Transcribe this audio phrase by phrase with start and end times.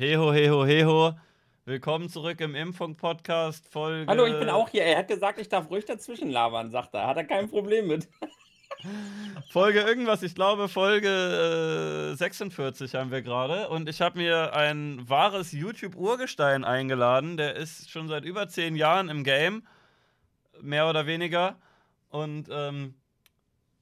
[0.00, 1.12] Heho, heho, heho.
[1.66, 3.68] Willkommen zurück im Impfung-Podcast.
[3.68, 4.06] Folge.
[4.10, 4.82] Hallo, ich bin auch hier.
[4.84, 7.06] Er hat gesagt, ich darf ruhig dazwischen labern, sagt er.
[7.06, 8.08] Hat er kein Problem mit.
[9.50, 13.68] Folge irgendwas, ich glaube Folge äh, 46 haben wir gerade.
[13.68, 17.36] Und ich habe mir ein wahres YouTube-Urgestein eingeladen.
[17.36, 19.66] Der ist schon seit über zehn Jahren im Game.
[20.62, 21.58] Mehr oder weniger.
[22.08, 22.94] Und ähm,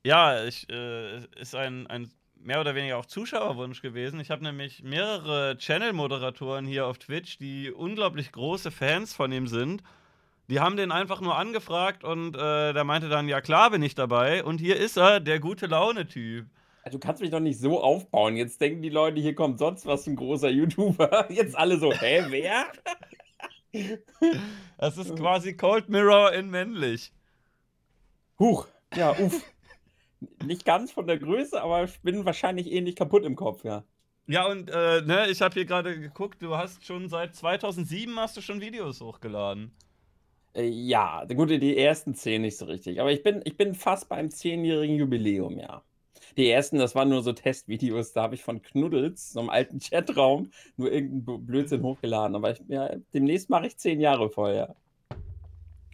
[0.02, 2.10] ja, ich, äh, ist ein, ein
[2.40, 4.20] mehr oder weniger auch Zuschauerwunsch gewesen.
[4.20, 9.82] Ich habe nämlich mehrere Channel-Moderatoren hier auf Twitch, die unglaublich große Fans von ihm sind.
[10.48, 13.94] Die haben den einfach nur angefragt und äh, der meinte dann, ja klar bin ich
[13.94, 14.42] dabei.
[14.42, 16.46] Und hier ist er, der gute Laune-Typ.
[16.90, 18.36] Du kannst mich doch nicht so aufbauen.
[18.36, 21.26] Jetzt denken die Leute, hier kommt sonst was ein großer YouTuber.
[21.30, 22.66] Jetzt alle so, hä, wer?
[24.78, 27.12] Das ist quasi Cold Mirror in männlich.
[28.38, 29.42] Huch, ja, uff.
[30.44, 33.84] Nicht ganz von der Größe, aber ich bin wahrscheinlich ähnlich kaputt im Kopf, ja.
[34.26, 38.36] Ja, und äh, ne, ich habe hier gerade geguckt, du hast schon seit 2007 hast
[38.36, 39.72] du schon Videos hochgeladen.
[40.54, 43.00] Äh, ja, gut, die ersten zehn nicht so richtig.
[43.00, 45.82] Aber ich bin, ich bin fast beim zehnjährigen Jubiläum, ja.
[46.36, 49.80] Die ersten, das waren nur so Testvideos, da habe ich von Knuddels, so einem alten
[49.80, 52.36] Chatraum, nur irgendeinen Blödsinn hochgeladen.
[52.36, 54.74] Aber ich, ja, demnächst mache ich zehn Jahre ja.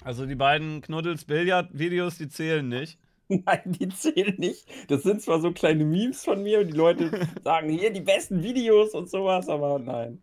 [0.03, 2.99] Also die beiden Knuddels-Billard-Videos, die zählen nicht.
[3.29, 4.67] Nein, die zählen nicht.
[4.89, 8.43] Das sind zwar so kleine Memes von mir und die Leute sagen hier die besten
[8.43, 10.23] Videos und sowas, aber nein.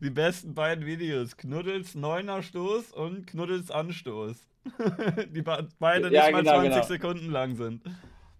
[0.00, 1.36] Die besten beiden Videos.
[1.36, 4.36] Knuddels Neuner Stoß und Knuddels Anstoß.
[5.32, 6.82] die beide ja, nicht mal genau, 20 genau.
[6.82, 7.82] Sekunden lang sind.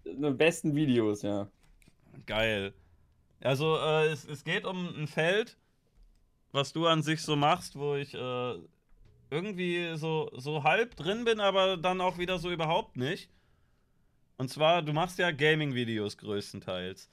[0.05, 1.47] Die besten Videos, ja.
[2.25, 2.73] Geil.
[3.41, 5.57] Also, äh, es, es geht um ein Feld,
[6.51, 8.55] was du an sich so machst, wo ich äh,
[9.31, 13.29] irgendwie so, so halb drin bin, aber dann auch wieder so überhaupt nicht.
[14.39, 17.09] Und zwar, du machst ja Gaming-Videos größtenteils.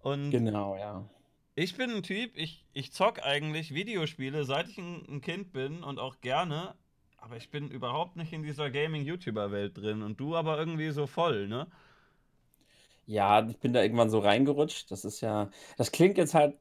[0.00, 1.08] Und genau, ja.
[1.54, 5.84] Ich bin ein Typ, ich, ich zock eigentlich Videospiele, seit ich ein, ein Kind bin
[5.84, 6.74] und auch gerne,
[7.16, 11.46] aber ich bin überhaupt nicht in dieser Gaming-YouTuber-Welt drin und du aber irgendwie so voll,
[11.46, 11.68] ne?
[13.06, 14.90] Ja, ich bin da irgendwann so reingerutscht.
[14.90, 16.56] Das ist ja, das klingt jetzt halt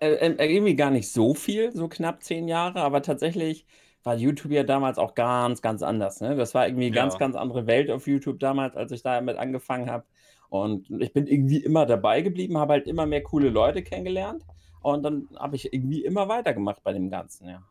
[0.00, 3.66] äh, äh, irgendwie gar nicht so viel, so knapp zehn Jahre, aber tatsächlich
[4.04, 6.20] war YouTube ja damals auch ganz, ganz anders.
[6.20, 6.36] Ne?
[6.36, 7.02] Das war irgendwie eine ja.
[7.02, 10.04] ganz, ganz andere Welt auf YouTube damals, als ich damit angefangen habe.
[10.48, 14.44] Und ich bin irgendwie immer dabei geblieben, habe halt immer mehr coole Leute kennengelernt.
[14.82, 17.62] Und dann habe ich irgendwie immer weitergemacht bei dem Ganzen, ja.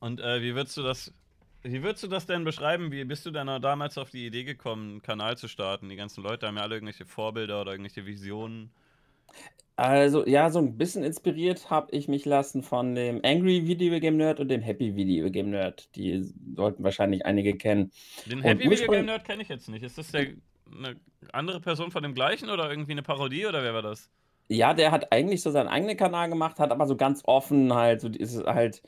[0.00, 1.14] Und äh, wie würdest du das,
[1.62, 2.90] wie würdest du das denn beschreiben?
[2.90, 5.88] Wie bist du denn damals auf die Idee gekommen, einen Kanal zu starten?
[5.88, 8.70] Die ganzen Leute haben ja alle irgendwelche Vorbilder oder irgendwelche Visionen.
[9.76, 14.16] Also, ja, so ein bisschen inspiriert habe ich mich lassen von dem Angry Video Game
[14.16, 15.88] Nerd und dem Happy Video Game Nerd.
[15.96, 16.22] Die
[16.54, 17.90] sollten wahrscheinlich einige kennen.
[18.26, 19.82] Den Happy Video Game Nerd kenne ich jetzt nicht.
[19.82, 20.28] Ist das der,
[20.72, 20.96] eine
[21.32, 24.10] andere Person von dem gleichen oder irgendwie eine Parodie oder wer war das?
[24.48, 28.00] Ja, der hat eigentlich so seinen eigenen Kanal gemacht, hat aber so ganz offen halt,
[28.00, 28.82] so ist es halt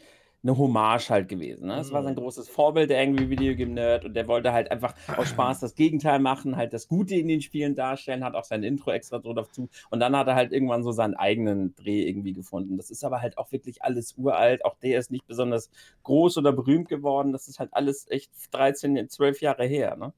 [0.47, 1.67] eine Hommage halt gewesen.
[1.67, 1.77] Ne?
[1.77, 2.21] Das war sein mhm.
[2.21, 5.75] großes Vorbild, der Angry Video Game Nerd, und der wollte halt einfach aus Spaß das
[5.75, 9.33] Gegenteil machen, halt das Gute in den Spielen darstellen, hat auch sein Intro extra so
[9.33, 9.69] dazu.
[9.91, 12.77] Und dann hat er halt irgendwann so seinen eigenen Dreh irgendwie gefunden.
[12.77, 14.65] Das ist aber halt auch wirklich alles uralt.
[14.65, 15.71] Auch der ist nicht besonders
[16.05, 17.33] groß oder berühmt geworden.
[17.33, 20.13] Das ist halt alles echt 13, 12 Jahre her, ne?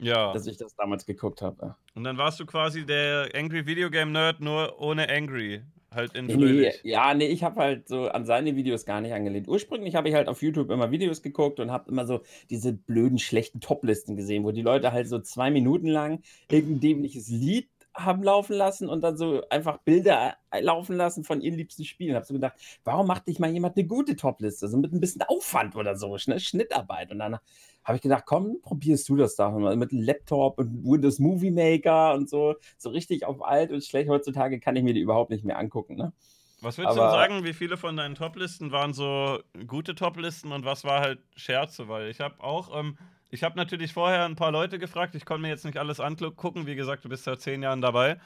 [0.00, 0.32] Ja.
[0.32, 1.74] Dass ich das damals geguckt habe.
[1.94, 5.62] Und dann warst du quasi der Angry Video Game Nerd, nur ohne Angry.
[5.90, 9.48] Halt in nee, ja, nee, ich habe halt so an seine Videos gar nicht angelehnt.
[9.48, 13.18] Ursprünglich habe ich halt auf YouTube immer Videos geguckt und habe immer so diese blöden,
[13.18, 18.22] schlechten Toplisten gesehen, wo die Leute halt so zwei Minuten lang irgendein dämliches Lied haben
[18.22, 22.14] laufen lassen und dann so einfach Bilder äh, laufen lassen von ihren liebsten Spielen.
[22.14, 22.54] Habe so gedacht,
[22.84, 24.68] warum macht nicht mal jemand eine gute Topliste?
[24.68, 26.38] So mit ein bisschen Aufwand oder so, ne?
[26.40, 27.10] Schnittarbeit.
[27.10, 27.38] Und dann
[27.84, 31.50] habe ich gedacht, komm, probierst du das da mal mit einem Laptop und Windows Movie
[31.50, 34.08] Maker und so, so richtig auf alt und schlecht.
[34.08, 35.96] Heutzutage kann ich mir die überhaupt nicht mehr angucken.
[35.96, 36.12] Ne?
[36.60, 40.64] Was würdest Aber, du sagen, wie viele von deinen Toplisten waren so gute Toplisten und
[40.64, 41.88] was war halt Scherze?
[41.88, 42.98] Weil ich habe auch, ähm,
[43.30, 46.66] ich habe natürlich vorher ein paar Leute gefragt, ich konnte mir jetzt nicht alles angucken,
[46.66, 48.18] wie gesagt, du bist seit zehn Jahren dabei.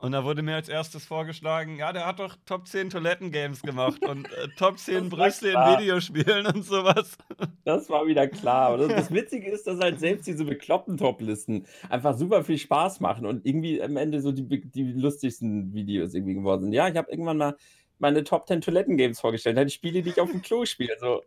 [0.00, 4.02] Und da wurde mir als erstes vorgeschlagen, ja, der hat doch Top 10 Toilettengames gemacht
[4.02, 7.18] und äh, Top 10 Brüste in Videospielen und sowas.
[7.64, 8.72] Das war wieder klar.
[8.72, 13.26] Und das Witzige ist, dass halt selbst diese bekloppten Toplisten einfach super viel Spaß machen
[13.26, 16.72] und irgendwie am Ende so die, die lustigsten Videos irgendwie geworden sind.
[16.72, 17.56] Ja, ich habe irgendwann mal
[17.98, 20.96] meine Top 10 Toilettengames vorgestellt, halt die Spiele, die ich auf dem Klo spiele.
[20.98, 21.22] So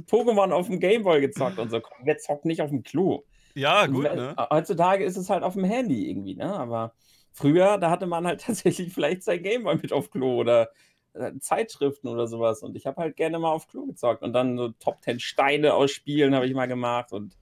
[0.00, 1.80] Pokémon auf dem Gameboy gezockt und so.
[1.80, 3.24] Komm, wer zockt nicht auf dem Klo?
[3.54, 4.34] Ja, gut, ne?
[4.50, 6.52] Heutzutage ist es halt auf dem Handy irgendwie, ne?
[6.52, 6.92] Aber
[7.36, 10.70] Früher, da hatte man halt tatsächlich vielleicht sein Gameboy mit auf Klo oder
[11.12, 12.62] äh, Zeitschriften oder sowas.
[12.62, 14.22] Und ich habe halt gerne mal auf Klo gezockt.
[14.22, 17.12] Und dann so Top 10 Steine ausspielen habe ich mal gemacht.
[17.12, 17.36] Und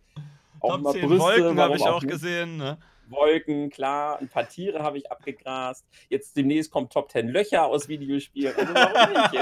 [0.58, 1.24] auch Top mal 10 Brüste.
[1.24, 2.78] Wolken habe ich auch, auch gesehen, ne?
[3.06, 4.18] Wolken, klar.
[4.18, 5.86] Ein paar Tiere habe ich abgegrast.
[6.08, 8.52] Jetzt demnächst kommt Top 10 Löcher aus Videospielen.
[8.56, 9.34] Also warum nicht?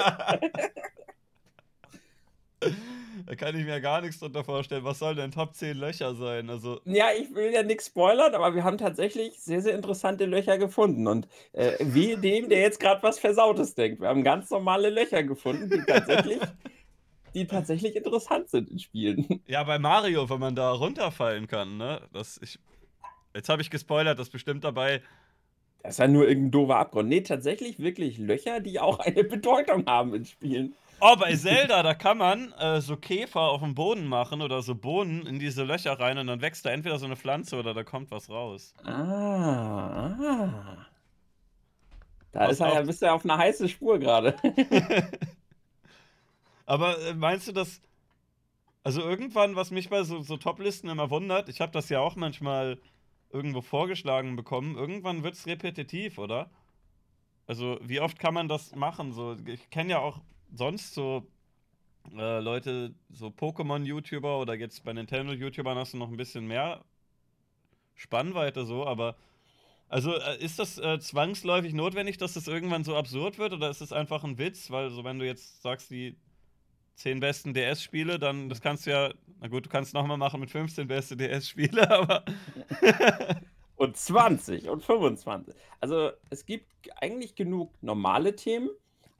[3.26, 4.84] Da kann ich mir gar nichts drunter vorstellen.
[4.84, 6.50] Was sollen denn Top 10 Löcher sein?
[6.50, 6.80] Also.
[6.84, 11.06] Ja, ich will ja nichts spoilern, aber wir haben tatsächlich sehr, sehr interessante Löcher gefunden.
[11.06, 14.00] Und äh, wie dem, der jetzt gerade was Versautes denkt.
[14.00, 16.40] Wir haben ganz normale Löcher gefunden, die tatsächlich,
[17.34, 19.42] die tatsächlich interessant sind in Spielen.
[19.46, 22.02] Ja, bei Mario, wenn man da runterfallen kann, ne?
[22.12, 22.58] Das, ich,
[23.34, 25.02] jetzt habe ich gespoilert, das bestimmt dabei.
[25.82, 27.08] Das ist ja nur irgendein doofer Abgrund.
[27.08, 30.74] Nee, tatsächlich wirklich Löcher, die auch eine Bedeutung haben in Spielen.
[31.04, 34.76] Oh, bei Zelda, da kann man äh, so Käfer auf dem Boden machen oder so
[34.76, 37.82] Bohnen in diese Löcher rein und dann wächst da entweder so eine Pflanze oder da
[37.82, 38.72] kommt was raus.
[38.84, 40.86] Ah, ah.
[42.30, 44.36] Da ist er ja, bist du ja auf einer heißen Spur gerade.
[46.66, 47.82] Aber äh, meinst du, dass.
[48.84, 52.14] Also irgendwann, was mich bei so, so Top-Listen immer wundert, ich habe das ja auch
[52.14, 52.78] manchmal
[53.30, 56.48] irgendwo vorgeschlagen bekommen, irgendwann wird es repetitiv, oder?
[57.48, 59.12] Also, wie oft kann man das machen?
[59.12, 60.20] So, ich kenne ja auch
[60.54, 61.26] sonst so
[62.16, 66.84] äh, Leute, so Pokémon-YouTuber oder jetzt bei Nintendo-YouTubern hast du noch ein bisschen mehr
[67.94, 69.16] Spannweite so, aber
[69.88, 73.82] also äh, ist das äh, zwangsläufig notwendig, dass das irgendwann so absurd wird oder ist
[73.82, 74.70] es einfach ein Witz?
[74.70, 76.16] Weil so wenn du jetzt sagst, die
[76.96, 80.50] 10 besten DS-Spiele, dann das kannst du ja, na gut, du kannst nochmal machen mit
[80.50, 82.24] 15 beste DS-Spiele, aber.
[83.76, 85.54] und 20 und 25.
[85.80, 86.66] Also es gibt
[87.00, 88.70] eigentlich genug normale Themen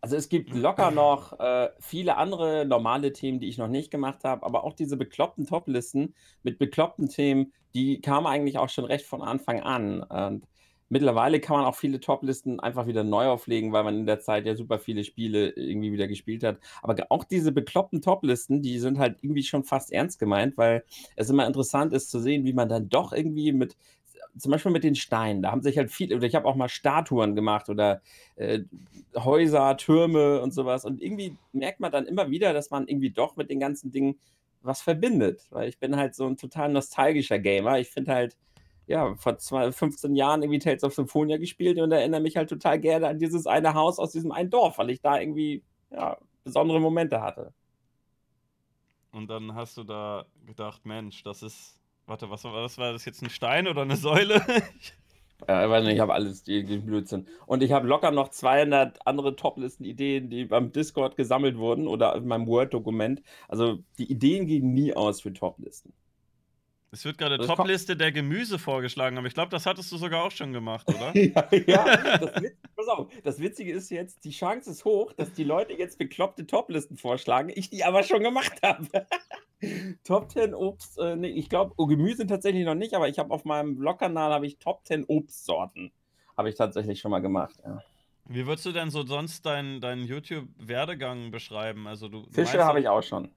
[0.03, 4.25] also es gibt locker noch äh, viele andere normale Themen, die ich noch nicht gemacht
[4.25, 9.07] habe, aber auch diese bekloppten Top-Listen mit bekloppten Themen, die kamen eigentlich auch schon recht
[9.07, 10.03] von Anfang an.
[10.03, 10.49] Und
[10.89, 14.45] mittlerweile kann man auch viele Top-Listen einfach wieder neu auflegen, weil man in der Zeit
[14.45, 16.59] ja super viele Spiele irgendwie wieder gespielt hat.
[16.83, 20.83] Aber auch diese bekloppten Top-Listen, die sind halt irgendwie schon fast ernst gemeint, weil
[21.15, 23.77] es immer interessant ist zu sehen, wie man dann doch irgendwie mit
[24.37, 26.69] zum Beispiel mit den Steinen, da haben sich halt viele, oder ich habe auch mal
[26.69, 28.01] Statuen gemacht oder
[28.37, 28.61] äh,
[29.17, 30.85] Häuser, Türme und sowas.
[30.85, 34.19] Und irgendwie merkt man dann immer wieder, dass man irgendwie doch mit den ganzen Dingen
[34.63, 35.47] was verbindet.
[35.51, 37.79] Weil ich bin halt so ein total nostalgischer Gamer.
[37.79, 38.37] Ich finde halt,
[38.87, 42.81] ja, vor zwei, 15 Jahren irgendwie Tales of Symphonia gespielt und erinnere mich halt total
[42.81, 46.81] gerne an dieses eine Haus aus diesem einen Dorf, weil ich da irgendwie, ja, besondere
[46.81, 47.53] Momente hatte.
[49.13, 53.23] Und dann hast du da gedacht, Mensch, das ist Warte, was, was war das jetzt?
[53.23, 54.43] Ein Stein oder eine Säule?
[55.49, 57.27] Ja, ich weiß nicht, ich habe alles, die Blödsinn.
[57.47, 62.27] Und ich habe locker noch 200 andere Toplisten-Ideen, die beim Discord gesammelt wurden oder in
[62.29, 63.23] meinem Word-Dokument.
[63.49, 65.93] Also die Ideen gehen nie aus für Toplisten.
[66.94, 70.31] Es wird gerade Topliste der Gemüse vorgeschlagen, aber ich glaube, das hattest du sogar auch
[70.31, 71.17] schon gemacht, oder?
[71.17, 72.19] ja, ja.
[72.19, 72.31] Das,
[72.77, 76.47] pass auf, das Witzige ist jetzt, die Chance ist hoch, dass die Leute jetzt bekloppte
[76.47, 79.06] Toplisten vorschlagen, ich die aber schon gemacht habe.
[80.05, 83.31] Top 10 Obst, äh, nee, ich glaube, oh, Gemüse tatsächlich noch nicht, aber ich habe
[83.31, 85.93] auf meinem Blog-Kanal habe ich Top 10 Obstsorten.
[86.37, 87.83] Habe ich tatsächlich schon mal gemacht, ja.
[88.27, 91.87] Wie würdest du denn so sonst deinen dein YouTube-Werdegang beschreiben?
[91.87, 93.31] Also du, Fische habe ich auch schon.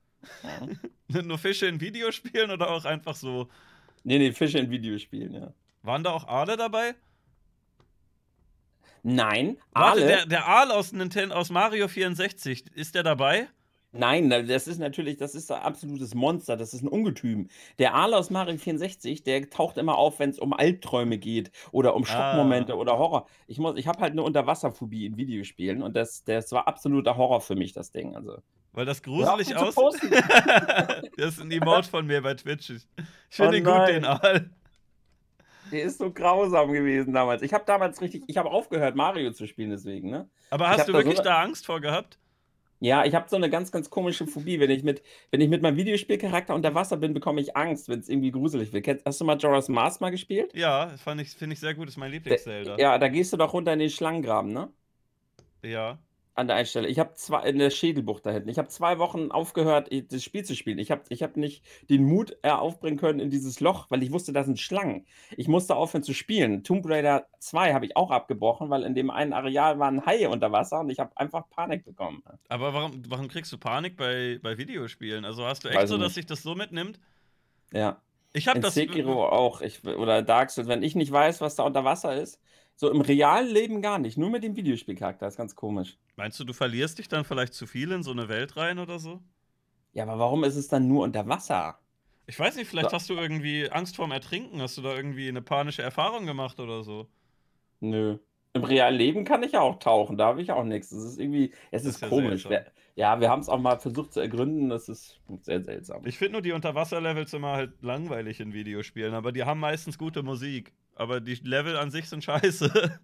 [1.07, 3.47] Nur Fische in Videospielen oder auch einfach so?
[4.03, 5.53] Nee, nee, Fische in Videospielen, ja.
[5.83, 6.95] Waren da auch Aale dabei?
[9.03, 10.07] Nein, Warte, Aale.
[10.07, 13.47] Der, der Aal aus, Nintendo, aus Mario 64, ist der dabei?
[13.97, 17.47] Nein, das ist natürlich, das ist ein absolutes Monster, das ist ein Ungetüm.
[17.79, 21.95] Der Aal aus Mario 64, der taucht immer auf, wenn es um Albträume geht oder
[21.95, 22.05] um.
[22.05, 22.77] Schockmomente ah.
[22.77, 23.27] oder Horror.
[23.47, 27.55] Ich, ich habe halt eine Unterwasserphobie in Videospielen und das, das war absoluter Horror für
[27.55, 28.15] mich, das Ding.
[28.15, 28.39] Also.
[28.75, 30.11] Weil das gruselig aussieht.
[31.17, 32.69] das ist ein Emote von mir bei Twitch.
[32.69, 32.87] Ich,
[33.29, 34.49] finde oh den gut, den Aal.
[35.71, 37.41] Der ist so grausam gewesen damals.
[37.41, 40.29] Ich habe damals richtig, ich habe aufgehört, Mario zu spielen, deswegen, ne?
[40.49, 42.19] Aber hast du da wirklich so da Angst vor gehabt?
[42.81, 44.59] Ja, ich habe so eine ganz, ganz komische Phobie.
[44.59, 45.01] Wenn ich mit,
[45.31, 48.73] wenn ich mit meinem Videospielcharakter unter Wasser bin, bekomme ich Angst, wenn es irgendwie gruselig
[48.73, 49.03] wird.
[49.05, 50.53] Hast du mal Joras Mars mal gespielt?
[50.53, 52.77] Ja, finde ich, find ich sehr gut, das ist mein Lieblings-Zelda.
[52.77, 54.69] Ja, da gehst du doch runter in den Schlangengraben, ne?
[55.63, 55.97] Ja.
[56.37, 56.89] An der Einstelle.
[56.89, 58.49] Ich habe zwei in der Schädelbucht da hinten.
[58.49, 60.79] Ich habe zwei Wochen aufgehört, das Spiel zu spielen.
[60.79, 64.11] Ich habe ich hab nicht den Mut äh, aufbringen können in dieses Loch, weil ich
[64.11, 65.05] wusste, da sind Schlangen.
[65.37, 66.63] Ich musste aufhören zu spielen.
[66.63, 70.51] Tomb Raider 2 habe ich auch abgebrochen, weil in dem einen Areal waren Haie unter
[70.51, 72.21] Wasser und ich habe einfach Panik bekommen.
[72.49, 75.23] Aber warum, warum kriegst du Panik bei, bei Videospielen?
[75.23, 76.99] Also hast du echt Weiß so, dass sich das so mitnimmt?
[77.71, 78.01] Ja.
[78.33, 78.73] Ich habe das.
[78.73, 79.61] Sekiro auch.
[79.61, 80.67] Ich, oder Dark Souls.
[80.67, 82.41] Wenn ich nicht weiß, was da unter Wasser ist,
[82.75, 85.97] so im realen Leben gar nicht, nur mit dem Videospielcharakter, ist ganz komisch.
[86.15, 88.99] Meinst du, du verlierst dich dann vielleicht zu viel in so eine Welt rein oder
[88.99, 89.21] so?
[89.93, 91.79] Ja, aber warum ist es dann nur unter Wasser?
[92.27, 92.95] Ich weiß nicht, vielleicht so.
[92.95, 96.83] hast du irgendwie Angst vorm Ertrinken, hast du da irgendwie eine panische Erfahrung gemacht oder
[96.83, 97.07] so?
[97.79, 98.17] Nö.
[98.53, 100.91] Im realen Leben kann ich ja auch tauchen, da habe ich auch nichts.
[100.91, 102.49] Es ist irgendwie, es ist, ist ja komisch.
[102.49, 102.65] Wir,
[102.95, 106.05] ja, wir haben es auch mal versucht zu ergründen, das ist sehr seltsam.
[106.05, 110.23] Ich finde nur die Unterwasserlevels immer halt langweilig in Videospielen, aber die haben meistens gute
[110.23, 110.73] Musik.
[110.95, 112.99] Aber die Level an sich sind scheiße.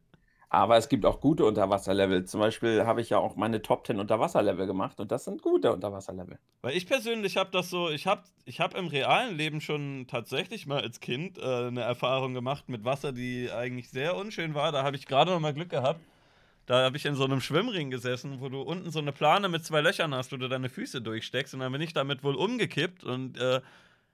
[0.54, 2.26] Aber es gibt auch gute Unterwasserlevel.
[2.26, 5.72] Zum Beispiel habe ich ja auch meine Top 10 Unterwasserlevel gemacht und das sind gute
[5.72, 6.40] Unterwasserlevel.
[6.62, 10.68] Weil ich persönlich habe das so, ich habe ich hab im realen Leben schon tatsächlich
[10.68, 14.74] mal als Kind äh, eine Erfahrung gemacht mit Wasser, die eigentlich sehr unschön war.
[14.74, 16.02] Da habe ich gerade noch mal Glück gehabt.
[16.66, 19.64] Da habe ich in so einem Schwimmring gesessen, wo du unten so eine Plane mit
[19.64, 21.54] zwei Löchern hast, wo du deine Füße durchsteckst.
[21.54, 23.62] Und dann bin ich damit wohl umgekippt und äh,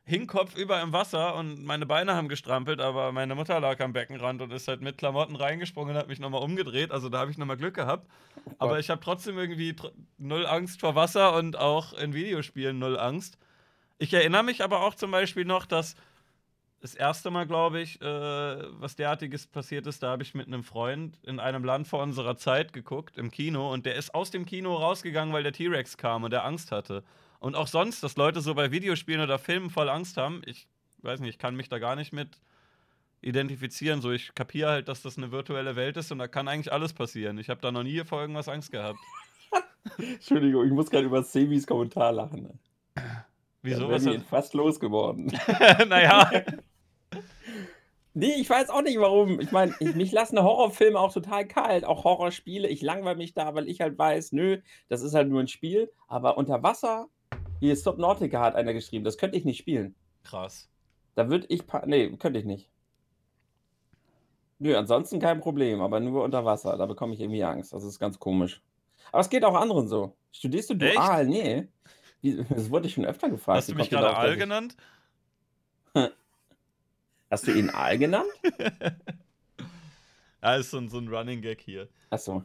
[0.07, 4.41] hing kopfüber im Wasser und meine Beine haben gestrampelt, aber meine Mutter lag am Beckenrand
[4.41, 6.91] und ist halt mit Klamotten reingesprungen und hat mich nochmal umgedreht.
[6.91, 8.07] Also da habe ich nochmal Glück gehabt.
[8.45, 12.79] Oh aber ich habe trotzdem irgendwie tr null Angst vor Wasser und auch in Videospielen
[12.79, 13.37] null Angst.
[13.97, 15.95] Ich erinnere mich aber auch zum Beispiel noch, dass
[16.79, 20.63] das erste Mal, glaube ich, äh, was derartiges passiert ist, da habe ich mit einem
[20.63, 24.45] Freund in einem Land vor unserer Zeit geguckt, im Kino, und der ist aus dem
[24.45, 27.03] Kino rausgegangen, weil der T-Rex kam und der Angst hatte.
[27.39, 30.41] Und auch sonst, dass Leute so bei Videospielen oder Filmen voll Angst haben.
[30.45, 30.67] Ich
[31.03, 32.39] weiß nicht, ich kann mich da gar nicht mit
[33.21, 34.01] identifizieren.
[34.01, 36.93] So, ich kapiere halt, dass das eine virtuelle Welt ist und da kann eigentlich alles
[36.93, 37.37] passieren.
[37.37, 38.99] Ich habe da noch nie vor irgendwas Angst gehabt.
[39.97, 42.43] Entschuldigung, ich muss gerade über Semis Kommentar lachen.
[42.43, 42.59] Ne?
[43.61, 43.91] Wieso?
[43.91, 45.27] Ich bin fast losgeworden.
[45.87, 46.31] naja.
[48.13, 49.39] Nee, ich weiß auch nicht warum.
[49.39, 52.67] Ich meine, mich lassen Horrorfilme auch total kalt, auch Horrorspiele.
[52.67, 55.91] Ich langweile mich da, weil ich halt weiß, nö, das ist halt nur ein Spiel.
[56.07, 57.09] Aber unter Wasser
[57.59, 59.03] hier, Stop Nautica hat einer geschrieben.
[59.03, 59.95] Das könnte ich nicht spielen.
[60.23, 60.69] Krass.
[61.15, 61.63] Da würde ich.
[61.85, 62.69] Nee, könnte ich nicht.
[64.59, 66.77] Nö, ansonsten kein Problem, aber nur unter Wasser.
[66.77, 67.73] Da bekomme ich irgendwie Angst.
[67.73, 68.61] Das ist ganz komisch.
[69.11, 70.15] Aber es geht auch anderen so.
[70.31, 71.21] Studierst du dual?
[71.21, 71.29] Echt?
[71.29, 71.67] Nee.
[72.49, 73.57] Das wurde ich schon öfter gefragt.
[73.57, 74.75] Hast du mich gerade Aal genannt?
[77.29, 78.29] Hast du ihn Aal genannt?
[80.41, 81.87] ja, ist so ein, so ein Running Gag hier.
[82.09, 82.43] Achso.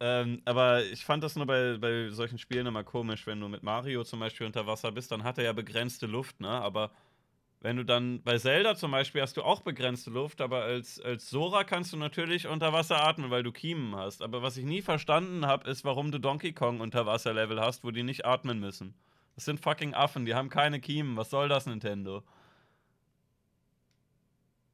[0.00, 3.62] Ähm, aber ich fand das nur bei, bei solchen Spielen immer komisch, wenn du mit
[3.62, 6.48] Mario zum Beispiel unter Wasser bist, dann hat er ja begrenzte Luft, ne?
[6.48, 6.92] Aber
[7.60, 11.28] wenn du dann bei Zelda zum Beispiel hast du auch begrenzte Luft, aber als, als
[11.28, 14.22] Sora kannst du natürlich unter Wasser atmen, weil du Kiemen hast.
[14.22, 17.90] Aber was ich nie verstanden habe, ist, warum du Donkey Kong unter Wasserlevel hast, wo
[17.90, 18.94] die nicht atmen müssen.
[19.34, 21.16] Das sind fucking Affen, die haben keine Kiemen.
[21.16, 22.22] Was soll das, Nintendo?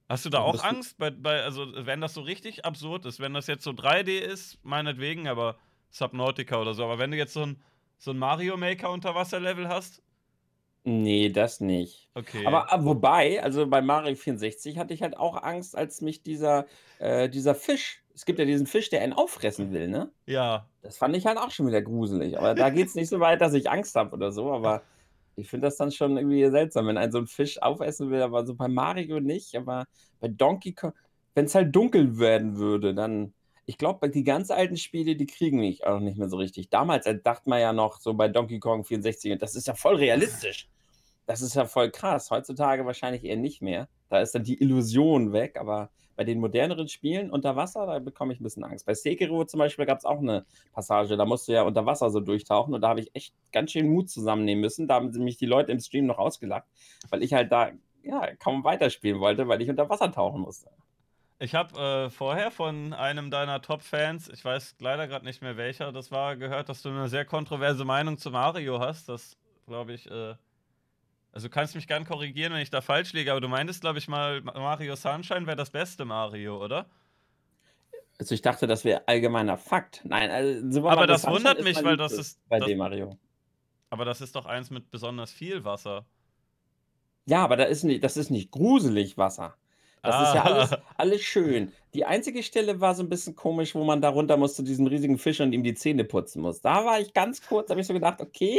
[0.08, 0.98] Hast du da auch Angst?
[0.98, 4.58] Bei, bei, also, wenn das so richtig absurd ist, wenn das jetzt so 3D ist,
[4.62, 5.56] meinetwegen, aber
[5.90, 7.62] Subnautica oder so, aber wenn du jetzt so ein,
[7.98, 10.02] so ein Mario Maker Unterwasserlevel hast?
[10.86, 12.10] Nee, das nicht.
[12.12, 12.46] Okay.
[12.46, 16.22] Aber, aber ah, wobei, also bei Mario 64 hatte ich halt auch Angst, als mich
[16.22, 16.66] dieser,
[16.98, 20.10] äh, dieser Fisch, es gibt ja diesen Fisch, der einen auffressen will, ne?
[20.26, 20.68] Ja.
[20.82, 22.38] Das fand ich halt auch schon wieder gruselig.
[22.38, 24.82] Aber da geht es nicht so weit, dass ich Angst habe oder so, aber
[25.36, 28.46] ich finde das dann schon irgendwie seltsam, wenn ein so ein Fisch aufessen will, aber
[28.46, 29.86] so bei Mario nicht, aber
[30.20, 30.92] bei Donkey Kong,
[31.34, 33.34] wenn es halt dunkel werden würde, dann,
[33.66, 36.70] ich glaube, die ganz alten Spiele, die kriegen mich auch nicht mehr so richtig.
[36.70, 40.68] Damals dachte man ja noch so bei Donkey Kong 64, das ist ja voll realistisch.
[41.26, 42.30] Das ist ja voll krass.
[42.30, 43.88] Heutzutage wahrscheinlich eher nicht mehr.
[44.10, 48.32] Da ist dann die Illusion weg, aber bei den moderneren Spielen unter Wasser, da bekomme
[48.32, 48.86] ich ein bisschen Angst.
[48.86, 52.10] Bei Sekiro zum Beispiel gab es auch eine Passage, da musst du ja unter Wasser
[52.10, 54.86] so durchtauchen und da habe ich echt ganz schön Mut zusammennehmen müssen.
[54.86, 56.64] Da haben mich die Leute im Stream noch ausgelacht,
[57.10, 57.70] weil ich halt da
[58.02, 60.70] ja, kaum weiterspielen wollte, weil ich unter Wasser tauchen musste.
[61.40, 65.90] Ich habe äh, vorher von einem deiner Top-Fans, ich weiß leider gerade nicht mehr welcher,
[65.90, 69.08] das war gehört, dass du eine sehr kontroverse Meinung zu Mario hast.
[69.08, 70.34] Das glaube ich, äh,
[71.34, 73.98] also du kannst mich gern korrigieren, wenn ich da falsch liege, aber du meintest, glaube
[73.98, 76.86] ich, mal, Mario Sunshine wäre das beste Mario, oder?
[78.20, 80.02] Also ich dachte, das wäre allgemeiner Fakt.
[80.04, 82.48] Nein, also Aber das Sunshine wundert mich, weil das ist.
[82.48, 83.18] Bei das, dem Mario.
[83.90, 86.06] Aber das ist doch eins mit besonders viel Wasser.
[87.26, 89.56] Ja, aber da ist nicht, das ist nicht gruselig Wasser.
[90.04, 90.22] Das ah.
[90.28, 90.82] ist ja alles, ah.
[90.98, 91.72] alles schön.
[91.94, 95.16] Die einzige Stelle war so ein bisschen komisch, wo man da runter musste, diesen riesigen
[95.16, 96.60] Fisch und ihm die Zähne putzen muss.
[96.60, 98.58] Da war ich ganz kurz, habe ich so gedacht, okay,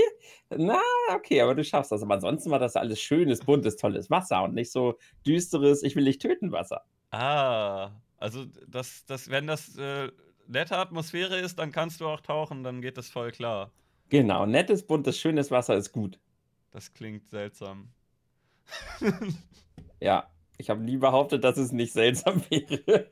[0.50, 0.80] na,
[1.14, 2.02] okay, aber du schaffst das.
[2.02, 6.06] Aber ansonsten war das alles schönes, buntes, tolles Wasser und nicht so düsteres, ich will
[6.06, 6.84] dich töten Wasser.
[7.12, 10.10] Ah, also das, das, wenn das äh,
[10.48, 13.72] nette Atmosphäre ist, dann kannst du auch tauchen, dann geht das voll klar.
[14.10, 16.20] Genau, nettes, buntes, schönes Wasser ist gut.
[16.72, 17.90] Das klingt seltsam.
[20.00, 23.10] ja, ich habe nie behauptet, dass es nicht seltsam wäre.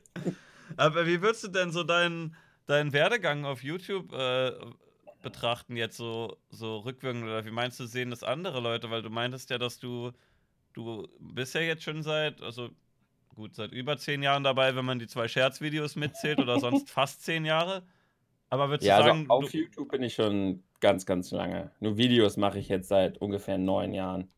[0.76, 2.36] Aber wie würdest du denn so deinen,
[2.66, 4.52] deinen Werdegang auf YouTube äh,
[5.22, 7.24] betrachten, jetzt so, so rückwirkend?
[7.24, 8.90] Oder wie meinst du, sehen das andere Leute?
[8.90, 10.12] Weil du meintest ja, dass du,
[10.72, 12.70] du bist ja jetzt schon seit, also
[13.34, 17.22] gut, seit über zehn Jahren dabei, wenn man die zwei Scherzvideos mitzählt oder sonst fast
[17.22, 17.82] zehn Jahre.
[18.50, 19.26] Aber würdest ja, du sagen.
[19.28, 21.70] Also auf YouTube bin ich schon ganz, ganz lange.
[21.80, 24.30] Nur Videos mache ich jetzt seit ungefähr neun Jahren.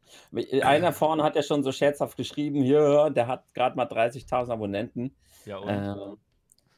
[0.63, 5.15] Einer vorne hat ja schon so scherzhaft geschrieben, hier, der hat gerade mal 30.000 Abonnenten.
[5.45, 5.69] Ja, und?
[5.69, 6.17] Ähm,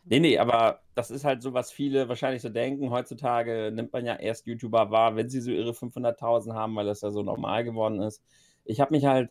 [0.05, 2.91] nee, nee, aber das ist halt so, was viele wahrscheinlich so denken.
[2.91, 7.03] Heutzutage nimmt man ja erst YouTuber wahr, wenn sie so ihre 500.000 haben, weil das
[7.03, 8.23] ja so normal geworden ist.
[8.65, 9.31] Ich habe mich halt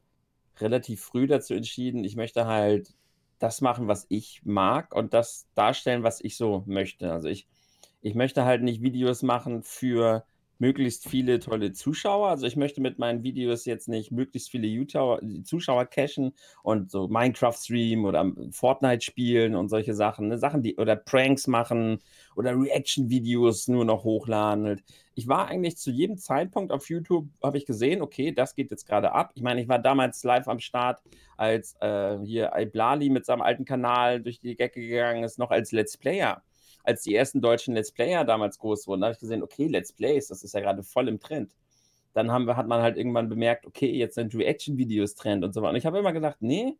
[0.59, 2.93] relativ früh dazu entschieden, ich möchte halt
[3.39, 7.11] das machen, was ich mag und das darstellen, was ich so möchte.
[7.11, 7.47] Also ich,
[8.07, 10.23] ich möchte halt nicht Videos machen für
[10.59, 12.29] möglichst viele tolle Zuschauer.
[12.29, 16.33] Also ich möchte mit meinen Videos jetzt nicht möglichst viele YouTuber, Zuschauer cashen
[16.63, 20.29] und so Minecraft streamen oder Fortnite spielen und solche Sachen.
[20.29, 20.37] Ne?
[20.37, 21.99] Sachen, die oder Pranks machen
[22.35, 24.81] oder Reaction-Videos nur noch hochladen.
[25.13, 28.87] Ich war eigentlich zu jedem Zeitpunkt auf YouTube, habe ich gesehen, okay, das geht jetzt
[28.87, 29.31] gerade ab.
[29.35, 31.01] Ich meine, ich war damals live am Start,
[31.35, 35.71] als äh, hier Iblali mit seinem alten Kanal durch die Decke gegangen ist, noch als
[35.71, 36.41] Let's Player
[36.87, 39.91] als die ersten deutschen Let's Player damals groß wurden, da habe ich gesehen, okay, Let's
[39.91, 41.53] Plays, das ist ja gerade voll im Trend.
[42.13, 45.61] Dann haben wir, hat man halt irgendwann bemerkt, okay, jetzt sind Reaction-Videos Trend und so
[45.61, 45.71] weiter.
[45.71, 46.77] Und ich habe immer gedacht, nee,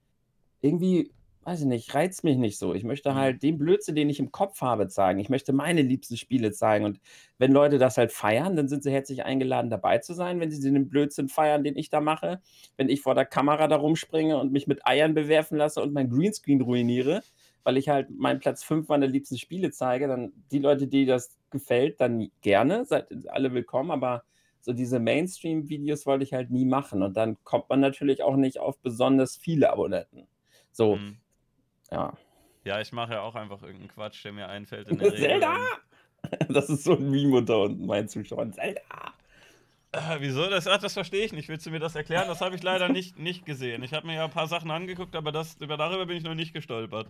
[0.62, 1.12] irgendwie,
[1.44, 2.74] weiß ich nicht, reizt mich nicht so.
[2.74, 3.16] Ich möchte mhm.
[3.16, 5.20] halt den Blödsinn, den ich im Kopf habe, zeigen.
[5.20, 6.86] Ich möchte meine liebsten Spiele zeigen.
[6.86, 7.02] Und
[7.38, 10.72] wenn Leute das halt feiern, dann sind sie herzlich eingeladen, dabei zu sein, wenn sie
[10.72, 12.42] den Blödsinn feiern, den ich da mache.
[12.78, 16.10] Wenn ich vor der Kamera da rumspringe und mich mit Eiern bewerfen lasse und mein
[16.10, 17.22] Greenscreen ruiniere,
[17.64, 21.38] weil ich halt meinen Platz 5 meiner liebsten Spiele zeige, dann die Leute, die das
[21.50, 24.24] gefällt, dann gerne, seid alle willkommen, aber
[24.62, 28.60] so diese Mainstream-Videos wollte ich halt nie machen und dann kommt man natürlich auch nicht
[28.60, 30.28] auf besonders viele Abonnenten.
[30.72, 31.18] So, mhm.
[31.92, 32.14] ja.
[32.66, 34.90] Ja, ich mache ja auch einfach irgendeinen Quatsch, der mir einfällt.
[34.90, 35.58] In der Zelda!
[36.50, 38.52] Das ist so ein Meme unter unten, meinen Zuschauern.
[38.52, 39.14] Zelda!
[39.91, 40.50] Äh, wieso?
[40.50, 41.50] Das, ach, das verstehe ich nicht.
[41.50, 42.27] Willst du mir das erklären?
[42.27, 43.84] Das habe ich leider nicht, nicht gesehen.
[43.84, 46.36] Ich habe mir ja ein paar Sachen angeguckt, aber das, über, darüber bin ich noch
[46.36, 47.08] nicht gestolpert.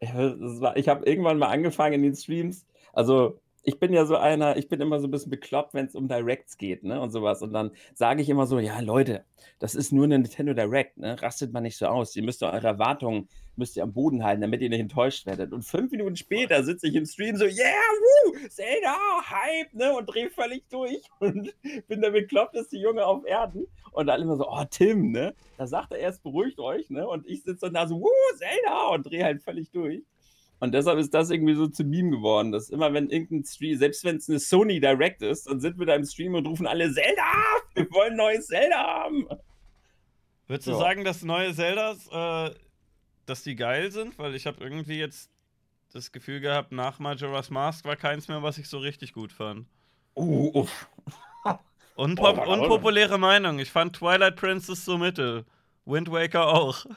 [0.00, 2.66] Ich habe irgendwann mal angefangen in den Streams.
[2.92, 5.94] Also, ich bin ja so einer, ich bin immer so ein bisschen bekloppt, wenn es
[5.94, 7.00] um Directs geht, ne?
[7.00, 7.42] Und sowas.
[7.42, 9.24] Und dann sage ich immer so: Ja, Leute,
[9.58, 11.20] das ist nur eine Nintendo Direct, ne?
[11.20, 12.14] Rastet mal nicht so aus.
[12.16, 15.52] Ihr müsst eure Erwartungen müsst ihr am Boden halten, damit ihr nicht enttäuscht werdet.
[15.52, 18.96] Und fünf Minuten später sitze ich im Stream so, yeah, woo, Zelda,
[19.30, 21.54] Hype, ne, und drehe völlig durch und
[21.88, 23.66] bin der bekloppteste Junge auf Erden.
[23.92, 27.26] Und dann immer so, oh, Tim, ne, da sagt er erst, beruhigt euch, ne, und
[27.26, 30.02] ich sitze dann da so, woo, Zelda, und drehe halt völlig durch.
[30.60, 34.04] Und deshalb ist das irgendwie so zu Meme geworden, dass immer, wenn irgendein Stream, selbst
[34.04, 36.90] wenn es eine Sony Direct ist, dann sind wir da im Stream und rufen alle
[36.92, 37.22] Zelda,
[37.74, 39.26] wir wollen neues Zelda haben.
[40.46, 40.78] Würdest du ja.
[40.78, 42.54] sagen, dass neue Zeldas äh,
[43.26, 45.30] dass die geil sind, weil ich habe irgendwie jetzt
[45.92, 49.66] das Gefühl gehabt, nach Majora's Mask war keins mehr, was ich so richtig gut fand.
[50.16, 50.88] Uh, uff.
[51.96, 53.58] Unpop oh, unpopuläre Meinung.
[53.60, 55.44] Ich fand Twilight Princess so mittel.
[55.84, 56.86] Wind Waker auch.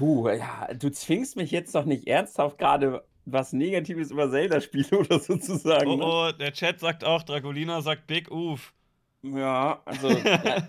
[0.00, 5.18] Uh, ja, du zwingst mich jetzt doch nicht ernsthaft gerade was Negatives über Zelda-Spiele oder
[5.18, 5.88] sozusagen.
[5.88, 6.04] Oh, ne?
[6.04, 8.72] oh, der Chat sagt auch, Dragolina sagt Big Oof.
[9.22, 10.08] Ja, also.
[10.08, 10.68] ja.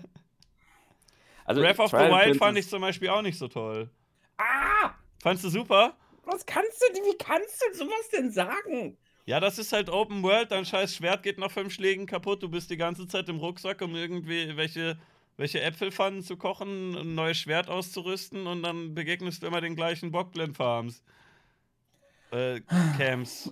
[1.44, 3.90] also Breath of the Wild Princess fand ich zum Beispiel auch nicht so toll.
[4.36, 4.90] Ah!
[5.22, 5.96] Fandest du super?
[6.24, 8.96] Was kannst du, wie kannst du sowas denn sagen?
[9.26, 12.48] Ja, das ist halt Open World, dein scheiß Schwert geht nach fünf Schlägen kaputt, du
[12.48, 14.56] bist die ganze Zeit im Rucksack, um irgendwie
[15.40, 20.10] welche, Äpfelpfannen zu kochen, ein neues Schwert auszurüsten und dann begegnest du immer den gleichen
[20.10, 21.02] Bockblend Farms.
[22.30, 22.60] Äh,
[22.98, 23.50] Camps.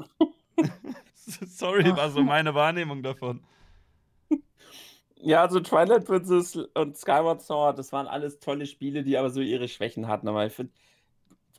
[1.16, 3.42] Sorry, war so meine Wahrnehmung davon.
[5.16, 9.40] Ja, also Twilight Princess und Skyward Sword, das waren alles tolle Spiele, die aber so
[9.40, 10.28] ihre Schwächen hatten.
[10.28, 10.72] Aber ich finde,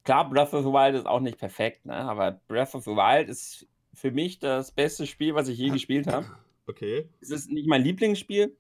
[0.04, 1.96] klar, Breath of the Wild ist auch nicht perfekt, ne?
[1.96, 6.06] aber Breath of the Wild ist für mich das beste Spiel, was ich je gespielt
[6.06, 6.28] habe.
[6.68, 7.10] Okay.
[7.20, 8.56] Es ist nicht mein Lieblingsspiel,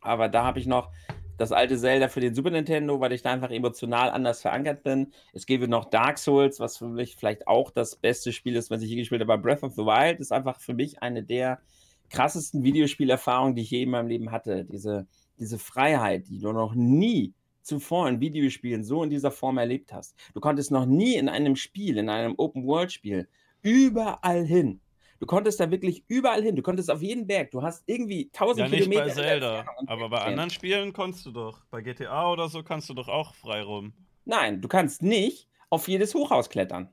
[0.00, 0.90] aber da habe ich noch
[1.36, 5.12] das alte Zelda für den Super Nintendo, weil ich da einfach emotional anders verankert bin.
[5.32, 8.82] Es gäbe noch Dark Souls, was für mich vielleicht auch das beste Spiel ist, was
[8.82, 9.34] ich je gespielt habe.
[9.34, 11.60] Aber Breath of the Wild ist einfach für mich eine der
[12.08, 14.64] krassesten Videospielerfahrungen, die ich je in meinem Leben hatte.
[14.64, 15.06] Diese,
[15.38, 20.14] diese Freiheit, die du noch nie zuvor in Videospielen so in dieser Form erlebt hast.
[20.32, 23.28] Du konntest noch nie in einem Spiel, in einem Open-World-Spiel,
[23.62, 24.80] überall hin.
[25.18, 26.56] Du konntest da wirklich überall hin.
[26.56, 27.50] Du konntest auf jeden Berg.
[27.50, 29.04] Du hast irgendwie tausend ja, Kilometer.
[29.06, 31.64] Nicht bei Zelda, aber bei anderen Spielen konntest du doch.
[31.70, 33.92] Bei GTA oder so kannst du doch auch frei rum.
[34.24, 36.90] Nein, du kannst nicht auf jedes Hochhaus klettern.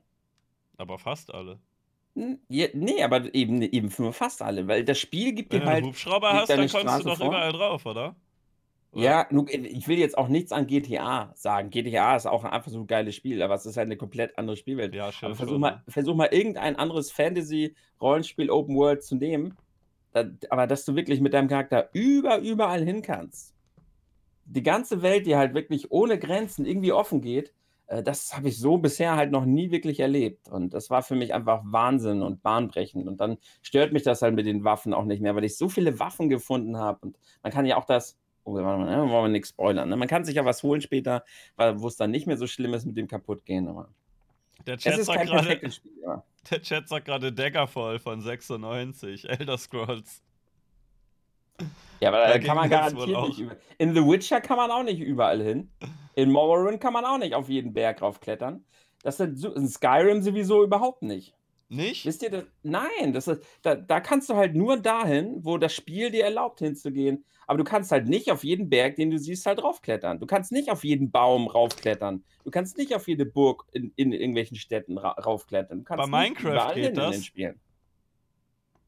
[0.76, 1.60] Aber fast alle.
[2.48, 5.66] Ja, nee, aber eben, eben für fast alle, weil das Spiel gibt dir halt.
[5.66, 7.26] Wenn du einen Hubschrauber hast, dann kommst Straße du doch vor.
[7.26, 8.14] überall drauf, oder?
[8.96, 11.70] Ja, ich will jetzt auch nichts an GTA sagen.
[11.70, 14.56] GTA ist auch einfach so ein geiles Spiel, aber es ist halt eine komplett andere
[14.56, 14.94] Spielwelt.
[14.94, 15.34] Ja, schön.
[15.34, 19.56] versuch, mal, versuch mal irgendein anderes Fantasy-Rollenspiel Open World zu nehmen,
[20.48, 23.54] aber dass du wirklich mit deinem Charakter über, überall hin kannst.
[24.44, 27.52] Die ganze Welt, die halt wirklich ohne Grenzen irgendwie offen geht
[27.86, 30.48] äh, das habe ich so bisher halt noch nie wirklich erlebt.
[30.48, 33.06] Und das war für mich einfach Wahnsinn und bahnbrechend.
[33.06, 35.68] Und dann stört mich das halt mit den Waffen auch nicht mehr, weil ich so
[35.68, 36.98] viele Waffen gefunden habe.
[37.02, 39.88] Und man kann ja auch das, oh, warte mal, ne, wollen wir nichts spoilern.
[39.88, 39.96] Ne?
[39.96, 41.24] Man kann sich ja was holen später,
[41.56, 43.68] wo es dann nicht mehr so schlimm ist mit dem Kaputtgehen.
[43.68, 43.88] Aber
[44.66, 46.22] der Chat, es sagt grade, Spiel, ja.
[46.50, 50.22] der Chat sagt gerade Daggerfall von 96, Elder Scrolls.
[52.00, 53.56] Ja, aber da kann man garantiert nicht über.
[53.78, 55.70] In The Witcher kann man auch nicht überall hin.
[56.14, 58.64] In Morrowind kann man auch nicht auf jeden Berg raufklettern.
[59.02, 61.34] Das ist in Skyrim sowieso überhaupt nicht.
[61.68, 62.04] Nicht?
[62.06, 62.44] Wisst ihr das?
[62.62, 66.60] Nein, das ist, da, da kannst du halt nur dahin, wo das Spiel dir erlaubt
[66.60, 67.24] hinzugehen.
[67.46, 70.20] Aber du kannst halt nicht auf jeden Berg, den du siehst, halt raufklettern.
[70.20, 72.24] Du kannst nicht auf jeden Baum raufklettern.
[72.44, 75.78] Du kannst nicht auf jede Burg in, in irgendwelchen Städten ra raufklettern.
[75.78, 77.30] Du kannst Bei Minecraft geht das?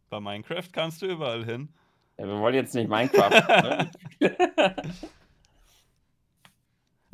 [0.08, 1.68] Bei Minecraft kannst du überall hin.
[2.18, 3.30] Ja, wir wollen jetzt nicht Minecraft.
[4.20, 4.34] ne?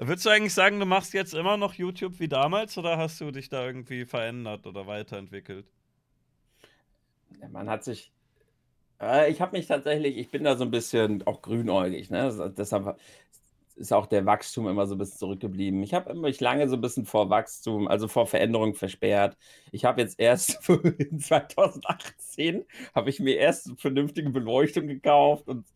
[0.06, 3.30] Würdest du eigentlich sagen, du machst jetzt immer noch YouTube wie damals oder hast du
[3.30, 5.66] dich da irgendwie verändert oder weiterentwickelt?
[7.50, 8.12] Man hat sich.
[9.00, 12.52] Äh, ich habe mich tatsächlich, ich bin da so ein bisschen auch grünäugig, ne?
[12.56, 12.96] Deshalb
[13.76, 15.82] ist auch der Wachstum immer so ein bisschen zurückgeblieben.
[15.82, 19.36] Ich habe mich lange so ein bisschen vor Wachstum, also vor Veränderung versperrt.
[19.70, 25.66] Ich habe jetzt erst in 2018 habe ich mir erst eine vernünftige Beleuchtung gekauft und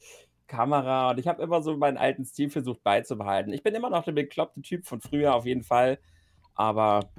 [0.46, 3.52] Kamera und ich habe immer so meinen alten Stil versucht beizubehalten.
[3.52, 5.98] Ich bin immer noch der bekloppte Typ von früher auf jeden Fall,
[6.54, 7.11] aber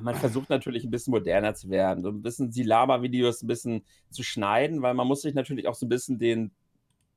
[0.00, 3.84] man versucht natürlich ein bisschen moderner zu werden, so ein bisschen die Laber-Videos ein bisschen
[4.10, 6.52] zu schneiden, weil man muss sich natürlich auch so ein bisschen den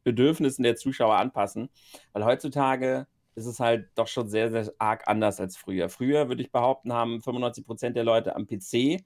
[0.03, 1.69] Bedürfnissen der Zuschauer anpassen,
[2.13, 5.89] weil heutzutage ist es halt doch schon sehr, sehr arg anders als früher.
[5.89, 9.03] Früher würde ich behaupten, haben 95% der Leute am PC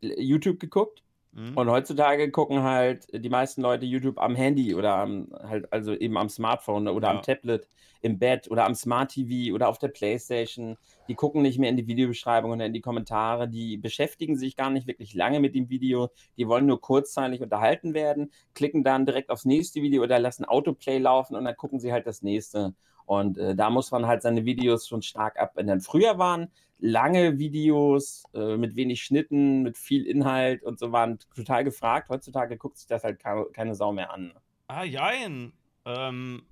[0.00, 1.02] YouTube geguckt
[1.34, 1.56] Mhm.
[1.56, 6.16] und heutzutage gucken halt die meisten Leute YouTube am Handy oder am, halt, also eben
[6.16, 7.14] am Smartphone oder Ja.
[7.16, 7.68] am Tablet,
[8.02, 10.76] im Bett oder am Smart TV oder auf der Playstation.
[11.08, 13.48] Die gucken nicht mehr in die Videobeschreibung oder in die Kommentare.
[13.48, 16.10] Die beschäftigen sich gar nicht wirklich lange mit dem Video.
[16.36, 20.98] Die wollen nur kurzzeitig unterhalten werden, klicken dann direkt aufs nächste Video oder lassen Autoplay
[20.98, 22.74] laufen und dann gucken sie halt das nächste.
[23.06, 25.80] Und äh, da muss man halt seine Videos schon stark abändern.
[25.80, 31.64] Früher waren lange Videos äh, mit wenig Schnitten, mit viel Inhalt und so waren total
[31.64, 32.08] gefragt.
[32.08, 34.32] Heutzutage guckt sich das halt keine, Sau mehr an.
[34.66, 35.52] Ah, jein.
[35.84, 36.42] Ähm,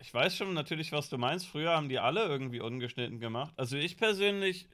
[0.00, 1.46] ich weiß schon natürlich, was du meinst.
[1.46, 3.52] Früher haben die alle irgendwie ungeschnitten gemacht.
[3.56, 4.68] Also ich persönlich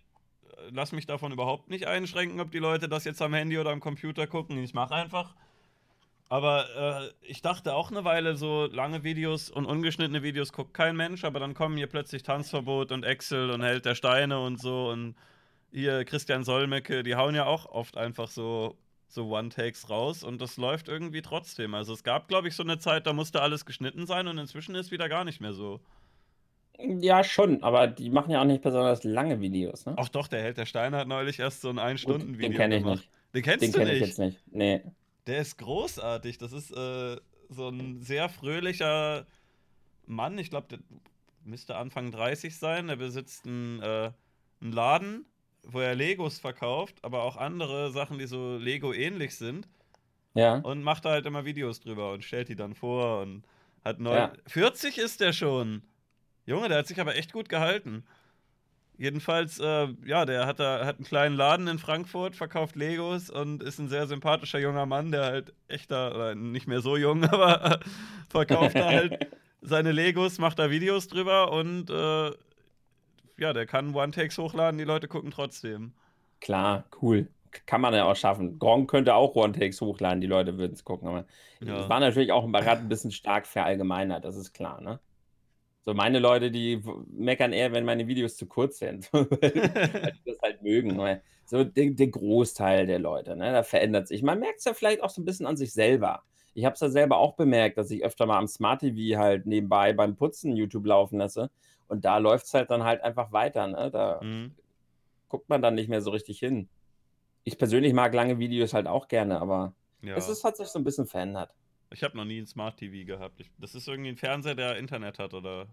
[0.45, 3.71] äh, lass mich davon überhaupt nicht einschränken, ob die Leute das jetzt am Handy oder
[3.71, 4.59] am Computer gucken.
[4.63, 5.35] Ich mache einfach.
[6.35, 6.67] Aber
[7.23, 11.23] äh, ich dachte auch eine Weile, so lange Videos und ungeschnittene Videos guckt kein Mensch,
[11.23, 15.15] aber dann kommen hier plötzlich Tanzverbot und Excel und Held der Steine und so und
[15.71, 20.57] hier Christian Solmecke, die hauen ja auch oft einfach so, so One-Takes raus und das
[20.57, 21.73] läuft irgendwie trotzdem.
[21.73, 24.75] Also es gab, glaube ich, so eine Zeit, da musste alles geschnitten sein und inzwischen
[24.75, 25.79] ist wieder gar nicht mehr so.
[26.99, 29.95] Ja, schon, aber die machen ja auch nicht besonders lange Videos, ne?
[29.97, 32.83] Ach doch, der Held der Steine hat neulich erst so ein Ein-Stunden-Video den kenne ich
[32.83, 32.99] gemacht.
[32.99, 33.11] nicht.
[33.35, 34.09] Den kennst Den du kenne ich nicht?
[34.09, 34.43] jetzt nicht.
[34.51, 34.83] Nee.
[35.27, 36.39] Der ist großartig.
[36.39, 37.17] Das ist äh,
[37.49, 39.27] so ein sehr fröhlicher
[40.07, 40.39] Mann.
[40.39, 40.79] Ich glaube, der
[41.45, 42.89] müsste Anfang 30 sein.
[42.89, 44.13] Der besitzt einen, äh,
[44.61, 45.27] einen Laden,
[45.63, 49.69] wo er Legos verkauft, aber auch andere Sachen, die so Lego-ähnlich sind.
[50.35, 50.57] Ja.
[50.57, 53.45] Und macht da halt immer Videos drüber und stellt die dann vor und
[53.85, 54.15] hat neu.
[54.15, 54.33] Ja.
[54.47, 55.83] 40 ist der schon.
[56.47, 58.05] Junge, der hat sich aber echt gut gehalten.
[58.97, 63.63] Jedenfalls, äh, ja, der hat da hat einen kleinen Laden in Frankfurt, verkauft Legos und
[63.63, 67.73] ist ein sehr sympathischer junger Mann, der halt echter, oder nicht mehr so jung, aber
[67.73, 67.79] äh,
[68.29, 69.27] verkauft da halt
[69.63, 72.31] seine Legos, macht da Videos drüber und äh,
[73.37, 75.93] ja, der kann One-Takes hochladen, die Leute gucken trotzdem.
[76.41, 77.27] Klar, cool.
[77.67, 78.59] Kann man ja auch schaffen.
[78.59, 81.09] Gronk könnte auch One-Takes hochladen, die Leute würden es gucken.
[81.09, 81.25] Aber
[81.61, 81.81] Ja.
[81.83, 85.01] es war natürlich auch ein bisschen stark verallgemeinert, das ist klar, ne?
[85.87, 89.27] So, meine Leute, die meckern eher, wenn meine Videos zu kurz sind, weil
[90.25, 90.97] die das halt mögen.
[90.99, 93.53] Weil So der, der Großteil der Leute, ne?
[93.53, 94.23] Da verändert sich.
[94.23, 96.23] Man merkt es ja vielleicht auch so ein bisschen an sich selber.
[96.55, 99.45] Ich habe es ja selber auch bemerkt, dass ich öfter mal am Smart TV halt
[99.45, 101.51] nebenbei beim Putzen YouTube laufen lasse.
[101.89, 103.91] Und da läuft es halt dann halt einfach weiter, ne?
[103.91, 104.55] Da Mhm.
[105.29, 106.69] guckt man dann nicht mehr so richtig hin.
[107.43, 110.17] Ich persönlich mag lange Videos halt auch gerne, aber Ja.
[110.17, 111.51] es ist, hat sich so ein bisschen verändert.
[111.95, 113.41] Ich habe noch nie ein Smart TV gehabt.
[113.41, 115.69] Ich, das ist irgendwie ein Fernseher, der Internet hat, oder?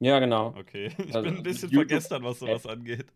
[0.00, 0.54] Ja, genau.
[0.58, 0.90] Okay.
[0.98, 3.06] Ich Also, bin ein bisschen YouTube- vergestern, was sowas angeht.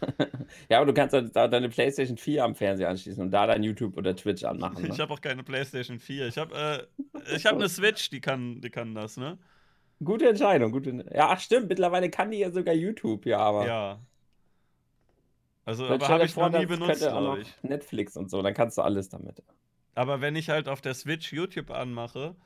[0.70, 3.62] ja, aber du kannst halt da deine PlayStation 4 am Fernseher anschließen und da dein
[3.62, 4.82] YouTube oder Twitch anmachen.
[4.82, 4.88] Ne?
[4.88, 6.28] Ich habe auch keine PlayStation 4.
[6.28, 9.38] Ich habe äh, ich hab eine Switch, die kann, die kann das, ne?
[10.02, 10.72] Gute Entscheidung.
[10.72, 11.04] Gute...
[11.14, 13.66] Ja, ach stimmt, mittlerweile kann die ja sogar YouTube, ja, aber.
[13.66, 14.00] Ja.
[15.66, 17.54] Also, aber habe ich vor, noch nie benutzt, glaube ich.
[17.62, 19.42] Netflix und so, dann kannst du alles damit.
[19.94, 22.36] Aber wenn ich halt auf der Switch YouTube anmache,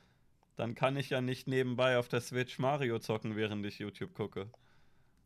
[0.55, 4.49] dann kann ich ja nicht nebenbei auf der Switch Mario zocken, während ich YouTube gucke.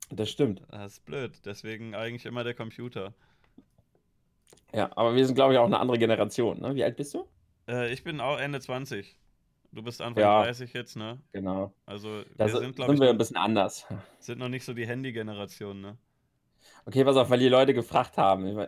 [0.09, 0.63] Das stimmt.
[0.71, 1.33] Das ist blöd.
[1.45, 3.13] Deswegen eigentlich immer der Computer.
[4.73, 6.59] Ja, aber wir sind, glaube ich, auch eine andere Generation.
[6.59, 6.75] Ne?
[6.75, 7.27] Wie alt bist du?
[7.67, 9.17] Äh, ich bin auch Ende 20.
[9.71, 10.41] Du bist Anfang Ja.
[10.43, 11.19] 30 jetzt, ne?
[11.31, 11.73] Genau.
[11.85, 13.85] Also Da wir sind, glaube ich, wir ein bisschen anders.
[14.19, 15.97] sind noch nicht so die Handy-Generation, ne?
[16.85, 18.67] Okay, pass auf, weil die Leute gefragt haben.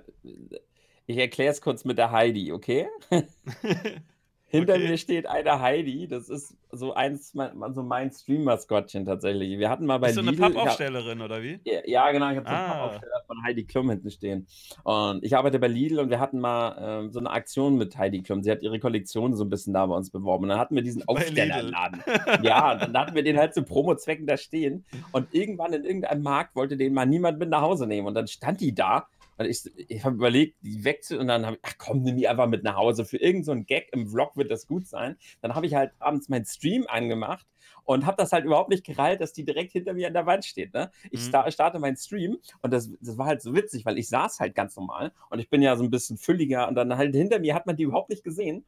[1.12, 2.88] Ich, erkläre es kurz mit der Heidi, okay?
[4.48, 4.80] Hinter Okay.
[4.80, 9.60] mir steht eine Heidi, das ist so eins mein so mein Stream-Maskottchen tatsächlich.
[9.60, 11.62] Wir hatten mal bei Bist du Lidl ich habe Pappaufstellerin oder wie?
[11.86, 12.64] Ja, genau, ich habe so 'n Ah.
[12.64, 14.48] Pappaufsteller von Heidi Klum hinten stehen.
[14.84, 18.24] Und ich arbeite bei Lidl und wir hatten mal, ähm, so 'ne Aktion mit Heidi
[18.24, 18.44] Klum.
[18.44, 20.44] Sie hat ihre Kollektion so 'n bisschen da bei uns beworben.
[20.46, 21.72] Und dann hatten wir diesen Bei Aufsteller im Lidl.
[21.72, 22.06] Laden.
[22.38, 24.86] Ja, dann hatten wir den halt zu Promozwecken da stehen.
[25.12, 28.08] Und irgendwann in irgendeinem Markt wollte den mal niemand mit nach Hause nehmen.
[28.08, 29.08] Und dann stand die da
[29.42, 32.28] und ich ich habe überlegt, die wegzu und dann habe ich: „Ach komm, nimm die
[32.28, 33.06] einfach mit nach Hause.
[33.06, 36.30] Für irgend so Gag im Vlog wird das gut sein.“ Dann habe ich halt abends
[36.30, 37.48] meinen Stream angemacht
[37.84, 40.46] und habe das halt überhaupt nicht gerallt, dass die direkt hinter mir an der Wand
[40.46, 40.92] steht, ne?
[41.12, 41.26] Ich Mhm.
[41.26, 44.56] sta starte meinen Stream und das das war halt so witzig, weil ich saß halt
[44.56, 47.56] ganz normal und ich bin ja so 'n bisschen fülliger und dann halt hinter mir
[47.56, 48.66] hat man die überhaupt nicht gesehen.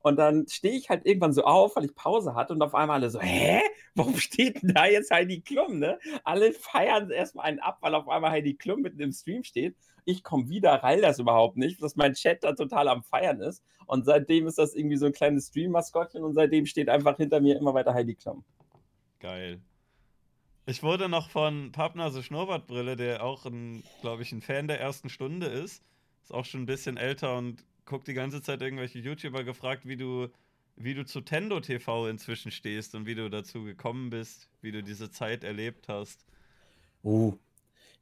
[0.00, 2.96] Und dann stehe ich halt irgendwann so auf, weil ich Pause hatte und auf einmal
[2.98, 3.60] alle so: „Hä?
[3.94, 5.98] Warum steht 'n da jetzt Heidi Klum“, ne?
[6.24, 9.76] Alle feiern erst mal einen ab, weil auf einmal Heidi Klum mitten im Stream steht.
[10.06, 13.64] Ich komme wieder, rall das überhaupt nicht, dass mein Chat da total am Feiern ist.
[13.86, 17.56] Und seitdem ist das irgendwie so 'n kleines Stream-Maskottchen und seitdem steht einfach hinter mir
[17.56, 18.44] immer weiter Heidi Klum.
[19.20, 19.64] Geil.
[20.66, 23.44] Ich wurde noch von Pappnase Schnurrbartbrille, der auch
[24.00, 25.84] glaube ich, 'n Fan der ersten Stunde ist
[26.22, 29.96] ist auch schon 'n bisschen älter und guckt die ganze Zeit irgendwelche YouTuber, gefragt, wie
[29.98, 30.28] du
[30.76, 34.82] wie du zu Tendo TV inzwischen stehst und wie du dazu gekommen bist, wie du
[34.82, 36.24] diese Zeit erlebt hast.
[37.04, 37.36] Uh,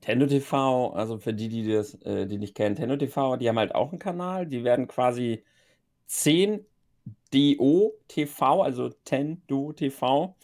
[0.03, 3.59] Tendo TV, also für die, die das äh, die nicht kennen, Tendo TV, die haben
[3.59, 4.47] halt auch 'n Kanal.
[4.47, 5.45] Die werden quasi
[6.07, 10.37] 10DO TV, also Tendo TV.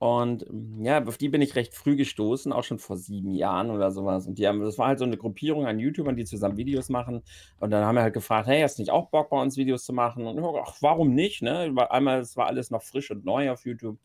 [0.00, 3.70] Und, hm, ja, auf die bin ich recht früh gestoßen, auch schon vor 7 Jahren
[3.70, 4.26] oder so was.
[4.28, 7.22] Und die haben das war halt so 'ne Gruppierung an YouTubern, die zusammen Videos machen.
[7.60, 9.84] Und dann haben wir halt gefragt: „Hey, hast du nicht auch Bock, bei uns Videos
[9.84, 11.74] zu machen?“ Und ja, ach, warum nicht, ne?
[11.90, 13.98] Einmal, es war alles noch frisch und neu auf YouTube.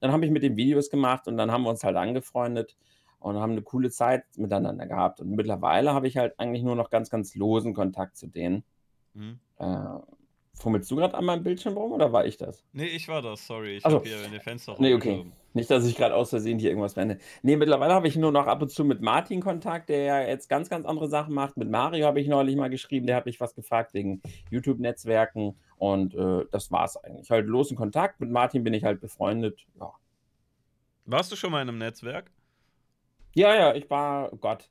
[0.00, 2.76] Dann habe ich mit denen Videos gemacht und dann haben wir uns halt angefreundet
[3.26, 5.20] und haben 'ne coole Zeit miteinander gehabt.
[5.20, 8.64] Und mittlerweile habe ich halt eigentlich nur noch ganz, ganz losen Kontakt zu denen.
[9.14, 9.40] Mhm.
[9.58, 9.76] Äh,
[10.54, 12.64] fummelst du grad an meinem Bildschirm rum oder war ich das?
[12.72, 13.76] Ne, ich war das, sorry.
[13.76, 13.96] Ich Ach so.
[13.98, 15.24] habe hier in den Fenster Ne, okay.
[15.54, 17.18] Nicht, dass ich grad aus Versehen hier irgendwas beende.
[17.42, 20.48] Ne, mittlerweile habe ich nur noch ab und zu mit Martin Kontakt, der ja jetzt
[20.48, 21.56] ganz, ganz andere Sachen macht.
[21.56, 26.14] Mit Mario habe ich neulich mal geschrieben, der hat mich was gefragt wegen YouTube-Netzwerken und,
[26.14, 27.30] äh, das war's eigentlich.
[27.30, 28.20] Halt losen Kontakt.
[28.20, 29.92] Mit Martin bin ich halt befreundet, ja.
[31.08, 32.30] Warst du schon mal in 'nem Netzwerk?
[33.36, 34.70] Ja, ja, ich war oh Gott,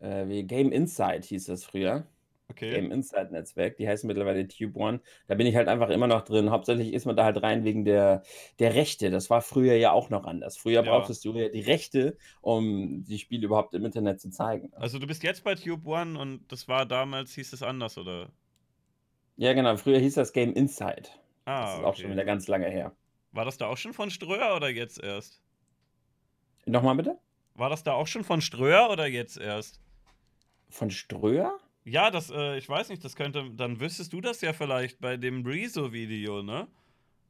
[0.00, 2.06] äh, wie Game Insight hieß das früher.
[2.50, 2.70] Okay.
[2.70, 5.00] Game Insight Netzwerk, die heißen mittlerweile Tube One.
[5.28, 6.50] Da bin ich halt einfach immer noch drin.
[6.50, 8.22] Hauptsächlich ist man da halt rein wegen der
[8.60, 9.10] der Rechte.
[9.10, 10.56] Das war früher ja auch noch anders.
[10.58, 10.84] Früher Ja.
[10.84, 14.72] brauchtest du ja die Rechte, um die Spiele überhaupt im Internet zu zeigen?
[14.74, 18.32] Also, du bist jetzt bei Tube One und das war damals hieß es anders, oder?
[19.36, 19.76] Ja, genau.
[19.76, 21.20] Früher hieß das Game Insight.
[21.56, 22.12] Das Ah, ist auch schon okay.
[22.12, 22.96] wieder ganz lange her.
[23.32, 25.42] War das da auch schon von Ströer oder jetzt erst?
[26.66, 27.18] Noch mal bitte?
[27.54, 29.80] War das da auch schon von Ströer oder jetzt erst?
[30.68, 31.58] Von Ströer?
[31.84, 35.16] Ja, das, äh ich weiß nicht, das könnte dann wüsstest du das ja vielleicht bei
[35.16, 36.66] dem Rezo-Video, ne?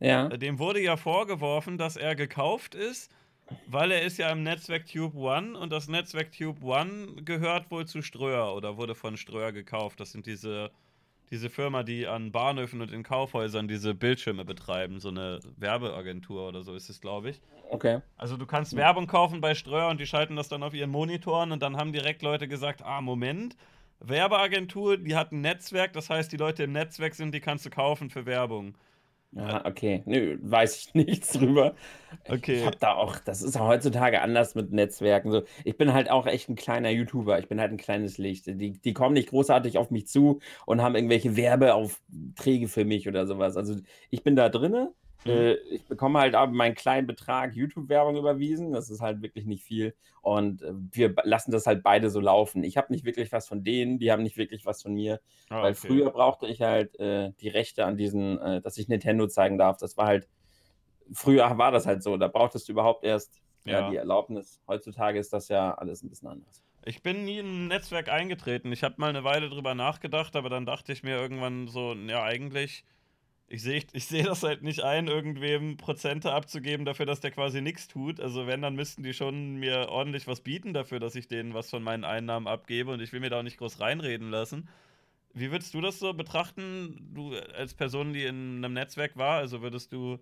[0.01, 0.29] Ja.
[0.29, 3.13] Äh, dem wurde ja vorgeworfen, dass er gekauft ist,
[3.67, 7.87] weil er ist ja im Netzwerk Tube One und das Netzwerk Tube One gehört wohl
[7.87, 10.01] zu Ströer oder wurde von Ströer gekauft.
[10.01, 10.71] Das sind diese
[11.31, 16.63] diese Firma, die an Bahnhöfen und in Kaufhäusern diese Bildschirme betreiben, so 'ne Werbeagentur oder
[16.63, 17.43] so ist es, glaube ich.
[17.73, 18.03] Okay.
[18.17, 18.77] Also, du kannst.
[18.77, 21.93] Werbung kaufen bei Ströer und die schalten das dann auf ihren Monitoren und dann haben
[21.93, 23.57] direkt Leute gesagt: „Ah, Moment,
[24.01, 27.71] Werbeagentur, die hat 'n Netzwerk, das heißt, die Leute im Netzwerk sind, die kannst du
[27.71, 28.77] kaufen für Werbung.“
[29.37, 30.03] Ja, okay.
[30.07, 31.75] Nö, weiß ich nichts drüber.
[32.51, 32.67] Ich Okay.
[32.67, 35.43] habe da auch das ist ja heutzutage anders mit Netzwerken so.
[35.65, 37.39] Ich bin halt auch echt 'n kleiner YouTuber.
[37.41, 38.47] Ich bin halt 'n kleines Licht.
[38.47, 43.27] Die die kommen nicht großartig auf mich zu und haben irgendwelche Werbeaufträge für mich oder
[43.27, 43.57] so was.
[43.57, 43.77] Also,
[44.11, 44.91] ich bin da drinnen.
[45.27, 45.45] Mhm.
[45.45, 48.73] Äh, ich bekomme halt aber meinen kleinen Betrag YouTube-Werbung überwiesen.
[48.73, 49.95] Das ist halt wirklich nicht viel.
[50.23, 52.65] Und, äh, wir lassen das halt beide so laufen.
[52.65, 55.21] Ich habe nicht wirklich was von denen, die haben nicht wirklich was von mir.
[55.51, 56.05] Ah, Weil okay.
[56.05, 59.79] früher brauchte ich halt, äh, die Rechte an diesen äh, dass ich Nintendo zeigen darf.
[59.79, 60.29] Das war halt
[61.13, 62.17] früher war das halt so.
[62.19, 63.85] Da brauchtest du überhaupt erst, ja, Ja.
[63.85, 64.63] die Erlaubnis.
[64.69, 66.61] Heutzutage ist das ja alles 'n bisschen anders.
[66.87, 68.71] Ich bin nie in 'n Netzwerk eingetreten.
[68.73, 72.23] Ich habe mal 'ne Weile drüber nachgedacht, aber dann dachte ich mir irgendwann so: „Ja,
[72.23, 72.85] eigentlich
[73.55, 77.61] ich sehe ich sehe das halt nicht ein, irgendwem Prozente abzugeben dafür, dass der quasi
[77.63, 78.21] nix tut.
[78.21, 81.71] Also, wenn, dann müssten die schon mir ordentlich was bieten dafür, dass ich denen was
[81.71, 84.69] von meinen Einnahmen abgebe und ich will mir da auch nicht groß reinreden lassen.“
[85.35, 89.39] Wie würdest du das so betrachten, du als Person, die in 'nem Netzwerk war?
[89.39, 90.19] Also, würdest du,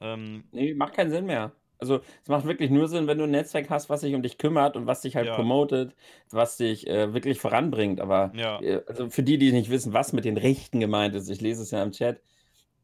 [0.00, 1.52] ähm Ne, macht keinen Sinn mehr.
[1.80, 4.38] Also, es macht wirklich nur Sinn, wenn du 'n Netzwerk hast, was sich um dich
[4.38, 5.32] kümmert und was dich halt Ja.
[5.32, 5.94] promotet,
[6.30, 8.00] was dich, äh, wirklich voranbringt.
[8.00, 8.60] Aber, Ja.
[8.60, 11.62] äh also, für die, die nicht wissen, was mit den Rechten gemeint ist, ich lese
[11.62, 12.22] es ja im Chat.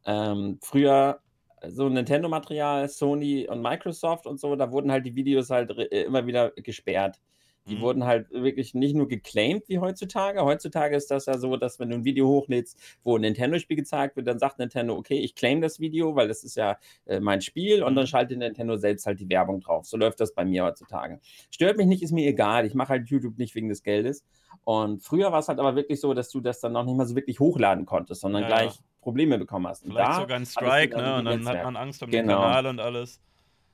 [0.06, 1.20] Ähm, früher
[1.68, 6.26] so Nintendo-Material, Sony und Microsoft und so, da wurden halt die Videos halt äh, immer
[6.26, 7.20] wieder gesperrt.
[7.68, 7.80] Die Mhm.
[7.80, 10.42] wurden halt wirklich nicht nur geclaimed wie heutzutage.
[10.42, 14.16] Heutzutage ist das ja so, dass wenn du ein Video hochlädst, wo ein Nintendo-Spiel gezeigt
[14.16, 17.40] wird, dann sagt Nintendo, okay, ich claim das Video, weil das ist ja äh, mein
[17.40, 18.08] Spiel und dann Mhm.
[18.08, 19.86] schaltet Nintendo selbst halt die Werbung drauf.
[19.86, 21.20] So läuft das bei mir heutzutage.
[21.50, 22.66] Stört mich nicht, ist mir egal.
[22.66, 24.24] Ich mache halt YouTube nicht wegen des Geldes.
[24.64, 27.06] Und früher war es halt aber wirklich so, dass du das dann noch nicht mal
[27.06, 28.80] so wirklich hochladen konntest, sondern Ja, gleich.
[29.00, 29.82] Probleme bekommen hast.
[29.84, 31.18] Und Vielleicht da sogar ein Strike, ne?
[31.18, 31.64] Und dann hat Netzwerke.
[31.64, 32.40] man Angst um den Genau.
[32.42, 33.20] Kanal und alles.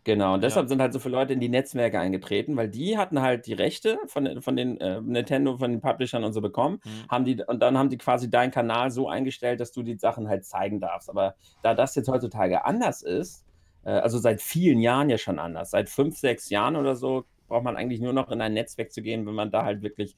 [0.05, 0.49] Genau, und Ja.
[0.49, 3.53] deshalb sind halt so viele Leute in die Netzwerke eingetreten, weil die hatten halt die
[3.53, 6.81] Rechte von, den- von den äh, Nintendo, von den Publishern und so bekommen.
[6.85, 7.11] Mhm.
[7.11, 10.29] Haben die, und dann haben die quasi deinen Kanal so eingestellt, dass du die Sachen
[10.29, 11.11] halt zeigen darfst.
[11.11, 13.45] Aber da das jetzt heutzutage anders ist,
[13.85, 17.65] äh, also seit vielen Jahren ja schon anders, seit fünf, sechs Jahren oder so, braucht
[17.65, 20.17] man eigentlich nur noch in ein Netzwerk zu gehen, wenn man da halt wirklich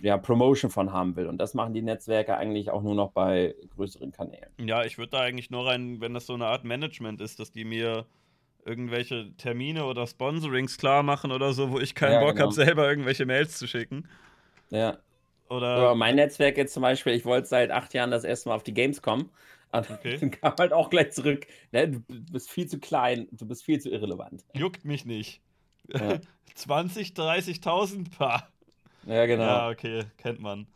[0.00, 1.28] ja, Promotion von haben will.
[1.28, 4.50] Und das machen die Netzwerke eigentlich auch nur noch bei größeren Kanälen.
[4.58, 7.52] Ja, ich würde da eigentlich nur rein, wenn das so eine Art Management ist, dass
[7.52, 8.04] die mir
[8.64, 12.40] irgendwelche Termine oder Sponsorings klar machen oder so, wo ich keinen Ja, Bock genau.
[12.40, 14.08] habe, selber irgendwelche Mails zu schicken.
[14.70, 14.98] Ja.
[15.48, 18.56] Oder Aber mein Netzwerk jetzt zum Beispiel, ich wollte seit acht Jahren das erste Mal
[18.56, 19.30] auf die Gamescom.
[19.72, 20.20] Und Okay.
[20.20, 21.46] dann kam halt auch gleich zurück.
[21.72, 24.44] Ne, du bist viel zu klein, du bist viel zu irrelevant.
[24.54, 25.42] juckt mich nicht.
[25.98, 26.20] Ja.
[26.54, 28.48] 20, 30.000 paar.
[29.02, 29.64] Ja, genau.
[29.64, 30.66] Ja, okay, kennt man.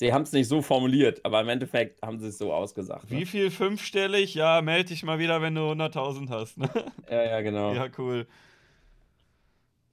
[0.00, 3.10] Sie haben es nicht so formuliert, aber im Endeffekt haben sie es so ausgesagt.
[3.10, 3.26] Wie Ne?
[3.26, 4.32] viel fünfstellig?
[4.34, 6.56] Ja, melde dich mal wieder, wenn du 100.000 hast.
[6.56, 6.70] Ne?
[7.10, 7.74] Ja, ja, genau.
[7.74, 8.26] Ja, cool.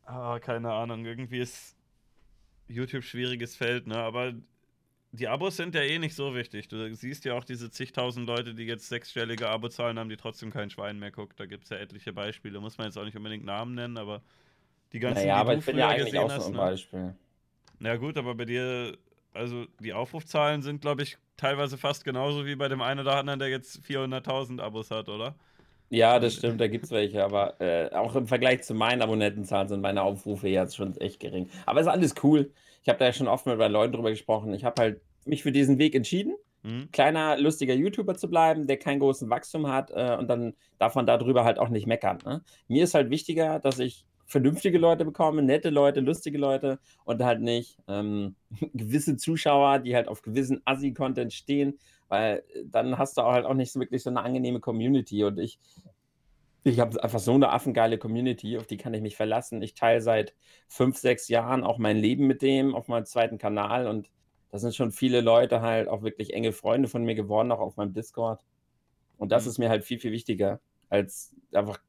[0.05, 1.75] Ah, keine Ahnung, irgendwie ist
[2.69, 3.97] YouTube schwieriges Feld, ne?
[3.97, 4.33] Aber
[5.11, 6.69] die Abos sind ja eh nicht so wichtig.
[6.69, 10.69] Du siehst ja auch diese zigtausend Leute, die jetzt sechsstellige Abozahlen haben, die trotzdem kein
[10.69, 11.37] Schwein mehr guckt.
[11.37, 12.61] Da gibt es ja etliche Beispiele.
[12.61, 14.21] Muss man jetzt auch nicht unbedingt Namen nennen, aber
[14.93, 16.59] die ganzen, Naja, die aber du ich bin ja eigentlich auch so ein ne?
[16.59, 17.15] Beispiel.
[17.79, 18.97] Na gut, aber bei dir,
[19.33, 23.39] also die Aufrufzahlen sind, glaube ich, teilweise fast genauso wie bei dem einen oder anderen,
[23.39, 25.39] der jetzt 400.000 Abos hat, oder?
[25.89, 29.69] Ja, das stimmt, da gibt es welche, aber äh, auch im Vergleich zu meinen Abonnentenzahlen
[29.69, 31.49] sind meine Aufrufe jetzt schon echt gering.
[31.65, 32.51] Aber ist alles cool.
[32.83, 34.53] Ich habe da ja schon oft mit meinen Leuten drüber gesprochen.
[34.53, 36.89] Ich habe halt mich für diesen Weg entschieden, Hm?
[36.91, 41.05] kleiner, lustiger YouTuber zu bleiben, der keinen großen Wachstum hat äh, und dann darf man
[41.05, 42.19] darüber halt auch nicht meckern.
[42.25, 42.43] Ne?
[42.67, 47.41] Mir ist halt wichtiger, dass ich vernünftige Leute bekomme, nette Leute, lustige Leute und halt
[47.41, 48.35] nicht ähm,
[48.73, 53.55] gewisse Zuschauer, die halt auf gewissen Assi-Content stehen, weil dann hast du auch halt auch
[53.55, 55.59] nicht so wirklich so eine angenehme Community und ich
[56.63, 59.61] ich habe einfach so eine affengeile Community, auf die kann ich mich verlassen.
[59.61, 60.35] Ich teile seit
[60.67, 64.11] fünf, sechs Jahren auch mein Leben mit dem auf meinem zweiten Kanal und
[64.51, 67.77] da sind schon viele Leute halt auch wirklich enge Freunde von mir geworden, auch auf
[67.77, 68.43] meinem Discord.
[69.17, 69.51] Und das Mhm.
[69.51, 71.79] ist mir halt viel, viel wichtiger, als einfach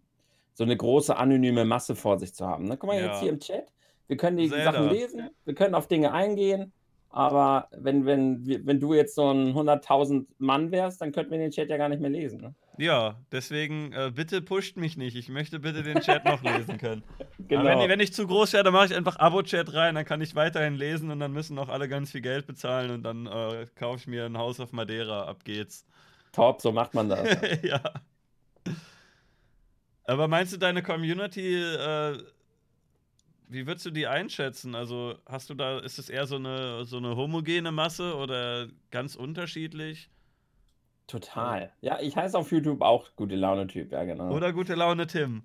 [0.59, 2.65] so eine große anonyme Masse vor sich zu haben.
[2.65, 2.77] Ne?
[2.77, 3.21] Guck mal jetzt Ja.
[3.21, 3.69] hier im Chat.
[4.09, 4.73] Wir können die Zelda.
[4.73, 6.73] Sachen lesen, wir können auf Dinge eingehen,
[7.11, 11.53] aber wenn, wenn, wenn du jetzt so ein 100.000 Mann wärst, dann könnten wir den
[11.53, 12.41] Chat ja gar nicht mehr lesen.
[12.41, 12.55] Ne?
[12.77, 15.15] Ja, deswegen äh, bitte pusht mich nicht.
[15.15, 17.05] Ich möchte bitte den Chat noch lesen können.
[17.47, 17.65] Genau.
[17.65, 20.35] Wenn, wenn ich zu groß werde, dann mache ich einfach Abo-Chat rein, dann kann ich
[20.35, 23.97] weiterhin lesen und dann müssen auch alle ganz viel Geld bezahlen und dann äh, kaufe
[24.01, 25.23] ich mir ein Haus auf Madeira.
[25.23, 25.87] Ab geht's.
[26.33, 27.27] Top, so macht man das.
[27.63, 27.81] ja.
[30.09, 32.19] Aber meinst du, deine Community, äh,
[33.49, 34.75] wie würdest du die einschätzen?
[34.75, 39.17] Also hast du da, ist es eher so eine, so eine homogene Masse oder ganz
[39.17, 40.09] unterschiedlich?
[41.09, 41.73] Total.
[41.83, 44.31] Ja, ich heiße auf YouTube auch Gute Laune-Typ, ja, genau.
[44.31, 45.43] Oder gute Laune Tim?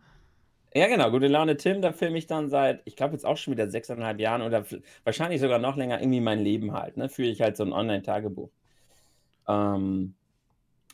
[0.73, 3.53] Ja, genau, Gute Laune Tim, da filme ich dann seit, ich glaube jetzt auch schon
[3.53, 4.65] wieder sechseinhalb Jahren oder
[5.03, 7.09] wahrscheinlich sogar noch länger irgendwie mein Leben halt, ne?
[7.09, 8.49] Führe ich halt so ein Online-Tagebuch.
[9.45, 10.15] Ähm,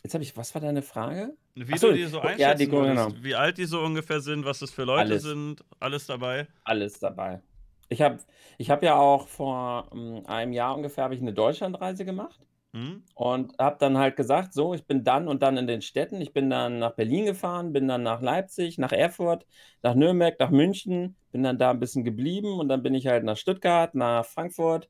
[0.03, 1.35] jetzt habe ich, was war deine Frage?
[1.55, 3.23] Wie Ach so, du die so ja, einschätzen die- würdest, genau.
[3.23, 5.23] wie alt die so ungefähr sind, was das für Leute Alles.
[5.23, 6.47] sind, alles dabei.
[6.63, 7.41] Alles dabei.
[7.89, 8.19] Ich habe
[8.57, 12.39] ich hab ja auch vor ähm, einem Jahr ungefähr habe ich eine Deutschlandreise gemacht.
[12.71, 13.01] Hm?
[13.15, 16.21] Und habe dann halt gesagt, so, ich bin dann und dann in den Städten.
[16.21, 19.47] Ich bin dann nach Berlin gefahren, bin dann nach Leipzig, nach Erfurt,
[19.81, 23.23] nach Nürnberg, nach München, bin dann da ein bisschen geblieben und dann bin ich halt
[23.23, 24.87] nach Stuttgart, nach Frankfurt,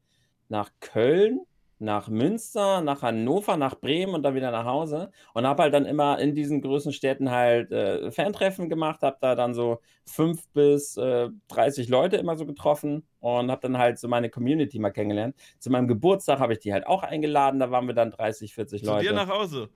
[0.50, 1.40] nach Köln,
[1.82, 5.86] nach Münster, nach Hannover, nach Bremen und dann wieder nach Hause und habe halt dann
[5.86, 10.98] immer in diesen größten Städten halt äh, Fantreffen gemacht, habe da dann so fünf bis
[10.98, 15.36] äh, 30 Leute immer so getroffen und habe dann halt so meine Community mal kennengelernt.
[15.60, 18.84] Zu meinem Geburtstag habe ich die halt auch eingeladen, da waren wir dann 30, 40
[18.84, 19.06] Zu Leute.
[19.08, 19.70] dir nach Hause.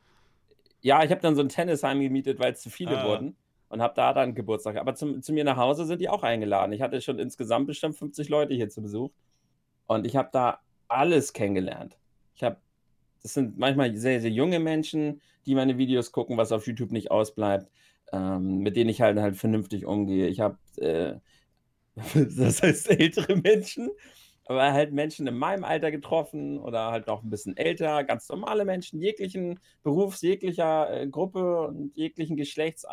[0.81, 3.07] Ja, ich habe dann so ein Tennisheim gemietet, weil es zu viele Ah.
[3.07, 3.37] wurden
[3.69, 4.75] und habe da dann Geburtstag.
[4.75, 6.73] Aber zum, zu mir nach Hause sind die auch eingeladen.
[6.73, 9.11] Ich hatte schon insgesamt bestimmt 50 Leute hier zu Besuch
[9.87, 10.59] und ich habe da
[10.93, 11.97] alles kennengelernt.
[12.35, 12.57] Ich habe,
[13.21, 17.11] das sind manchmal sehr, sehr junge Menschen, die meine Videos gucken, was auf YouTube nicht
[17.11, 17.69] ausbleibt,
[18.11, 20.27] ähm, mit denen ich halt halt vernünftig umgehe.
[20.27, 21.15] Ich habe, äh,
[22.37, 23.89] das heißt ältere Menschen,
[24.45, 28.65] aber halt Menschen in meinem Alter getroffen oder halt auch ein bisschen älter, ganz normale
[28.65, 32.85] Menschen, jeglichen Berufs, jeglicher äh, Gruppe und jeglichen Geschlechts,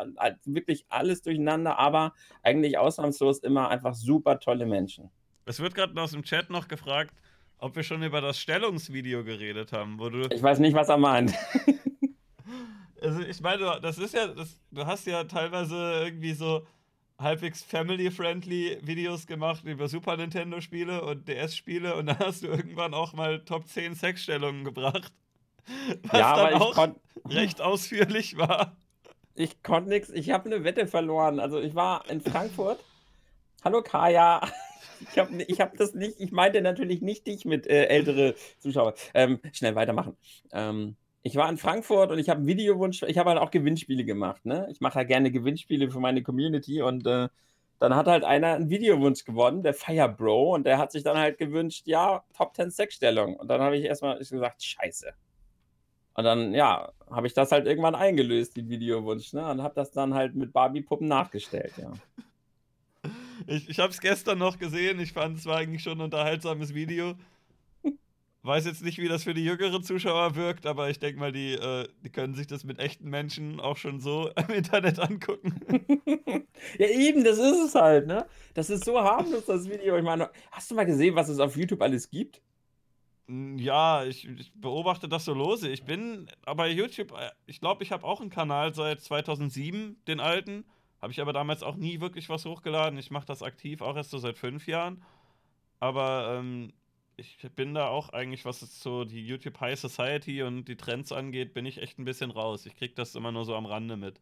[0.44, 5.11] wirklich alles durcheinander, aber eigentlich ausnahmslos immer einfach super tolle Menschen.
[5.46, 7.14] Es wird gerade aus dem Chat noch gefragt,
[7.61, 10.23] ob wir schon über das Stellungsvideo geredet haben, wo du.
[10.31, 11.35] Ich weiß nicht, was er meint.
[13.03, 16.67] also ich meine, das ist ja, das, du hast ja teilweise irgendwie so
[17.19, 23.13] halbwegs family-friendly Videos gemacht über Super Nintendo-Spiele und DS-Spiele und dann hast du irgendwann auch
[23.13, 25.13] mal Top 10 Sexstellungen gebracht.
[26.05, 26.89] Was ja, aber ich auch
[27.29, 28.77] recht ausführlich war.
[29.35, 31.41] Ich konnte nichts, ich habe eine Wette verloren.
[31.41, 32.83] Also ich war in Frankfurt.
[33.63, 34.41] Hallo Kaya.
[35.01, 38.94] Ich habe ich hab das nicht, ich meinte natürlich nicht dich mit äh, ältere Zuschauer.
[39.14, 40.16] Ähm, schnell weitermachen.
[40.53, 44.05] Ähm, ich war in Frankfurt und ich habe einen Videowunsch, ich habe halt auch Gewinnspiele
[44.05, 44.68] gemacht, ne?
[44.70, 47.28] Ich mache ja gerne Gewinnspiele für meine Community und äh,
[47.80, 51.38] dann hat halt einer einen Videowunsch gewonnen, der Firebro, und der hat sich dann halt
[51.38, 53.36] gewünscht, ja, Top 10 Sexstellung.
[53.36, 55.12] Und dann habe ich erstmal gesagt, scheiße.
[56.14, 59.51] Und dann, ja, habe ich das halt irgendwann eingelöst, den Videowunsch, ne?
[59.51, 61.92] Und habe das dann halt mit Barbie-Puppen nachgestellt, ja.
[63.51, 66.72] Ich, ich habe es gestern noch gesehen, ich fand es war eigentlich schon ein unterhaltsames
[66.72, 67.14] Video.
[68.42, 71.55] Weiß jetzt nicht, wie das für die jüngeren Zuschauer wirkt, aber ich denke mal, die,
[71.55, 75.61] äh, die können sich das mit echten Menschen auch schon so im Internet angucken.
[76.78, 78.24] ja, eben, das ist es halt, ne?
[78.55, 79.96] Das ist so harmlos, das Video.
[79.96, 82.40] Ich meine, hast du mal gesehen, was es auf YouTube alles gibt?
[83.28, 85.68] Ja, ich, ich beobachte das so lose.
[85.68, 90.20] Ich bin aber YouTube, äh, ich glaube, ich habe auch einen Kanal seit 2007, den
[90.20, 90.64] alten.
[91.01, 92.98] Habe ich aber damals auch nie wirklich was hochgeladen.
[92.98, 95.03] Ich mache das aktiv auch erst so seit fünf Jahren.
[95.78, 96.72] Aber ähm,
[97.16, 101.12] ich bin da auch eigentlich, was es so die YouTube High Society und die Trends
[101.12, 102.66] angeht, bin ich echt ein bisschen raus.
[102.66, 104.20] Ich krieg das immer nur so am Rande mit.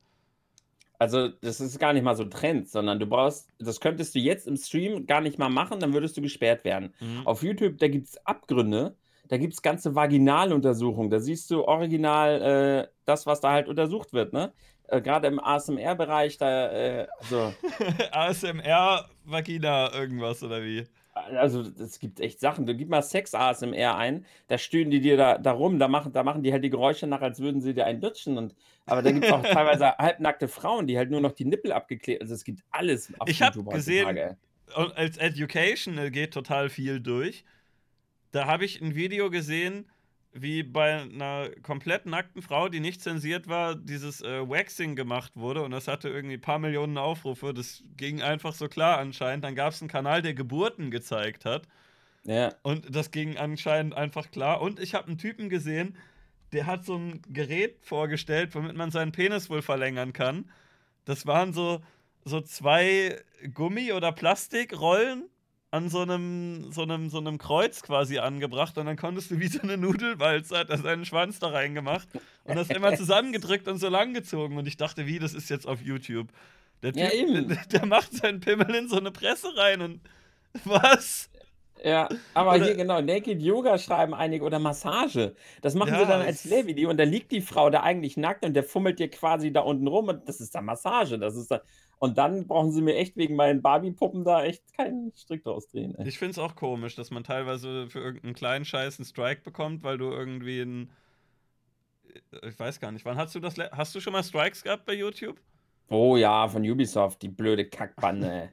[1.00, 4.48] Also, das ist gar nicht mal so Trend, sondern du brauchst, das könntest du jetzt
[4.48, 6.92] im Stream gar nicht mal machen, dann würdest du gesperrt werden.
[6.98, 7.24] Mhm.
[7.24, 8.96] Auf YouTube, da gibt es Abgründe,
[9.28, 14.12] da gibt es ganze Vaginaluntersuchungen, da siehst du original äh, das, was da halt untersucht
[14.12, 14.52] wird, ne?
[14.88, 17.54] Äh, Gerade im ASMR-Bereich, da, äh, so.
[18.10, 20.86] ASMR, Vagina, irgendwas oder wie?
[21.36, 22.66] also es gibt echt Sachen.
[22.66, 26.12] Du gib mal Sex ASMR ein, da stöhnen die dir da, da rum, da machen,
[26.12, 28.38] da machen die halt die Geräusche nach, als würden sie dir einen lutschen.
[28.38, 28.54] Und,
[28.86, 32.22] aber da gibt es auch teilweise halbnackte Frauen, die halt nur noch die Nippel abgeklebt.
[32.22, 34.36] Also es gibt alles auf Ich habe gesehen,
[34.74, 37.44] als Education geht total viel durch.
[38.30, 39.86] Da habe ich ein Video gesehen,
[40.32, 45.62] wie bei einer komplett nackten Frau, die nicht zensiert war, dieses äh, Waxing gemacht wurde
[45.62, 47.54] und das hatte irgendwie ein paar Millionen Aufrufe.
[47.54, 49.44] Das ging einfach so klar anscheinend.
[49.44, 51.66] Dann gab es einen Kanal, der Geburten gezeigt hat.
[52.24, 52.54] Ja.
[52.62, 54.60] Und das ging anscheinend einfach klar.
[54.60, 55.96] Und ich habe einen Typen gesehen,
[56.52, 60.50] der hat so ein Gerät vorgestellt, womit man seinen Penis wohl verlängern kann.
[61.04, 61.80] Das waren so,
[62.24, 63.18] so zwei
[63.54, 65.28] Gummi- oder Plastikrollen
[65.70, 69.48] an so einem, so einem, so einem Kreuz quasi angebracht und dann konntest du wie
[69.48, 72.08] so eine Nudelwalze, hat er seinen Schwanz da reingemacht
[72.44, 75.66] und das immer zusammengedrückt und so lang gezogen und ich dachte, wie, das ist jetzt
[75.66, 76.28] auf YouTube.
[76.82, 80.00] Der Typ, ja, der, der, macht seinen Pimmel in so eine Presse rein und
[80.64, 81.28] was?
[81.84, 85.34] Ja, aber oder, hier genau, Naked Yoga schreiben einige oder Massage.
[85.62, 88.54] Das machen sie dann als Lehrvideo und da liegt die Frau da eigentlich nackt und
[88.54, 91.18] der fummelt dir quasi da unten rum und das ist dann Massage.
[91.18, 91.60] Das ist dann,
[91.98, 95.94] und dann brauchen sie mir echt wegen meinen Barbie-Puppen da echt keinen Strick draus drehen.
[95.96, 96.08] Ey.
[96.08, 99.82] Ich finde es auch komisch, dass man teilweise für irgendeinen kleinen Scheiß einen Strike bekommt,
[99.82, 100.90] weil du irgendwie ein.
[102.46, 103.56] Ich weiß gar nicht, wann hast du das.
[103.72, 105.40] Hast du schon mal Strikes gehabt bei YouTube?
[105.88, 108.52] Oh ja, von Ubisoft, die blöde Kackbande.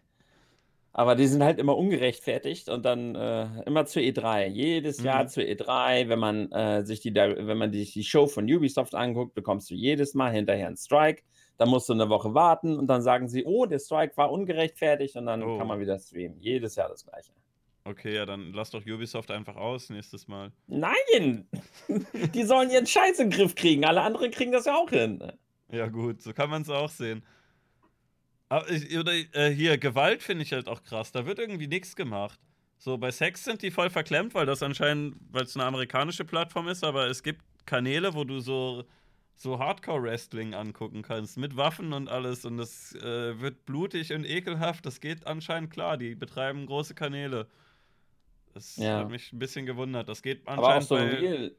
[0.98, 4.48] Aber die sind halt immer ungerechtfertigt und dann äh, immer zur E3.
[4.48, 5.28] Jedes Jahr mhm.
[5.28, 9.34] zur E3, wenn man äh, sich die, wenn man sich die Show von Ubisoft anguckt,
[9.34, 11.24] bekommst du jedes Mal hinterher einen Strike.
[11.58, 15.18] Dann musst du eine Woche warten und dann sagen sie, oh, der Strike war ungerechtfertigt
[15.18, 15.58] und dann oh.
[15.58, 16.40] kann man wieder streamen.
[16.40, 17.34] Jedes Jahr das gleiche.
[17.84, 20.54] Okay, ja, dann lass doch Ubisoft einfach aus nächstes Mal.
[20.68, 21.46] Nein!
[22.34, 23.84] Die sollen ihren Scheiß in den Griff kriegen.
[23.84, 25.22] Alle anderen kriegen das ja auch hin.
[25.70, 27.22] Ja, gut, so kann man es auch sehen.
[28.62, 31.12] Oder äh, hier, Gewalt finde ich halt auch krass.
[31.12, 32.40] Da wird irgendwie nichts gemacht.
[32.78, 36.68] So, bei Sex sind die voll verklemmt, weil das anscheinend, weil es eine amerikanische Plattform
[36.68, 38.86] ist, aber es gibt Kanäle, wo du so
[39.38, 42.46] so Hardcore-Wrestling angucken kannst, mit Waffen und alles.
[42.46, 44.86] Und das äh, wird blutig und ekelhaft.
[44.86, 45.98] Das geht anscheinend klar.
[45.98, 47.48] Die betreiben große Kanäle.
[48.54, 49.00] Das ja.
[49.00, 50.08] hat mich ein bisschen gewundert.
[50.08, 50.66] Das geht anscheinend.
[50.66, 50.96] Aber auch so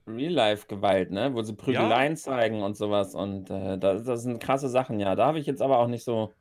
[0.06, 1.34] Real-Life-Gewalt, ne?
[1.34, 2.16] Wo sie Prügeleien ja.
[2.16, 3.14] zeigen und sowas.
[3.14, 5.14] Und äh, das, das, sind krasse Sachen, ja.
[5.14, 6.32] Da habe ich jetzt aber auch nicht so.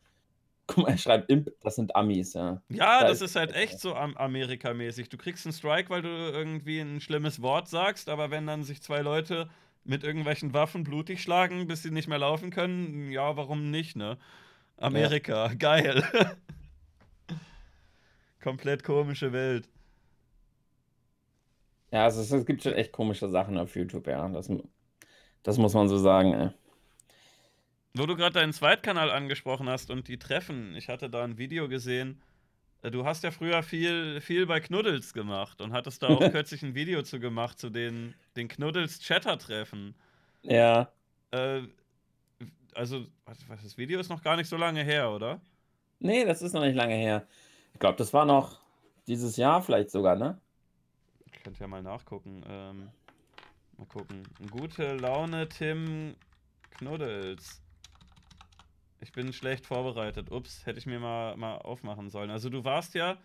[0.67, 2.61] Guck mal, er schreibt Imp, das sind Amis, ja.
[2.69, 5.09] Ja, da das ist, ist halt echt so Amerikamäßig.
[5.09, 8.81] Du kriegst einen Strike, weil du irgendwie ein schlimmes Wort sagst, aber wenn dann sich
[8.81, 9.49] zwei Leute
[9.83, 14.17] mit irgendwelchen Waffen blutig schlagen, bis sie nicht mehr laufen können, ja, warum nicht, ne?
[14.77, 15.53] Amerika, ja.
[15.53, 16.03] geil.
[18.41, 19.69] Komplett komische Welt.
[21.91, 24.27] Ja, also es es gibt schon echt komische Sachen auf YouTube, ja.
[24.29, 24.49] Das
[25.43, 26.49] das muss man so sagen, ey.
[27.97, 31.69] Wo du gerade deinen Zweitkanal angesprochen hast und die Treffen, ich hatte da ein Video
[31.69, 32.21] gesehen.
[32.81, 36.61] Äh, du hast ja früher viel viel bei Knuddels gemacht und hattest da auch kürzlich
[36.61, 39.95] ein Video zu gemacht zu den den Knuddels-Chatter-Treffen.
[40.41, 40.91] Ja.
[41.31, 41.61] Äh,
[42.73, 45.39] also, was das Video ist noch gar nicht so lange her, oder?
[45.99, 47.25] Ne, das ist noch nicht lange her.
[47.73, 48.59] Ich glaube, das war noch
[49.07, 50.37] dieses Jahr vielleicht sogar, ne?
[51.25, 52.43] Ich könnte ja mal nachgucken.
[52.49, 52.89] Ähm,
[53.77, 54.23] mal gucken.
[54.51, 56.15] Gute Laune Tim
[56.71, 57.61] Knuddels.
[59.05, 60.31] Ich bin schlecht vorbereitet.
[60.31, 62.31] Ups, hätte ich mir mal mal aufmachen sollen.
[62.31, 63.21] Also, du warst ja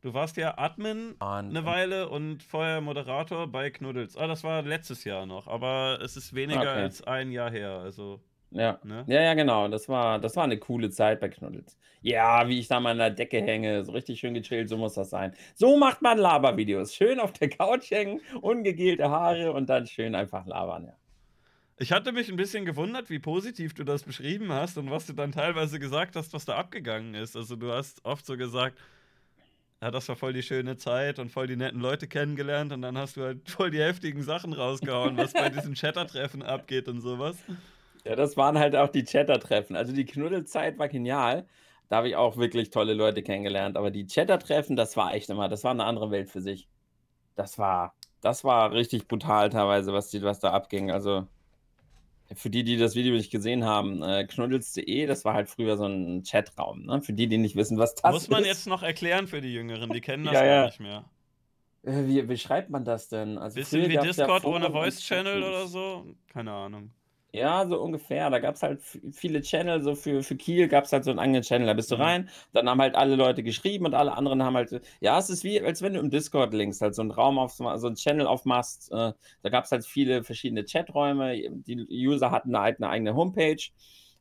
[0.00, 4.16] du warst ja Admin Und 'ne Weile und vorher Moderator bei Knuddels.
[4.16, 6.82] Ah, das war letztes Jahr noch, aber es ist weniger Okay.
[6.82, 8.80] als ein Jahr her, also Ja.
[8.82, 9.06] ne?
[9.06, 9.68] Ja, ja, genau.
[9.68, 11.78] Das war das war 'ne coole Zeit bei Knuddels.
[12.02, 14.94] Ja, wie ich da mal an der Decke hänge, so richtig schön gechillt, so muss
[14.94, 15.34] das sein.
[15.54, 16.94] So macht man Labervideos.
[16.94, 20.96] Schön auf der Couch hängen, ungegelte Haare und dann schön einfach labern, ja.
[21.82, 25.14] Ich hatte mich 'n bisschen gewundert, wie positiv du das beschrieben hast und was du
[25.14, 27.36] dann teilweise gesagt hast, was da abgegangen ist.
[27.36, 28.78] Also, du hast oft so gesagt:
[29.82, 32.98] „Ja, das war voll die schöne Zeit und voll die netten Leute kennengelernt“, und dann
[32.98, 37.18] hast du halt voll die heftigen Sachen rausgehauen, was bei diesen Chatter-Treffen abgeht und so
[37.18, 37.44] was.
[38.06, 39.76] Ja, das waren halt auch die Chatter-Treffen.
[39.76, 41.46] Also, die Knuddelzeit war genial.
[41.88, 45.48] Da habe ich auch wirklich tolle Leute kennengelernt, aber die Chatter-Treffen, das war echt immer
[45.48, 46.68] das war 'ne andere Welt für sich.
[47.36, 50.90] Das war das war richtig brutal teilweise, was die was da abging.
[50.92, 51.28] Also
[52.34, 55.84] für die, die das Video nicht gesehen haben, äh, knuddels.de, das war halt früher so
[55.86, 57.02] 'n Chatraum, ne?
[57.02, 58.46] Für die, die nicht wissen, was das Muss man ist.
[58.48, 60.66] jetzt noch erklären für die Jüngeren, die kennen das Ja, gar ja.
[60.66, 61.04] nicht mehr.
[61.82, 63.38] Äh, wie wie schreibt man das denn?
[63.38, 66.14] Also, Bisschen wie gab's ja Discord ohne Foren und Voice Channel oder so?
[66.28, 66.92] Keine Ahnung.
[67.34, 68.28] Ja, so ungefähr.
[68.28, 71.42] Da gab's halt v viele Channel, so für für Kiel gab's halt so 'n eigenen
[71.42, 71.66] Channel.
[71.68, 72.00] Da bist du Mhm.
[72.02, 75.44] rein, dann haben halt alle Leute geschrieben und alle anderen haben halt ja, es ist
[75.44, 78.26] wie, als wenn du im Discord links halt so 'n Raum aufs so 'n Channel
[78.26, 78.90] aufmachst.
[78.90, 79.12] Äh,
[79.42, 81.36] da gab's halt viele verschiedene Chaträume.
[81.52, 83.62] Die User hatten halt 'ne eigene Homepage,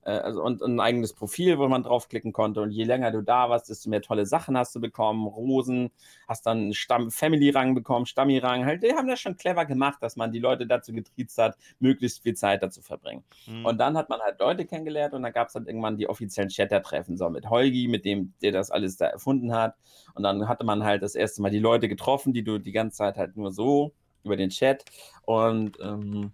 [0.10, 2.62] also und 'n eigenes Profil, wo man draufklicken konnte.
[2.62, 5.92] Und je länger du da warst, desto mehr tolle Sachen hast du bekommen, Rosen,
[6.28, 8.66] hast dann 'n Stamm Family-Rang bekommen, Stammi-Rang.
[8.66, 12.24] Halt, die haben das schon clever gemacht, dass man die Leute dazu getriezt hat, möglichst
[12.24, 13.24] viel Zeit da zu verbringen.
[13.48, 13.66] Mhm.
[13.66, 17.18] Und dann hat man halt Leute kennengelernt und dann gab's dann irgendwann die offiziellen Chatter-Treffen,
[17.18, 19.76] so mit Holgi, mit dem der das alles da erfunden hat.
[20.16, 21.42] Und dann hatte man halt das 1.
[21.42, 23.94] Mal die Leute getroffen, die du die ganze Zeit halt nur so
[24.24, 24.84] über den Chat
[25.26, 26.32] und, ähm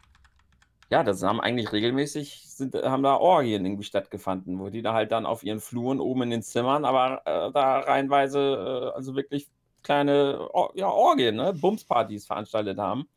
[0.89, 5.11] ja, das haben eigentlich regelmäßig sind haben da Orgien irgendwie stattgefunden, wo die da halt
[5.11, 9.47] dann auf ihren Fluren oben in den Zimmern, aber, äh, da reihenweise, äh, also wirklich
[9.83, 13.07] kleine Or ja, Orgien, ne, Bumspartys veranstaltet haben,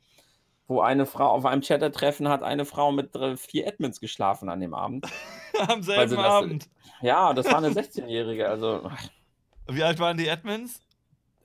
[0.69, 4.61] wo eine Frau auf einem Chatter-Treffen hat eine Frau mit dr 4 Admins geschlafen an
[4.61, 5.07] dem Abend.
[5.69, 6.69] Am selben das Abend.
[7.03, 8.91] ja, das war 'ne 16-Jährige, also
[9.69, 10.81] Wie alt waren die Admins?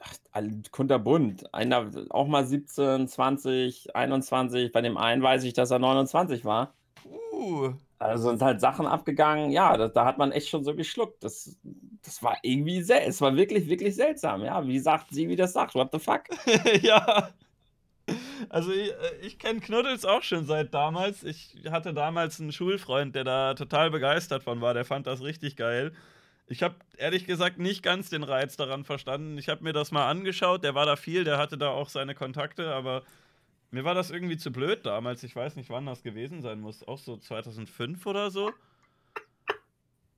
[0.06, 0.42] Ach,
[0.72, 1.54] kunterbunt.
[1.54, 4.72] Einer auch mal 17, 20, 21.
[4.72, 6.74] Bei dem einen weiß ich, dass er 29 war.
[7.06, 7.74] Uh.
[8.00, 11.24] Also, sind halt Sachen abgegangen, ja, da da hat man echt schon so geschluckt.
[11.24, 11.58] Das
[12.04, 14.66] das war irgendwie es war wirklich, wirklich seltsam, ja.
[14.68, 16.24] Wie sagt sie, wie das sagt: „What the fuck?“
[16.82, 17.30] Ja.
[18.50, 18.92] Also, äh,
[19.22, 21.24] ich kenne Knuddels auch schon seit damals.
[21.24, 24.74] Ich hatte damals 'n Schulfreund, der da total begeistert von war.
[24.74, 25.94] Der fand das richtig geil.
[26.48, 29.38] Ich habe ehrlich gesagt nicht ganz den Reiz daran verstanden.
[29.38, 30.64] Ich habe mir das mal angeschaut.
[30.64, 33.04] Der war da viel, der hatte da auch seine Kontakte, aber
[33.72, 35.24] mir war das irgendwie zu blöd damals.
[35.24, 36.88] Ich weiß nicht, wann das gewesen sein muss.
[36.88, 38.52] Auch so 2005 oder so?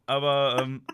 [0.08, 0.86] Aber, ähm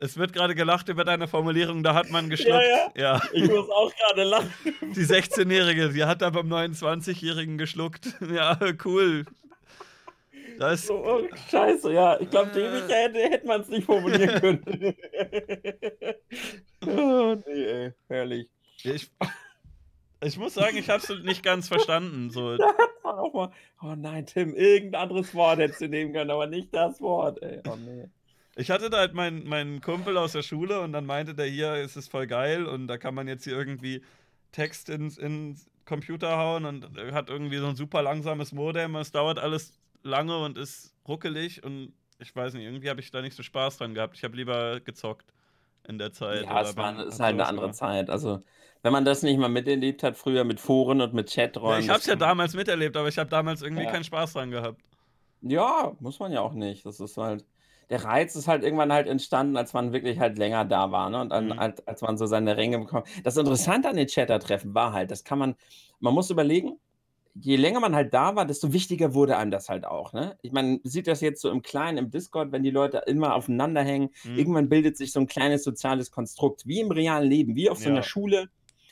[0.00, 2.62] es wird grade gelacht über deine Formulierung, da hat man geschluckt.
[2.94, 3.22] Ja, Ja.
[3.32, 4.52] Ich muss auch grade lachen.
[4.94, 8.14] Die 16-Jährige, die hat da beim 29-Jährigen geschluckt.
[8.32, 9.24] Ja, cool.
[10.58, 12.20] Das So, oh, scheiße, ja.
[12.20, 14.64] Ich glaube, dämlicher hätte hätte man's nicht formulieren können.
[16.86, 18.48] Oh, ne, ey, herrlich.
[18.84, 19.10] Ich
[20.24, 22.58] ich muss sagen, ich habe es nicht ganz verstanden, so.
[22.58, 23.50] Da hat man auch mal
[23.82, 27.42] oh nein, Tim, irgend 'n anderes Wort hättest du nehmen können, aber nicht das Wort,
[27.42, 27.60] ey.
[27.66, 28.10] Oh ne.
[28.56, 31.74] Ich hatte da halt meinen meinen Kumpel aus der Schule und dann meinte der: „Hier,
[31.74, 34.02] es ist voll geil und da kann man jetzt hier irgendwie
[34.52, 38.96] Text ins ins Computer hauen“ und hat irgendwie so 'n super langsames Modem.
[38.96, 43.22] Es dauert alles lange und ist ruckelig und ich weiß nicht, irgendwie habe ich da
[43.22, 44.16] nicht so Spaß dran gehabt.
[44.16, 45.32] Ich habe lieber gezockt
[45.88, 47.72] in der Zeit Ja, es war ist halt 'ne sowas andere war.
[47.72, 48.10] Zeit.
[48.10, 48.40] Also,
[48.82, 51.30] wenn man das nicht mal miterlebt hat früher mit Foren und mit
[51.64, 53.88] Ja, Chaträumen, ich habe es ja damals miterlebt, aber ich habe damals irgendwie Ja.
[53.88, 54.80] keinen Spaß dran gehabt.
[55.42, 56.84] Ja, muss man ja auch nicht.
[56.84, 57.46] Das ist halt
[57.90, 61.20] der Reiz ist halt irgendwann halt entstanden, als man wirklich halt länger da war, ne?
[61.22, 61.58] Und dann Mhm.
[61.58, 65.24] halt als man so seine Ränge bekommen das Interessante an den Chatter-Treffen war halt, das
[65.24, 65.54] kann man
[66.00, 66.80] man muss überlegen,
[67.40, 70.38] je länger man halt da war, desto wichtiger wurde einem das halt auch, ne?
[70.42, 73.34] Ich meine, man sieht das jetzt so im Kleinen im Discord, wenn die Leute immer
[73.34, 74.10] aufeinander hängen.
[74.24, 74.48] Mhm.
[74.48, 77.90] Irgendwann bildet sich so 'n kleines soziales Konstrukt, wie im realen Leben, wie auf so
[77.90, 78.02] Ja.
[78.02, 78.48] Schule,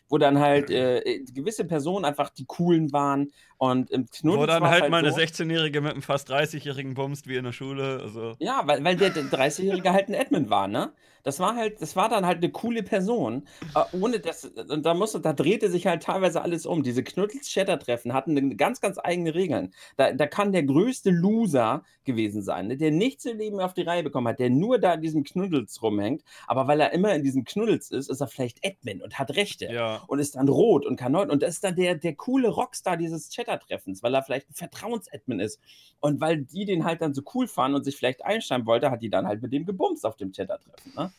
[0.09, 4.65] wo dann halt äh, gewisse Personen einfach die coolen waren und im Knuddels Wo dann
[4.65, 8.01] halt, halt mal eine so, 16-Jährige mit einem fast 30-Jährigen bumst wie in der Schule.
[8.03, 8.35] Also.
[8.39, 10.93] Ja, weil, weil der 30-Jährige halt ein Admin war, ne?
[11.27, 13.49] Das war halt, das war dann halt eine coole Person.
[13.75, 16.85] Äh, ohne das, und da musste, da drehte sich halt teilweise alles um.
[16.85, 19.75] Diese Knuddels-Chatter-Treffen hatten eine ganz, ganz eigene Regeln.
[19.97, 22.77] Da, da kann der größte Loser gewesen sein, ne?
[22.77, 25.83] der nichts im Leben auf die Reihe bekommen hat, der nur da in diesem Knuddels
[25.83, 26.23] rumhängt.
[26.47, 29.67] Aber weil er immer in diesem Knuddels ist, ist er vielleicht Admin und hat Rechte.
[29.67, 30.05] Ja.
[30.07, 31.23] Und ist dann rot und kann neu.
[31.23, 35.41] Und das ist dann der, der coole Rockstar dieses Chatter-Treffens, weil er vielleicht ein Vertrauensadmin
[35.41, 35.61] ist.
[36.01, 39.03] Und weil die den halt dann so cool fanden und sich vielleicht einschreiben wollte, hat
[39.03, 40.93] die dann halt mit dem gebumst auf dem Chatter-Treffen.
[40.95, 41.13] Ne?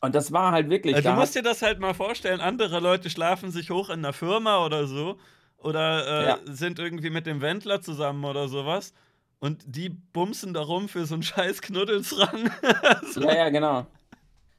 [0.00, 0.96] Und das war halt wirklich.
[0.96, 4.12] Also, du musst dir das halt mal vorstellen, andere Leute schlafen sich hoch in einer
[4.12, 5.18] Firma oder so
[5.58, 6.38] oder äh, Ja.
[6.44, 8.92] sind irgendwie mit dem Wendler zusammen oder sowas
[9.38, 12.50] und die bumsen da rum für so einen scheiß Knuddelsrang.
[13.12, 13.20] so.
[13.22, 13.86] ja, ja, genau.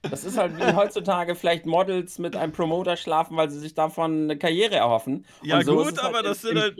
[0.10, 4.24] Das ist halt wie heutzutage vielleicht Models mit einem Promoter schlafen, weil sie sich davon
[4.24, 5.26] eine Karriere erhoffen.
[5.44, 6.78] Ja, so gut, es aber halt das sind halt-.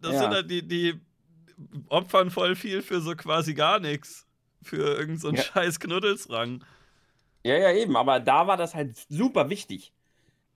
[0.00, 0.22] Das Ja.
[0.22, 1.00] sind halt die, die
[1.88, 4.26] opfern voll viel für so quasi gar nichts.
[4.62, 5.42] Für irgendeinen so Ja.
[5.42, 6.64] scheiß Knuddelsrang.
[7.44, 9.92] Ja, ja, eben, aber da war das halt super wichtig.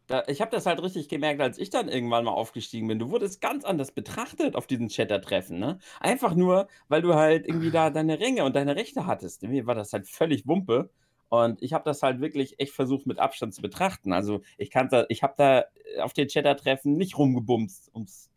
[0.08, 2.98] Da, ich habe das halt richtig gemerkt, als ich dann irgendwann mal aufgestiegen bin.
[2.98, 5.78] Du wurdest ganz anders betrachtet auf diesen Chatter-Treffen, ne?
[6.00, 9.42] Einfach nur, weil du halt irgendwie da deine Ränge und deine Rechte hattest.
[9.44, 10.90] Mir war das halt völlig Wumpe.
[11.30, 14.12] Und ich habe das halt wirklich echt versucht, mit Abstand zu betrachten.
[14.12, 15.64] Also ich kann da, ich habe da
[16.02, 18.28] auf den Chatter-Treffen nicht rumgebumst, um es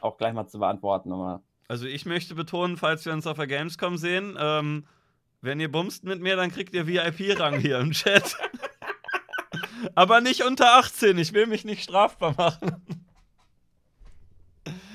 [0.00, 1.12] auch gleich mal zu beantworten.
[1.12, 4.86] Aber Also ich möchte betonen, falls wir uns auf der Gamescom sehen, ähm,
[5.42, 8.36] wenn ihr bumst mit mir, dann kriegt ihr VIP-Rang hier im Chat.
[9.94, 13.04] Aber nicht unter 18, ich will mich nicht strafbar machen.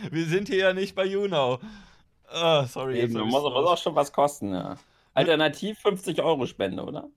[0.09, 1.59] Wir sind hier ja nicht bei YouNow.
[2.27, 4.77] Ah, sorry, eben, muss, muss auch schon was kosten, ja.
[5.13, 7.09] Alternativ 50 Euro Spende, oder?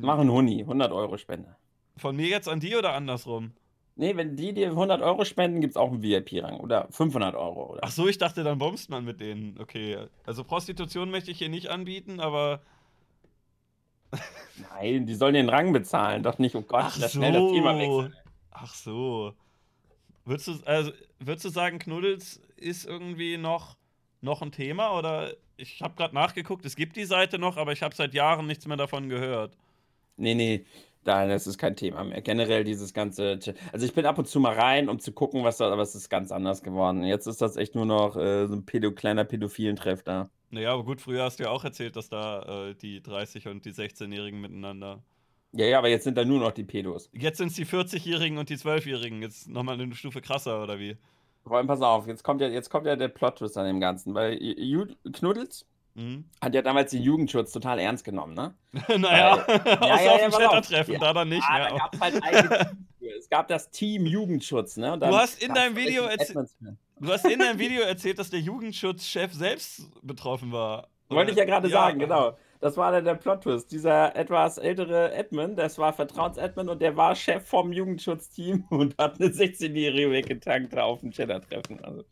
[0.00, 1.56] Machen Huni, 100 Euro Spende.
[1.96, 3.52] Von mir jetzt an die oder andersrum?
[3.96, 6.60] Nee, wenn die dir 100 Euro spenden, gibt es auch einen VIP-Rang.
[6.60, 7.72] Oder 500 Euro.
[7.72, 7.80] Oder?
[7.82, 9.58] Ach so, ich dachte, dann bumst man mit denen.
[9.58, 12.60] Okay, also Prostitution möchte ich hier nicht anbieten, aber
[14.72, 16.54] Nein, die sollen den Rang bezahlen, doch nicht.
[16.54, 17.78] Oh Gott, Ach das schnell das Thema so.
[17.80, 18.16] wechseln.
[18.50, 19.34] Ach so.
[20.24, 23.76] Würdest du, also, würdest du sagen, Knuddels ist irgendwie noch,
[24.20, 24.96] noch ein Thema?
[24.96, 28.46] Oder ich habe gerade nachgeguckt, es gibt die Seite noch, aber ich habe seit Jahren
[28.46, 29.56] nichts mehr davon gehört.
[30.18, 30.64] Nee, nee,
[31.04, 32.20] nein, das ist kein Thema mehr.
[32.20, 33.38] Generell dieses ganze.
[33.72, 35.70] Also, ich bin ab und zu mal rein, um zu gucken, was da.
[35.72, 37.04] Aber es ist ganz anders geworden.
[37.04, 40.30] Jetzt ist das echt nur noch äh, so ein Pädo kleiner pädophilen Treff da.
[40.50, 43.64] Naja, aber gut, früher hast du ja auch erzählt, dass da äh, die 30- und
[43.64, 45.02] die 16-Jährigen miteinander.
[45.52, 47.10] Ja, ja, aber jetzt sind da nur noch die Pädos.
[47.12, 49.22] Jetzt sind es die 40-Jährigen und die 12-Jährigen.
[49.22, 50.96] Jetzt nochmal eine Stufe krasser, oder wie?
[51.44, 54.14] Vor allem, pass auf, jetzt kommt ja, jetzt kommt ja der Plot-Twist an dem Ganzen,
[54.14, 55.66] weil Ju Knuddels
[55.98, 56.24] Hm?
[56.40, 58.54] hat ja damals den Jugendschutz total ernst genommen, ne?
[58.98, 60.30] naja, ja, außer ja, auf ja, dem.
[60.32, 61.00] Chattertreffen, Ja.
[61.00, 61.42] da dann nicht.
[61.48, 61.68] Ah, mehr.
[61.70, 62.78] da gab es halt eigene.
[63.18, 64.92] Es gab das Team Jugendschutz, ne?
[64.92, 66.76] Und Du hast in deinem Video richtig erzäh- Admins für.
[67.00, 70.88] Du hast in deinem Video erzählt, dass der Jugendschutzchef selbst betroffen war.
[71.08, 71.72] Wollte ich ja gerade Ja.
[71.72, 72.36] sagen, genau.
[72.60, 73.72] Das war dann der Plot-Twist.
[73.72, 79.20] Dieser etwas ältere Admin, das war Vertrauensadmin und der war Chef vom Jugendschutzteam und hat
[79.20, 81.82] eine 16-Jährige weggetankt auf dem Cheddar-Treffen.
[81.82, 82.04] Also,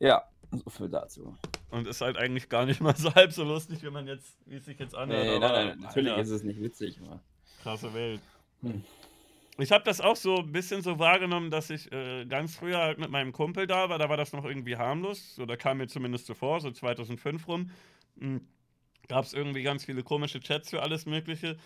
[0.00, 1.34] ja, so viel dazu.
[1.72, 4.56] Und ist halt eigentlich gar nicht mal so halb so lustig, wie man jetzt, wie
[4.56, 5.24] es sich jetzt anhört.
[5.24, 7.00] Nee, nein, aber, nein, natürlich Alter, ist es nicht witzig.
[7.02, 7.20] Aber.
[7.62, 8.20] krasse Welt.
[8.60, 8.84] Hm.
[9.58, 12.98] Ich habe das auch so ein bisschen so wahrgenommen, dass ich äh, ganz früher halt
[12.98, 13.98] mit meinem Kumpel da war.
[13.98, 15.34] Da war das noch irgendwie harmlos.
[15.34, 17.70] So, da kam mir zumindest so vor, so 2005 rum.
[19.08, 21.56] Gab es irgendwie ganz viele komische Chats für alles Mögliche.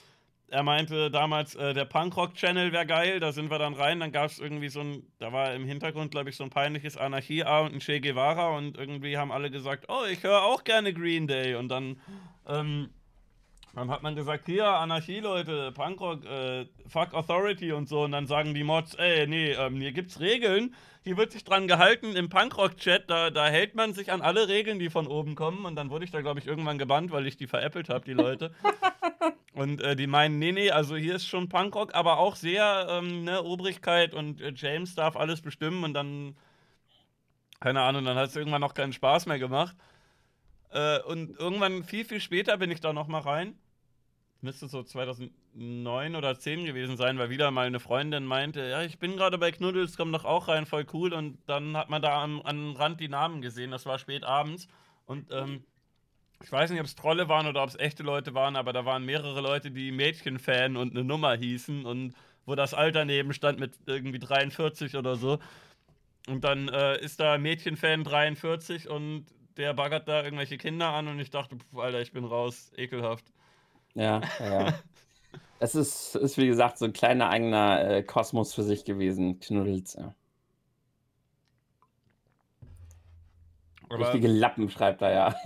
[0.49, 3.19] Er meinte damals, äh, der Punkrock-Channel wäre geil.
[3.21, 4.01] Da sind wir dann rein.
[4.01, 6.97] Dann gab es irgendwie so ein, da war im Hintergrund, glaube ich, so ein peinliches
[6.97, 8.57] Anarchie-A und ein Che Guevara.
[8.57, 11.57] Und irgendwie haben alle gesagt, oh, ich höre auch gerne Green Day.
[11.57, 12.01] Und dann
[12.47, 12.91] ähm,
[13.77, 18.05] dann hat man gesagt, hier, Anarchie, Leute, Punkrock, äh, fuck Authority und so.
[18.05, 20.75] Und dann sagen die Mods, ey, nee, ähm, hier gibt's Regeln.
[21.05, 23.11] Hier wird sich dran gehalten im Punkrock-Chat.
[23.11, 25.67] Da, da hält man sich an alle Regeln, die von oben kommen.
[25.67, 28.15] Und dann wurde ich da, glaube ich, irgendwann gebannt, weil ich die veräppelt habe, die
[28.15, 28.55] Leute.
[29.55, 33.25] und äh, die meinen, nee, nee, also hier ist schon Punkrock, aber auch sehr, ähm,
[33.25, 35.85] ne, Obrigkeit und äh, James darf alles bestimmen.
[35.85, 36.37] Und dann,
[37.61, 39.77] keine Ahnung, dann hat es irgendwann noch keinen Spaß mehr gemacht.
[40.71, 43.59] Äh, und irgendwann, viel, viel später bin ich da noch mal rein
[44.47, 48.99] müsste so 2009 oder 10 gewesen sein, weil wieder mal eine Freundin meinte, ja, ich
[48.99, 51.13] bin gerade bei Knuddels, komm doch auch rein, voll cool.
[51.13, 54.69] Und dann hat man da am, am Rand die Namen gesehen, das war spät abends.
[55.05, 55.65] Und ähm,
[56.43, 58.85] ich weiß nicht, ob es Trolle waren oder ob es echte Leute waren, aber da
[58.85, 62.15] waren mehrere Leute, die Mädchenfan und eine Nummer hießen und
[62.45, 65.39] wo das Alter neben stand mit irgendwie 43 oder so.
[66.29, 69.27] Und dann äh, ist da Mädchenfan 43 und
[69.57, 73.25] der baggert da irgendwelche Kinder an und ich dachte, pf, Alter, ich bin raus, ekelhaft.
[73.95, 74.79] Ja, ja.
[75.59, 79.95] Es ist, ist wie gesagt, so ein kleiner eigener äh, Kosmos für sich gewesen, Knuddels.
[79.95, 80.15] Ja.
[83.91, 85.35] Richtige Lappen, schreibt er ja.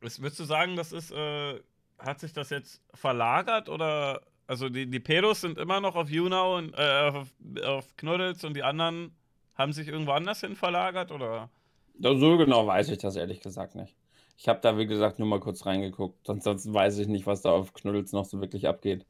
[0.00, 1.60] würdest du sagen, das ist, äh,
[1.98, 6.58] hat sich das jetzt verlagert oder, also die, die Pedos sind immer noch auf YouNow
[6.58, 7.34] und äh, auf,
[7.64, 9.16] auf Knuddels und die anderen
[9.54, 11.50] haben sich irgendwo anders hin verlagert oder?
[11.98, 13.96] So genau weiß ich das ehrlich gesagt nicht.
[14.38, 16.28] Ich habe da, wie gesagt, nur mal kurz reingeguckt.
[16.28, 19.06] Ansonsten weiß ich nicht, was da auf Knuddels noch so wirklich abgeht.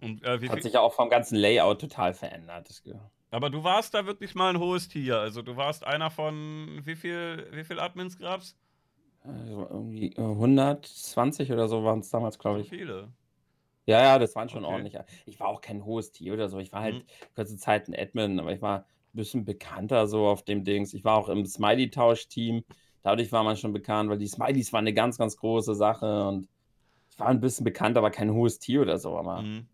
[0.00, 2.68] Und, äh, Hat sich ja auch vom ganzen Layout total verändert.
[3.30, 5.18] Aber du warst da wirklich mal ein hohes Tier.
[5.18, 8.56] Also du warst einer von wie viel, wie viel Admins gab's?
[9.22, 12.68] Also irgendwie 120 oder so waren es damals, glaube ich.
[12.68, 13.08] So viele.
[13.86, 14.74] Ja, ja, das waren schon okay.
[14.74, 14.98] ordentlich.
[15.26, 16.58] Ich war auch kein hohes Tier oder so.
[16.58, 17.02] Ich war halt mhm.
[17.34, 20.94] kurze Zeit ein Admin, aber ich war ein bisschen bekannter so auf dem Dings.
[20.94, 22.64] Ich war auch im Smiley-Tausch-Team.
[23.02, 26.48] Dadurch war man schon bekannt, weil die Smileys waren eine ganz, ganz große Sache und
[27.10, 29.16] ich war ein bisschen bekannt, aber kein hohes Tier oder so.
[29.16, 29.66] Aber mhm.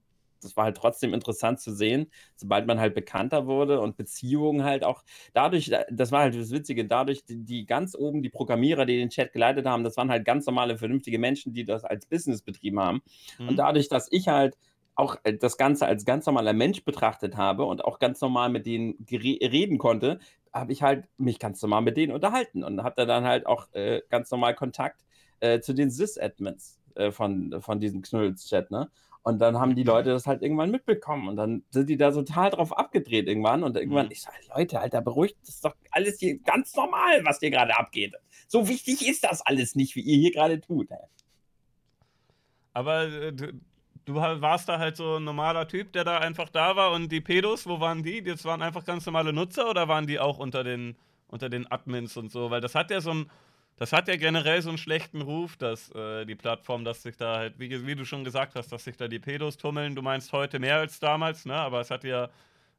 [0.45, 4.85] Das war halt trotzdem interessant zu sehen, sobald man halt bekannter wurde und Beziehungen halt
[4.85, 8.97] auch dadurch, das war halt das Witzige, dadurch, die, die ganz oben, die Programmierer, die
[8.97, 12.43] den Chat geleitet haben, das waren halt ganz normale, vernünftige Menschen, die das als Business
[12.43, 13.03] betrieben haben.
[13.39, 13.49] Mhm.
[13.49, 14.57] Und dadurch, dass ich halt
[14.95, 18.67] auch äh, das Ganze als ganz normaler Mensch betrachtet habe und auch ganz normal mit
[18.67, 20.19] denen reden konnte,
[20.53, 24.03] habe ich halt mich ganz normal mit denen unterhalten und hatte dann halt auch äh,
[24.09, 25.05] ganz normal Kontakt
[25.41, 28.89] äh, zu den Sys-Admins äh, von, von diesem Knuddels-Chat, ne?
[29.25, 32.51] Und dann haben die Leute das halt irgendwann mitbekommen und dann sind die da total
[32.51, 34.13] drauf abgedreht irgendwann und irgendwann, mhm.
[34.13, 37.75] ich sage, Leute, Alter, beruhigt, das ist doch alles hier ganz normal, was hier gerade
[37.75, 38.15] abgeht.
[38.49, 40.89] So wichtig ist das alles nicht, wie ihr hier gerade tut.
[42.75, 46.93] Aber äh, du warst da halt so ein normaler Typ, der da einfach da war
[46.93, 48.23] und die Pedos, wo waren die?
[48.23, 50.97] Das waren einfach ganz normale Nutzer oder waren die auch unter den,
[51.29, 52.51] unter den Admins und so?
[52.51, 53.31] Weil das hat ja so ein,
[53.77, 57.37] das hat ja generell so einen schlechten Ruf, dass äh, die Plattform, dass sich da
[57.37, 59.95] halt, wie, wie, du schon gesagt hast, dass sich da die Pedos tummeln.
[59.95, 61.55] Du meinst heute mehr als damals, ne?
[61.55, 62.29] Aber es hat ja,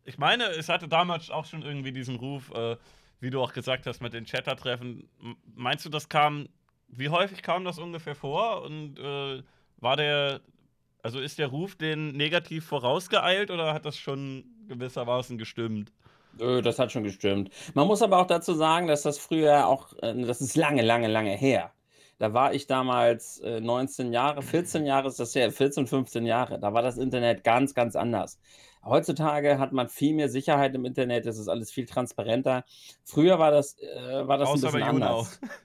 [0.03, 2.77] ich meine, es hatte damals auch schon irgendwie diesen Ruf, äh,
[3.19, 5.09] wie du auch gesagt hast, mit den Chatter-Treffen.
[5.53, 6.47] Meinst du, das kam,
[6.87, 8.61] wie häufig kam das ungefähr vor?
[8.63, 9.43] Und äh,
[9.77, 10.41] war der
[11.05, 15.93] also ist der Ruf den negativ vorausgeeilt oder hat das schon gewissermaßen gestimmt?
[16.37, 17.49] Das hat schon gestimmt.
[17.73, 21.07] Man muss aber auch dazu sagen, dass das früher auch, äh, das ist lange, lange,
[21.07, 21.71] lange her.
[22.17, 26.59] Da war ich damals 19 äh, Jahre, 14 Jahre ist das her, 14, 15 Jahre.
[26.59, 28.39] Da war das Internet ganz, ganz anders.
[28.85, 32.63] Heutzutage hat man viel mehr Sicherheit im Internet, es ist alles viel transparenter.
[33.03, 35.39] Früher war das, äh, war das ein bisschen anders.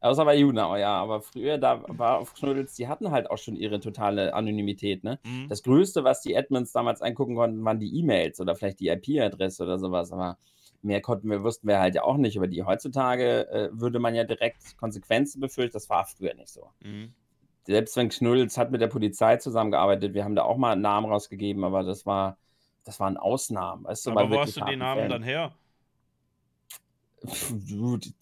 [0.00, 0.94] Außer bei YouNow, ja.
[0.94, 5.18] Aber früher, da war auf Knuddels, die hatten halt auch schon ihre totale Anonymität, ne?
[5.24, 5.48] Mhm.
[5.48, 9.64] Das Größte, was die Admins damals angucken konnten, waren die E-Mails oder vielleicht die IP-Adresse
[9.64, 10.12] oder sowas.
[10.12, 10.38] Aber
[10.82, 12.62] mehr konnten wir, wussten wir halt ja auch nicht über die.
[12.62, 15.74] Heutzutage äh, würde man ja direkt Konsequenzen befürchten.
[15.74, 16.68] Das war früher nicht so.
[16.80, 17.12] Mhm.
[17.64, 21.10] Selbst wenn Knuddels hat mit der Polizei zusammengearbeitet, wir haben da auch mal einen Namen
[21.10, 22.38] rausgegeben, aber das war,
[22.84, 23.84] das waren Ausnahmen.
[23.84, 25.52] Weißt du, aber wo hast du den Namen dann her?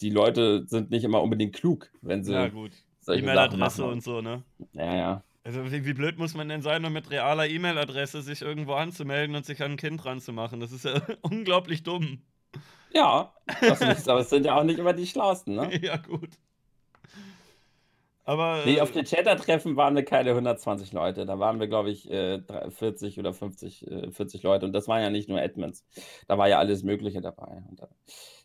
[0.00, 2.32] Die Leute sind nicht immer unbedingt klug, wenn sie.
[2.32, 2.72] Ja, gut.
[3.06, 4.42] E-Mail-Adresse und so, ne?
[4.72, 5.22] Ja, ja.
[5.44, 9.36] Also, wie, wie, blöd muss man denn sein, um mit realer E-Mail-Adresse sich irgendwo anzumelden
[9.36, 10.58] und sich an ein Kind ranzumachen?
[10.58, 12.22] Das ist ja unglaublich dumm.
[12.92, 15.70] Ja, ist, aber es sind ja auch nicht immer die Schlausten, ne?
[15.82, 16.30] ja, gut.
[18.24, 18.62] Aber.
[18.64, 21.26] Nee, auf äh, den Chatter-Treffen waren wir keine 120 Leute.
[21.26, 24.66] Da waren wir, glaube ich, 40 äh, oder 50, 40 äh, Leute.
[24.66, 25.84] Und das waren ja nicht nur Admins.
[26.26, 27.62] Da war ja alles Mögliche dabei.
[27.68, 27.88] Und da,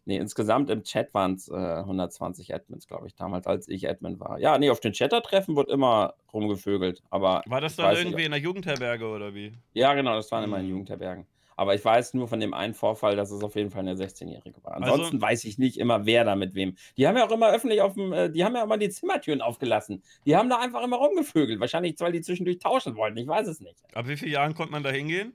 [0.06, 4.20] Nee, insgesamt im Chat waren es äh, 120 Admins, glaube ich, damals, als ich Admin
[4.20, 4.40] war.
[4.40, 7.44] Ja, nee, auf den Chatter-Treffen wird immer rumgevögelt, aber.
[7.46, 9.54] War das dann irgendwie nicht, in der Jugendherberge oder wie?
[9.74, 10.72] Ja, genau, das waren immer in hm.
[10.72, 11.28] Jugendherbergen.
[11.56, 14.64] Aber ich weiß nur von dem einen Vorfall, dass es auf jeden Fall eine 16-Jährige
[14.64, 14.74] war.
[14.74, 16.76] Also Ansonsten also, weiß ich nicht immer, wer da mit wem.
[16.98, 19.42] Die haben ja auch immer öffentlich auf dem, äh, die haben ja immer die Zimmertüren
[19.42, 20.02] aufgelassen.
[20.26, 21.60] Die haben da einfach immer rumgevögelt.
[21.60, 23.18] Wahrscheinlich, weil die zwischendurch tauschen wollten.
[23.18, 23.78] Ich weiß es nicht.
[23.94, 25.34] Ab wie vielen Jahren konnte man da hingehen?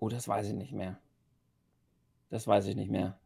[0.00, 0.98] Oh, das weiß ich nicht mehr.
[2.30, 3.18] Das weiß ich nicht mehr.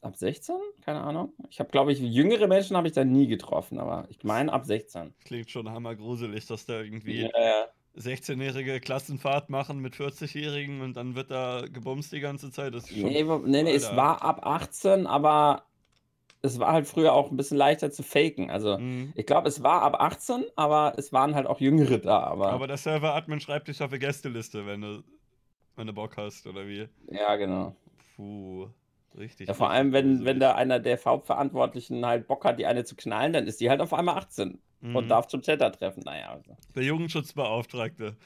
[0.00, 0.56] ab 16?
[0.84, 1.32] Keine Ahnung.
[1.50, 4.64] Ich habe, glaube ich, jüngere Menschen habe ich da nie getroffen, aber ich meine ab
[4.64, 5.14] 16.
[5.24, 7.66] Klingt schon hammergruselig, dass da irgendwie ja, ja.
[7.96, 12.74] 16-jährige Klassenfahrt machen mit 40-Jährigen und dann wird da gebumst die ganze Zeit.
[12.74, 15.64] Das schon, nee, nee, nee es war ab 18, aber
[16.42, 18.50] es war halt früher auch ein bisschen leichter zu faken.
[18.50, 19.12] Also mhm.
[19.16, 22.20] ich glaube, es war ab 18, aber es waren halt auch Jüngere da.
[22.20, 25.02] Aber, aber der Server-Admin schreibt dich auf die Gästeliste, wenn du
[25.78, 26.88] wenn du Bock hast, oder wie?
[27.10, 27.74] Ja, genau.
[28.16, 28.68] Puh,
[29.16, 29.48] richtig.
[29.48, 32.96] Ja, vor allem, wenn, wenn da einer der Hauptverantwortlichen halt Bock hat, die eine zu
[32.96, 34.96] knallen, dann ist die halt auf einmal 18 mhm.
[34.96, 36.02] und darf zum Chatter treffen.
[36.04, 36.30] Naja.
[36.30, 36.56] Also.
[36.74, 38.16] Der Jugendschutzbeauftragte.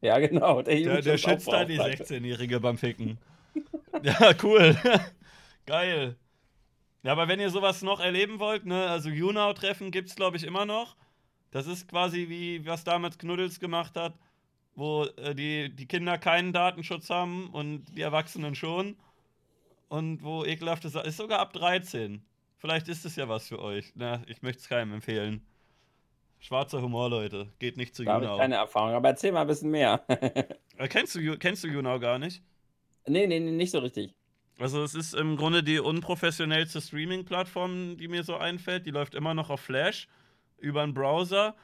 [0.00, 0.62] Ja, genau.
[0.62, 3.18] Der, der, der schützt da die 16-Jährige beim Ficken.
[4.02, 4.76] ja, cool.
[5.66, 6.16] Geil.
[7.04, 10.44] Ja, aber wenn ihr sowas noch erleben wollt, ne, also Junau-Treffen gibt es, glaube ich,
[10.44, 10.96] immer noch.
[11.50, 14.14] Das ist quasi wie was damals Knuddels gemacht hat,
[14.74, 18.96] wo äh, die, die Kinder keinen Datenschutz haben und die Erwachsenen schon.
[19.88, 21.06] Und wo ekelhafte Sachen.
[21.08, 22.24] Ist sogar ab 13.
[22.56, 23.92] Vielleicht ist es ja was für euch.
[23.94, 25.44] Na, ich möchte es keinem empfehlen.
[26.38, 27.52] Schwarzer Humor, Leute.
[27.58, 28.40] Geht nicht zu Da habe ich Junau.
[28.40, 30.04] keine Erfahrung, aber erzähl mal ein bisschen mehr.
[30.78, 32.42] Äh, kennst, du, kennst du Junau gar nicht?
[33.06, 34.14] nee, nee, nee, nicht so richtig.
[34.58, 38.86] Also es ist im Grunde die unprofessionellste Streaming-Plattform, die mir so einfällt.
[38.86, 40.08] Die läuft immer noch auf Flash
[40.58, 41.54] über einen Browser.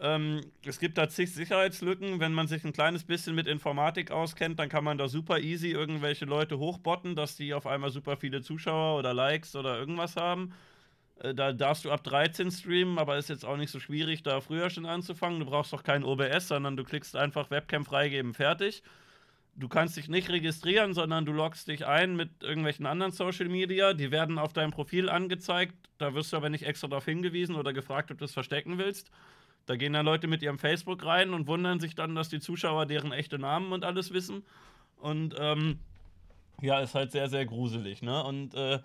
[0.00, 2.20] Ähm, es gibt da zig Sicherheitslücken.
[2.20, 5.70] Wenn man sich ein kleines bisschen mit Informatik auskennt, dann kann man da super easy
[5.70, 10.54] irgendwelche Leute hochbotten, dass die auf einmal super viele Zuschauer oder Likes oder irgendwas haben.
[11.20, 14.40] Äh, Da darfst du ab 13 streamen, aber ist jetzt auch nicht so schwierig, da
[14.40, 15.40] früher schon anzufangen.
[15.40, 18.82] Du brauchst doch kein OBS, sondern du klickst einfach Webcam freigeben, fertig.
[19.56, 23.94] Du kannst dich nicht registrieren, sondern du loggst dich ein mit irgendwelchen anderen Social Media.
[23.94, 25.74] Die werden auf deinem Profil angezeigt.
[25.98, 29.10] Da wirst du aber nicht extra darauf hingewiesen oder gefragt, ob du es verstecken willst.
[29.66, 32.86] Da gehen dann Leute mit ihrem Facebook rein und wundern sich dann, dass die Zuschauer
[32.86, 34.44] deren echte Namen und alles wissen.
[34.96, 35.78] Und ähm,
[36.60, 38.22] ja, ist halt sehr, sehr gruselig, ne?
[38.24, 38.80] Und äh,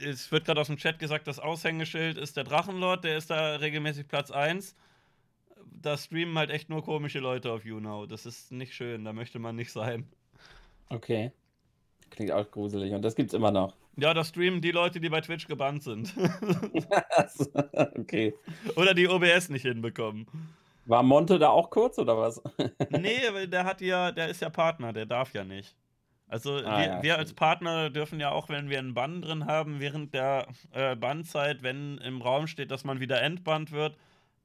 [0.00, 3.56] es wird gerade aus dem Chat gesagt, das Aushängeschild ist der Drachenlord, der ist da
[3.56, 4.74] regelmäßig Platz 1.
[5.72, 8.06] Da streamen halt echt nur komische Leute auf YouNow.
[8.06, 10.06] Das ist nicht schön, da möchte man nicht sein.
[10.88, 11.32] Okay.
[12.10, 12.92] Klingt auch gruselig.
[12.92, 13.74] Und das gibt's immer noch.
[13.96, 16.14] Ja, da streamen die Leute, die bei Twitch gebannt sind.
[17.98, 18.34] okay.
[18.76, 20.26] Oder die OBS nicht hinbekommen.
[20.86, 22.42] War Monte da auch kurz oder was?
[22.90, 25.76] Nee, weil der hat ja, der ist ja Partner, der darf ja nicht.
[26.26, 27.32] Also Ah, wir, ja, wir als.
[27.32, 31.98] Partner dürfen ja auch, wenn wir einen Bann drin haben, während der äh, Bannzeit, wenn
[31.98, 33.96] im Raum steht, dass man wieder entbannt wird,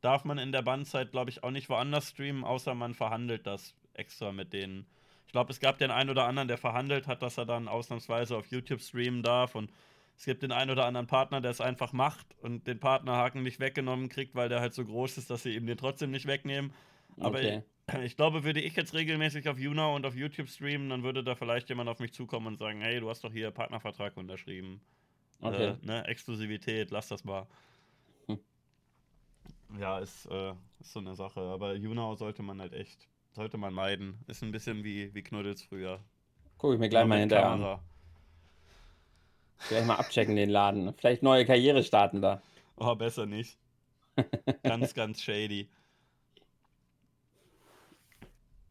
[0.01, 3.75] darf man in der Bannzeit, glaube ich, auch nicht woanders streamen, außer man verhandelt das
[3.93, 4.87] extra mit denen.
[5.35, 8.37] Ich glaube, es gab den einen oder anderen, der verhandelt hat, dass er dann ausnahmsweise
[8.37, 9.69] auf YouTube streamen darf und
[10.15, 13.59] es gibt den einen oder anderen Partner, der es einfach macht und den Partnerhaken nicht
[13.59, 16.71] weggenommen kriegt, weil der halt so groß ist, dass sie ihm den trotzdem nicht wegnehmen.
[17.19, 17.63] Aber Okay.
[18.05, 21.35] ich glaube, würde ich jetzt regelmäßig auf YouNow und auf YouTube streamen, dann würde da
[21.35, 24.79] vielleicht jemand auf mich zukommen und sagen, hey, du hast doch hier Partnervertrag unterschrieben.
[25.41, 25.71] Okay.
[25.81, 26.07] Äh, ne?
[26.07, 27.45] Exklusivität, lass das mal.
[28.27, 28.39] Hm.
[29.77, 31.41] Ja, ist, äh, ist so eine Sache.
[31.41, 34.17] Aber YouNow sollte man halt echt, sollte man meiden.
[34.27, 35.99] Ist ein bisschen wie, wie Knuddels früher.
[36.57, 37.79] Guck ich mir gleich Nur mal hinterher an.
[39.67, 40.93] Gleich mal abchecken den Laden.
[40.95, 42.41] Vielleicht neue Karriere starten da.
[42.77, 43.57] Oh, besser nicht.
[44.63, 45.69] ganz, ganz shady.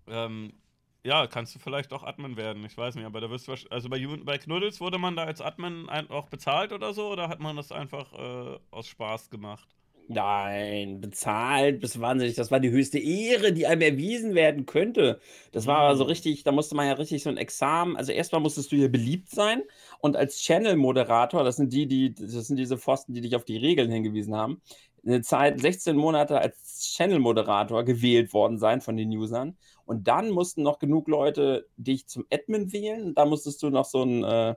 [0.07, 0.55] Ähm,
[1.03, 3.89] ja, kannst du vielleicht auch Admin werden, ich weiß nicht, aber da wirst du also
[3.89, 7.57] bei, bei Knuddels wurde man da als Admin auch bezahlt oder so oder hat man
[7.57, 9.69] das einfach äh, aus Spaß gemacht?
[10.07, 12.35] Nein, bezahlt, bist du wahnsinnig.
[12.35, 15.19] Das war die höchste Ehre, die einem erwiesen werden könnte.
[15.51, 16.09] Das war aber so Mm.
[16.09, 17.97] richtig, da musste man ja richtig so ein Examen.
[17.97, 19.63] Also erstmal musstest du hier beliebt sein
[20.01, 23.57] und als Channel-Moderator, das sind die, die, das sind diese Pfosten, die dich auf die
[23.57, 24.61] Regeln hingewiesen haben,
[25.07, 29.57] eine Zeit, 16 Monate als Channel-Moderator gewählt worden sein von den Usern.
[29.87, 33.15] Und dann mussten noch genug Leute dich zum Admin wählen.
[33.15, 34.55] Da musstest du noch so ein, äh,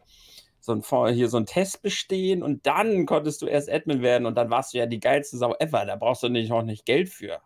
[0.67, 4.35] so ein hier so ein Test bestehen und dann konntest du erst Admin werden und
[4.35, 5.85] dann warst du ja die geilste Sau ever.
[5.85, 7.41] Da brauchst du nicht auch nicht Geld für.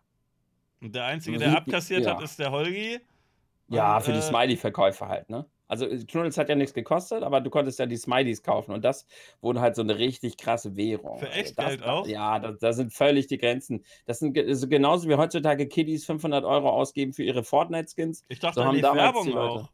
[0.80, 2.24] Und der Einzige, Also der abkassiert hat, ja.
[2.24, 3.00] ist der Holgi.
[3.68, 5.46] Ja, Und, für die äh, Smiley-Verkäufe halt, ne?
[5.68, 8.84] Also äh, Knuddels hat ja nichts gekostet, aber du konntest ja die Smileys kaufen und
[8.84, 9.06] das
[9.40, 11.18] wurde halt so eine richtig krasse Währung.
[11.18, 12.06] Für Also Echtgeld das, auch?
[12.06, 13.84] Ja, da, da sind völlig die Grenzen.
[14.04, 18.24] Das sind ge- so genauso wie heutzutage Kiddies 500 Euro ausgeben für ihre Fortnite-Skins.
[18.28, 19.60] Ich dachte, So haben damals Werbung die Leute.
[19.60, 19.72] auch.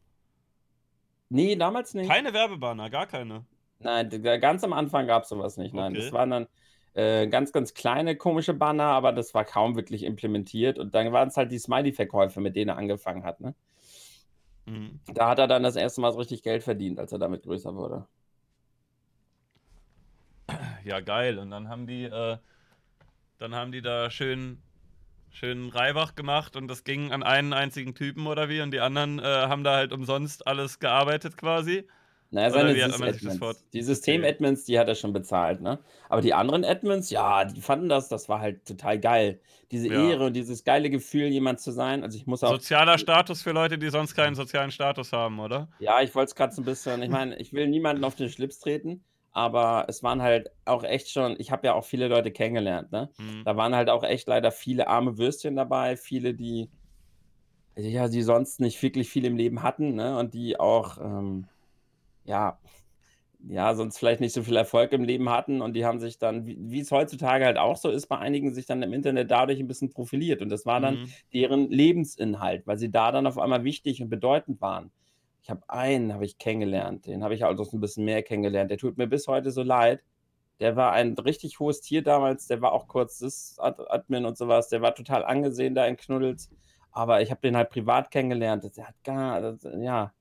[1.30, 2.08] Nee, damals nicht.
[2.08, 3.44] Keine Werbebanner, gar keine.
[3.80, 4.10] Nein,
[4.40, 5.74] ganz am Anfang gab es sowas nicht.
[5.74, 6.02] Nein, Okay.
[6.02, 6.46] das waren dann
[6.94, 10.78] äh, ganz, ganz kleine komische Banner, aber das war kaum wirklich implementiert.
[10.78, 13.40] Und dann waren es halt die Smiley-Verkäufe, mit denen er angefangen hat.
[13.40, 13.54] Ne?
[14.66, 15.00] Mhm.
[15.06, 17.74] Da hat er dann das erste Mal so richtig Geld verdient, als er damit größer
[17.74, 18.06] wurde.
[20.84, 21.38] Ja, geil.
[21.38, 22.38] Und dann haben die, äh,
[23.38, 24.62] dann haben die da schön,
[25.38, 29.18] schön Reibach gemacht und das ging an einen einzigen Typen oder wie und die anderen
[29.18, 31.86] äh, haben da halt umsonst alles gearbeitet quasi.
[32.30, 33.64] Naja, seine Sys-Admins.
[33.72, 35.78] Die System-Admins, die hat er schon bezahlt, ne?
[36.10, 39.40] Aber die anderen Admins, ja, die fanden das, das war halt total geil.
[39.70, 40.10] Diese Ja.
[40.10, 42.02] Ehre und dieses geile Gefühl, jemand zu sein.
[42.02, 45.68] Also ich muss auch Sozialer Status für Leute, die sonst keinen sozialen Status haben, oder?
[45.78, 48.28] Ja, ich wollte es gerade so ein bisschen ich meine, ich will niemanden auf den
[48.28, 49.04] Schlips treten,
[49.38, 53.12] aber es waren halt auch echt schon ich habe ja auch viele Leute kennengelernt, ne?
[53.18, 53.44] Mhm.
[53.44, 56.72] Da waren halt auch echt leider viele arme Würstchen dabei, viele, die
[57.76, 60.18] ja, die sonst nicht wirklich viel im Leben hatten, ne?
[60.18, 61.48] Und die auch, ähm,
[62.24, 62.60] ja
[63.48, 66.46] ja, sonst vielleicht nicht so viel Erfolg im Leben hatten und die haben sich dann,
[66.46, 69.68] wie es heutzutage halt auch so ist bei einigen, sich dann im Internet dadurch ein
[69.68, 71.14] bisschen profiliert und das war dann Mhm.
[71.34, 74.92] deren Lebensinhalt, weil sie da dann auf einmal wichtig und bedeutend waren.
[75.42, 78.70] Ich habe einen habe ich kennengelernt, den habe ich also so ein bisschen mehr kennengelernt.
[78.70, 80.02] Der tut mir bis heute so leid.
[80.60, 82.46] Der war ein richtig hohes Tier damals.
[82.48, 84.68] Der war auch kurz Sys-Admin und sowas.
[84.68, 86.50] Der war total angesehen da in Knuddels.
[86.90, 88.76] Aber ich habe den halt privat kennengelernt.
[88.76, 90.12] Der hat gar, ja,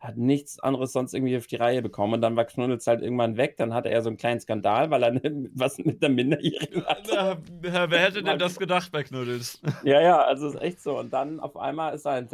[0.00, 2.14] hat nichts anderes sonst irgendwie auf die Reihe bekommen.
[2.14, 3.56] Und dann war Knuddels halt irgendwann weg.
[3.56, 5.12] Dann hatte er so einen kleinen Skandal, weil er
[5.54, 7.12] was mit der Minderjährigen hatte.
[7.12, 9.60] Ja, wer hätte denn das gedacht bei Knuddels?
[9.82, 10.98] Ja, ja, also ist echt so.
[10.98, 12.28] Und dann auf einmal ist sein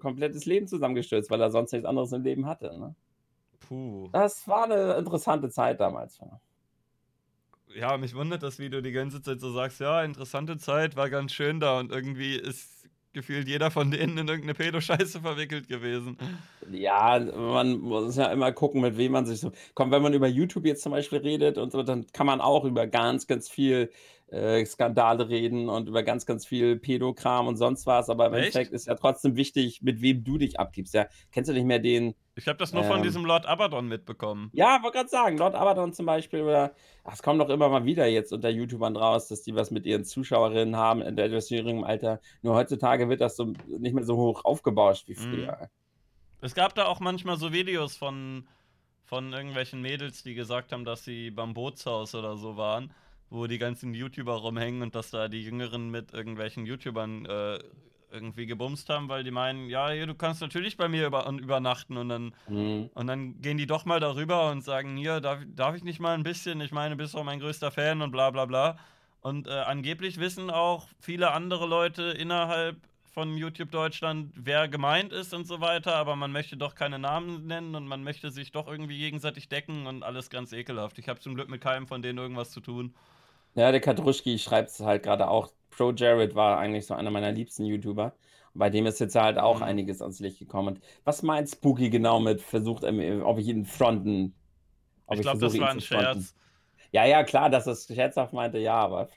[0.00, 2.76] komplettes Leben zusammengestürzt, weil er sonst nichts anderes im Leben hatte.
[2.78, 2.94] Ne?
[3.60, 4.08] Puh.
[4.12, 6.18] Das war eine interessante Zeit damals.
[7.76, 11.10] Ja, mich wundert das, wie du die ganze Zeit so sagst, ja, interessante Zeit, war
[11.10, 12.73] ganz schön da und irgendwie ist
[13.14, 16.18] gefühlt jeder von denen in irgendeine Pedo-Scheiße verwickelt gewesen.
[16.70, 19.52] Ja, man muss ja immer gucken, mit wem man sich so.
[19.74, 22.64] Komm, wenn man über YouTube jetzt zum Beispiel redet und so, dann kann man auch
[22.64, 23.90] über ganz, ganz viel
[24.28, 28.10] äh, Skandale reden und über ganz, ganz viel Pädokram und sonst was.
[28.10, 28.46] Aber im Echt?
[28.46, 30.94] Endeffekt ist ja trotzdem wichtig, mit wem du dich abgibst.
[30.94, 32.14] Ja, kennst du nicht mehr den.
[32.36, 34.50] Ich habe das nur ähm, von diesem Lord Abaddon mitbekommen.
[34.52, 36.74] Ja, wollte gerade sagen, Lord Abaddon zum Beispiel oder
[37.10, 40.04] es kommt doch immer mal wieder jetzt unter YouTubern raus, dass die was mit ihren
[40.04, 42.20] Zuschauerinnen haben in der etwas jüngeren Alter.
[42.42, 45.16] Nur heutzutage wird das so nicht mehr so hoch aufgebauscht wie mhm.
[45.18, 45.58] früher.
[45.60, 45.66] Mhm.
[46.40, 48.48] Es gab da auch manchmal so Videos von,
[49.04, 52.92] von irgendwelchen Mädels, die gesagt haben, dass sie beim Bootshaus oder so waren
[53.30, 57.58] wo die ganzen YouTuber rumhängen und dass da die Jüngeren mit irgendwelchen YouTubern äh,
[58.14, 61.96] irgendwie gebumst haben, weil die meinen, ja, hier, du kannst natürlich bei mir über, übernachten
[61.96, 62.88] und dann, mhm.
[62.94, 66.14] und dann gehen die doch mal darüber und sagen, hier, darf, darf ich nicht mal
[66.14, 68.78] ein bisschen, ich meine, bist doch mein größter Fan und bla bla bla.
[69.20, 72.76] Und äh, angeblich wissen auch viele andere Leute innerhalb
[73.14, 77.46] von YouTube Deutschland, wer gemeint ist und so weiter, aber man möchte doch keine Namen
[77.46, 80.98] nennen und man möchte sich doch irgendwie gegenseitig decken und alles ganz ekelhaft.
[80.98, 82.92] Ich habe zum Glück mit keinem von denen irgendwas zu tun.
[83.54, 85.50] Ja, der Kadruschki schreibt es halt gerade auch.
[85.70, 88.14] Pro Jared war eigentlich so einer meiner liebsten YouTuber.
[88.54, 89.64] Bei dem ist jetzt halt auch mhm.
[89.64, 90.80] einiges ans Licht gekommen.
[91.04, 94.34] was meint Spooky genau mit versucht, ähm, ob ich ihn fronten?
[95.06, 96.34] Ob ich glaube, das war ein Scherz.
[96.92, 99.08] Ja, ja, klar, dass es scherzhaft meinte, ja, aber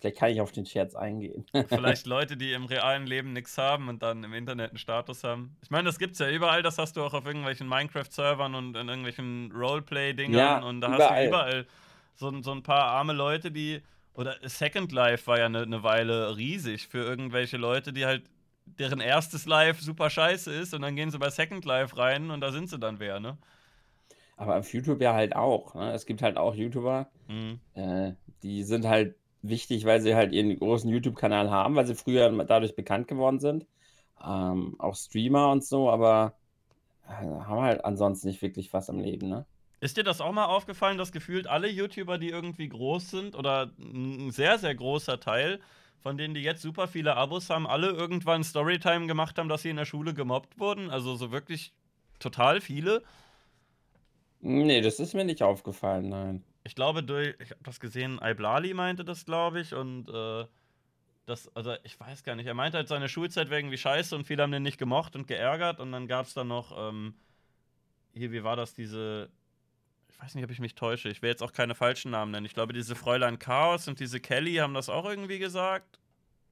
[0.00, 1.46] vielleicht kann ich auf den Scherz eingehen.
[1.68, 5.56] vielleicht Leute, die im realen Leben nichts haben und dann im Internet einen Status haben.
[5.62, 8.76] Ich meine, das gibt es ja überall, das hast du auch auf irgendwelchen Minecraft-Servern und
[8.76, 11.08] in irgendwelchen Roleplay-Dingern ja, und da überall.
[11.08, 11.66] hast du überall
[12.20, 13.80] so, so ein paar arme Leute, die.
[14.14, 18.24] Oder Second Life war ja eine, eine Weile riesig für irgendwelche Leute, die halt
[18.66, 22.40] deren erstes Live super scheiße ist und dann gehen sie bei Second Life rein und
[22.40, 23.38] da sind sie dann wer, ne?
[24.36, 25.74] Aber auf YouTube ja halt auch.
[25.74, 25.92] Ne?
[25.92, 27.60] Es gibt halt auch YouTuber, mhm.
[27.74, 28.12] äh,
[28.42, 32.74] die sind halt wichtig, weil sie halt ihren großen YouTube-Kanal haben, weil sie früher dadurch
[32.74, 33.66] bekannt geworden sind.
[34.22, 36.34] Ähm, auch Streamer und so, aber
[37.06, 39.46] äh, haben halt ansonsten nicht wirklich was am Leben, ne?
[39.80, 43.72] Ist dir das auch mal aufgefallen, dass gefühlt alle YouTuber, die irgendwie groß sind oder
[43.78, 45.58] ein sehr, sehr großer Teil,
[46.00, 49.70] von denen die jetzt super viele Abos haben, alle irgendwann Storytime gemacht haben, dass sie
[49.70, 50.90] in der Schule gemobbt wurden?
[50.90, 51.72] Also so wirklich
[52.18, 53.02] total viele?
[54.40, 56.44] Nee, das ist mir nicht aufgefallen, nein.
[56.62, 60.44] Ich glaube, durch, ich habe das gesehen, Iblali meinte das, glaube ich, und äh,
[61.24, 64.26] das, also ich weiß gar nicht, er meinte halt, seine Schulzeit wäre irgendwie scheiße und
[64.26, 67.14] viele haben den nicht gemocht und geärgert und dann gab es dann noch, ähm,
[68.12, 69.30] hier, wie war das, diese
[70.20, 71.08] weiß nicht, ob ich mich täusche.
[71.08, 72.46] Ich will jetzt auch keine falschen Namen nennen.
[72.46, 75.98] Ich glaube, diese Fräulein Chaos und diese Kelly haben das auch irgendwie gesagt.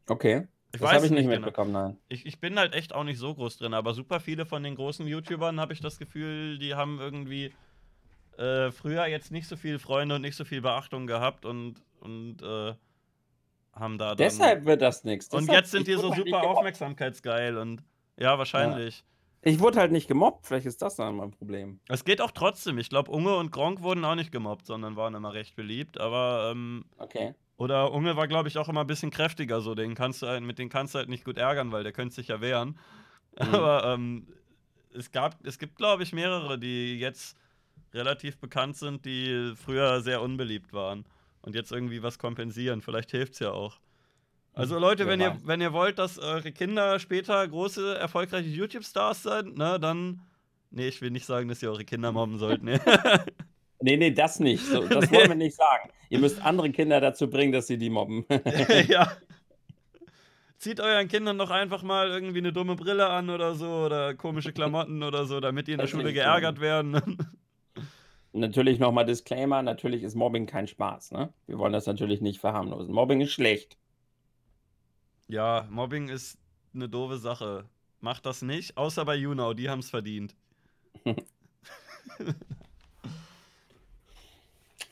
[0.08, 0.46] Okay.
[0.72, 1.36] Ich das habe ich nicht genau.
[1.36, 1.98] mitbekommen, nein.
[2.08, 4.74] Ich, ich bin halt echt auch nicht so groß drin, aber super viele von den
[4.74, 7.52] großen YouTubern habe ich das Gefühl, die haben irgendwie
[8.36, 12.42] äh, früher jetzt nicht so viele Freunde und nicht so viel Beachtung gehabt und, und
[12.42, 12.74] äh,
[13.72, 15.32] haben da dann Deshalb wird das nichts.
[15.32, 17.82] Und jetzt sind die so super aufmerksamkeitsgeil und
[18.18, 18.98] ja, wahrscheinlich.
[18.98, 19.04] Ja.
[19.43, 21.80] Ich wurde halt nicht gemobbt, vielleicht ist das dann mein Problem.
[21.89, 22.78] Es geht auch trotzdem.
[22.78, 25.99] Ich glaube, Unge und Gronk wurden auch nicht gemobbt, sondern waren immer recht beliebt.
[25.99, 27.34] Aber, ähm, okay.
[27.57, 29.74] Oder Unge war, glaube ich, auch immer ein bisschen kräftiger so.
[29.74, 32.14] Den kannst du halt, mit dem kannst du halt nicht gut ärgern, weil der könnte
[32.14, 32.78] sich ja wehren.
[33.41, 33.55] Mhm.
[33.55, 34.26] Aber ähm,
[34.93, 37.36] es, gab, es gibt, glaube ich, mehrere, die jetzt
[37.95, 41.05] relativ bekannt sind, die früher sehr unbeliebt waren
[41.43, 42.82] und jetzt irgendwie was kompensieren.
[42.82, 43.78] Vielleicht hilft es ja auch.
[44.59, 49.56] Also Leute, wenn ihr, wenn ihr wollt, dass eure Kinder später große, erfolgreiche YouTube-Stars sind,
[49.56, 50.20] ne, dann.
[50.72, 52.80] Nee, ich will nicht sagen, dass ihr eure Kinder mobben sollt, ne?
[53.80, 54.66] nee, nee, das nicht.
[54.66, 55.90] So, das wollen wir nicht sagen.
[56.09, 58.26] Ihr müsst andere Kinder dazu bringen, dass sie die mobben.
[58.88, 59.12] ja.
[60.56, 64.52] Zieht euren Kindern doch einfach mal irgendwie eine dumme Brille an oder so oder komische
[64.52, 66.62] Klamotten oder so, damit die in der Schule geärgert tun.
[66.62, 67.18] werden.
[68.32, 71.32] natürlich nochmal Disclaimer: natürlich ist Mobbing kein Spaß, ne?
[71.46, 72.92] Wir wollen das natürlich nicht verharmlosen.
[72.92, 73.78] Mobbing ist schlecht.
[75.28, 76.38] Ja, Mobbing ist
[76.74, 77.66] eine doofe Sache.
[78.00, 80.34] Macht das nicht, außer bei YouNow, die haben es verdient.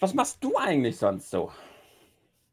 [0.00, 1.50] Was machst du eigentlich sonst so?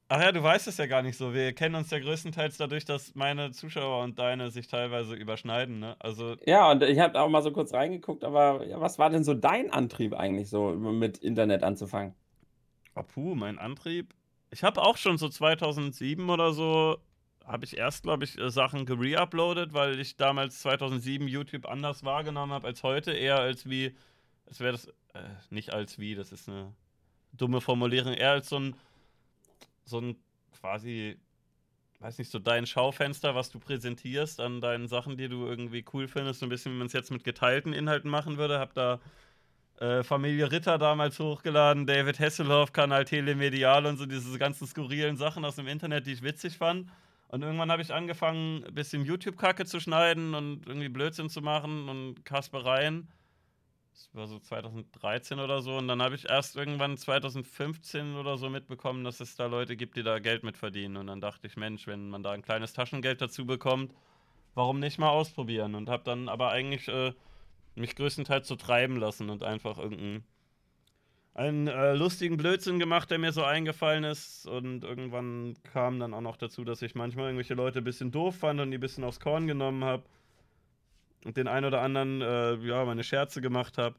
[0.08, 1.34] Ach ja, du weißt es ja gar nicht so.
[1.34, 5.80] Wir kennen uns ja größtenteils dadurch, dass meine Zuschauer und deine sich teilweise überschneiden.
[5.80, 5.98] Ne?
[6.00, 9.26] Also ja, und ich habe auch mal so kurz reingeguckt, aber ja, was war denn
[9.26, 12.14] so dein Antrieb eigentlich so, mit Internet anzufangen?
[12.96, 14.14] Oh, puh, mein Antrieb.
[14.52, 16.98] Ich habe auch schon so 2007 oder so,
[17.46, 22.54] habe ich erst, glaube ich, äh, Sachen gereuploadet, weil ich damals 2007 YouTube anders wahrgenommen
[22.54, 23.12] habe als heute.
[23.12, 23.96] Eher als wie,
[24.46, 26.74] es wäre das, äh, nicht als wie, das ist eine
[27.34, 28.76] dumme Formulierung, eher als so ein,
[29.86, 30.16] so ein
[30.60, 31.18] quasi,
[32.00, 36.08] weiß nicht, so dein Schaufenster, was du präsentierst an deinen Sachen, die du irgendwie cool
[36.08, 36.40] findest.
[36.40, 38.60] So ein bisschen, wie man es jetzt mit geteilten Inhalten machen würde.
[38.60, 39.00] Hab da
[39.80, 45.44] äh, Familie Ritter damals hochgeladen, David Hasselhoff, Kanal Telemedial und so diese ganzen skurrilen Sachen
[45.44, 46.88] aus dem Internet, die ich witzig fand.
[47.34, 51.90] Und irgendwann habe ich angefangen, ein bisschen YouTube-Kacke zu schneiden und irgendwie Blödsinn zu machen
[51.90, 53.08] und Kaspereien.
[53.92, 55.78] Das war so 2013 oder so.
[55.78, 59.98] Und dann habe ich erst irgendwann 2015 oder so mitbekommen, dass es da Leute gibt,
[59.98, 60.96] die da Geld mit verdienen.
[60.96, 63.96] Und dann dachte ich, Mensch, wenn man da ein kleines Taschengeld dazu bekommt,
[64.54, 65.74] warum nicht mal ausprobieren?
[65.74, 67.14] Und habe dann aber eigentlich äh,
[67.74, 70.24] mich größtenteils so treiben lassen und einfach irgendeinen
[71.36, 74.46] einen äh, lustigen Blödsinn gemacht, der mir so eingefallen ist.
[74.48, 78.38] Und irgendwann kam dann auch noch dazu, dass ich manchmal irgendwelche Leute ein bisschen doof
[78.38, 80.04] fand und die ein bisschen aufs Korn genommen habe.
[81.26, 83.96] Und den ein oder anderen, äh, ja, meine Scherze gemacht habe.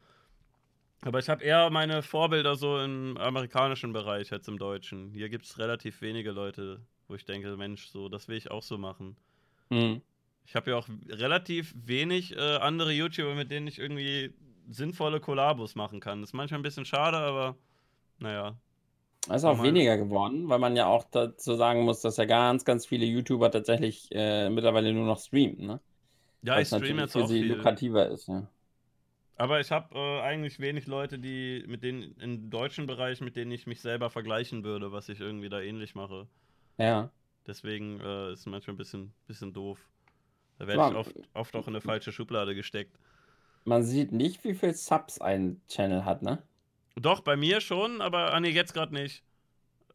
[1.03, 5.11] Aber ich habe eher meine Vorbilder so im amerikanischen Bereich als im deutschen.
[5.13, 8.63] Hier gibt es relativ wenige Leute, wo ich denke, Mensch, so, das will ich auch
[8.63, 9.17] so machen.
[9.71, 10.01] Mhm.
[10.47, 14.35] Ich habe ja auch relativ wenig äh, andere YouTuber, mit denen ich irgendwie
[14.69, 16.21] sinnvolle Kollabos machen kann.
[16.21, 17.57] Das ist manchmal ein bisschen schade, aber
[18.19, 18.57] naja.
[19.29, 22.65] Es ist auch weniger geworden, weil man ja auch dazu sagen muss, dass ja ganz,
[22.65, 25.81] ganz viele YouTuber tatsächlich äh, mittlerweile nur noch streamen, ne?
[26.43, 27.51] Ja, ich streame jetzt auch viel.
[27.51, 28.47] lukrativer ist, ja.
[29.37, 33.51] Aber ich habe äh, eigentlich wenig Leute, die mit denen im deutschen Bereich, mit denen
[33.51, 36.29] ich mich selber vergleichen würde, was ich irgendwie da ähnlich mache.
[36.79, 37.11] Ja.
[37.47, 39.89] Deswegen äh, ist es manchmal ein bisschen, bisschen doof.
[40.59, 42.97] Da werde ich oft, oft auch in eine falsche Schublade gesteckt.
[43.65, 46.43] Man sieht nicht, wie viel Subs ein Channel hat, ne?
[46.97, 49.25] Doch, bei mir schon, aber ah, nee, jetzt gerade nicht.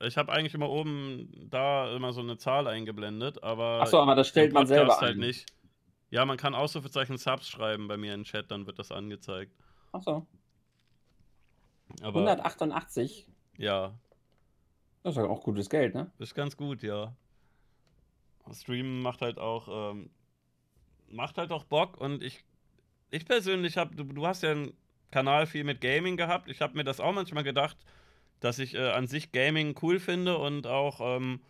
[0.02, 3.82] Ich habe eigentlich immer oben da immer so eine Zahl eingeblendet, aber.
[3.82, 5.46] Achso, aber das stellt man selber halt nicht.
[6.10, 9.54] Ja, man kann Ausrufezeichen Subs schreiben bei mir im Chat, dann wird das angezeigt.
[9.92, 10.26] Achso.
[12.02, 13.28] Aber, 188?
[13.58, 13.94] Ja.
[15.04, 16.12] Das ist ja auch gutes Geld, ne?
[16.18, 17.14] Ist ganz gut, ja.
[18.52, 20.10] Streamen macht halt auch ähm,
[21.12, 22.44] macht halt auch Bock und ich,
[23.12, 24.74] ich persönlich habe, du, du hast ja einen
[25.12, 26.50] Kanal viel mit Gaming gehabt.
[26.50, 27.78] Ich habe mir das auch manchmal gedacht,
[28.40, 31.42] dass ich äh, an sich Gaming cool finde und auch ähm,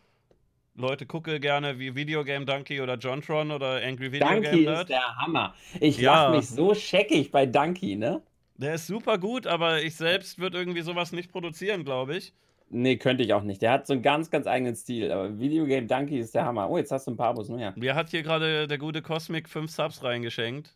[0.75, 4.81] Leute gucke gerne wie Videogame Donkey oder Jontron oder Angry Video Donkey Game Nerd.
[4.81, 5.53] ist der Hammer.
[5.79, 6.29] Ich ja.
[6.29, 8.21] mich so scheckig bei Donkey, ne?
[8.55, 12.33] Der ist super gut, aber ich selbst würde irgendwie sowas nicht produzieren, glaube ich.
[12.69, 13.61] Nee, könnte ich auch nicht.
[13.61, 15.11] Der hat so einen ganz, ganz eigenen Stil.
[15.11, 16.69] Aber Videogame Donkey ist der Hammer.
[16.69, 17.73] Oh, jetzt hast du ein paar Abos mehr.
[17.75, 20.75] Mir hat hier gerade der gute Cosmic 5 Subs reingeschenkt.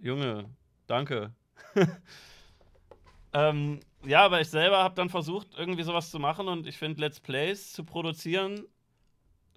[0.00, 0.50] Junge,
[0.86, 1.32] danke.
[3.32, 7.00] ähm, ja, aber ich selber habe dann versucht, irgendwie sowas zu machen und ich finde,
[7.00, 8.64] Let's Plays zu produzieren,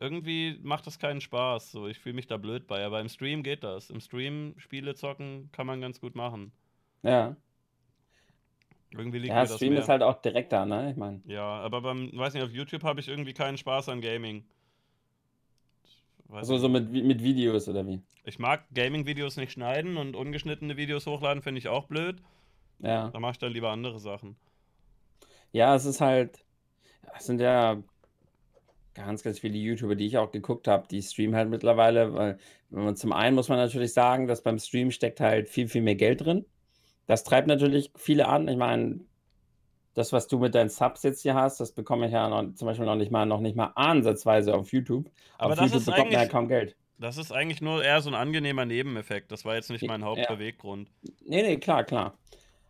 [0.03, 1.71] irgendwie macht das keinen Spaß.
[1.71, 2.85] So, ich fühle mich da blöd bei.
[2.85, 3.89] Aber im Stream geht das.
[3.89, 6.51] Im Stream Spiele zocken kann man ganz gut machen.
[7.03, 7.37] Ja.
[8.91, 9.81] Irgendwie liegt ja, mir das Stream mehr.
[9.81, 10.91] ist halt auch direkter, ne?
[10.91, 11.21] Ich meine.
[11.25, 14.45] Ja, aber beim, weiß nicht, auf YouTube habe ich irgendwie keinen Spaß an Gaming.
[16.33, 18.01] Also so mit, mit Videos oder wie?
[18.25, 22.21] Ich mag Gaming-Videos nicht schneiden und ungeschnittene Videos hochladen finde ich auch blöd.
[22.79, 23.09] Ja.
[23.09, 24.35] Da mache ich dann lieber andere Sachen.
[25.51, 26.43] Ja, es ist halt,
[27.15, 27.81] es sind ja
[28.93, 32.37] ganz, ganz viele YouTuber, die ich auch geguckt habe, die streamen halt mittlerweile, weil
[32.69, 35.95] man, zum einen muss man natürlich sagen, dass beim Stream steckt halt viel, viel mehr
[35.95, 36.45] Geld drin.
[37.05, 38.47] Das treibt natürlich viele an.
[38.47, 39.01] Ich meine,
[39.93, 42.65] das, was du mit deinen Subs jetzt hier hast, das bekomme ich ja noch, zum
[42.67, 45.09] Beispiel noch nicht mal, noch nicht mal ansatzweise auf YouTube.
[45.37, 46.75] Aber auf das YouTube ist bekommt man ja kaum Geld.
[46.97, 49.31] das ist eigentlich nur eher so ein angenehmer Nebeneffekt.
[49.31, 50.07] Das war jetzt nicht mein Ja.
[50.07, 50.89] Hauptbeweggrund.
[51.25, 52.17] Nee, nee, klar, klar.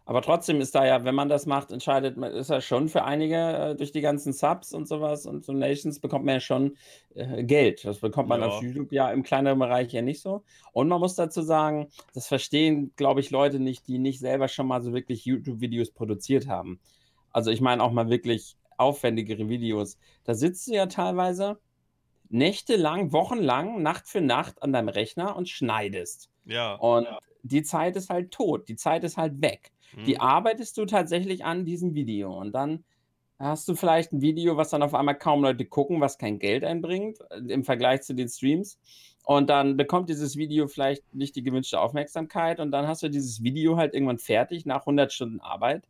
[0.05, 3.05] Aber trotzdem ist da ja, wenn man das macht, entscheidet man, ist ja schon für
[3.05, 6.75] einige äh, durch die ganzen Subs und sowas und Donations bekommt man ja schon
[7.15, 7.85] äh, Geld.
[7.85, 8.67] Das bekommt man auf Ja.
[8.67, 10.43] YouTube ja im kleineren Bereich ja nicht so.
[10.73, 14.67] Und man muss dazu sagen, das verstehen, glaube ich, Leute nicht, die nicht selber schon
[14.67, 16.81] mal so wirklich YouTube-Videos produziert haben.
[17.33, 19.97] Also ich meine auch mal wirklich aufwendigere Videos.
[20.23, 21.59] Da sitzt du ja teilweise
[22.29, 26.29] nächtelang, wochenlang, Nacht für Nacht an deinem Rechner und schneidest.
[26.45, 26.75] Ja.
[26.75, 27.07] Und
[27.43, 29.71] die Zeit ist halt tot, die Zeit ist halt weg.
[30.07, 30.21] Die Hm.
[30.21, 32.83] arbeitest du tatsächlich an diesem Video und dann
[33.37, 36.63] hast du vielleicht ein Video, was dann auf einmal kaum Leute gucken, was kein Geld
[36.63, 38.79] einbringt äh, im Vergleich zu den Streams.
[39.25, 43.43] Und dann bekommt dieses Video vielleicht nicht die gewünschte Aufmerksamkeit und dann hast du dieses
[43.43, 45.83] Video halt irgendwann fertig nach 100 Stunden Arbeit.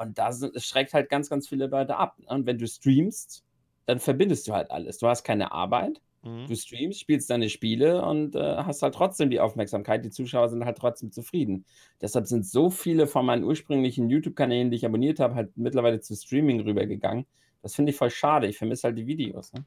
[0.00, 2.18] Und das schreckt halt ganz, ganz viele Leute ab.
[2.18, 2.26] ne?
[2.28, 3.44] Und wenn du streamst,
[3.86, 4.98] dann verbindest du halt alles.
[4.98, 6.46] Du hast keine Arbeit, Mhm.
[6.46, 10.04] Du streamst, spielst deine Spiele und äh, hast halt trotzdem die Aufmerksamkeit.
[10.04, 11.64] Die Zuschauer sind halt trotzdem zufrieden.
[12.00, 16.14] Deshalb sind so viele von meinen ursprünglichen YouTube-Kanälen, die ich abonniert habe, halt mittlerweile zu
[16.14, 17.26] Streaming rübergegangen.
[17.62, 18.46] Das finde ich voll schade.
[18.48, 19.52] Ich vermisse halt die Videos.
[19.52, 19.64] Ne?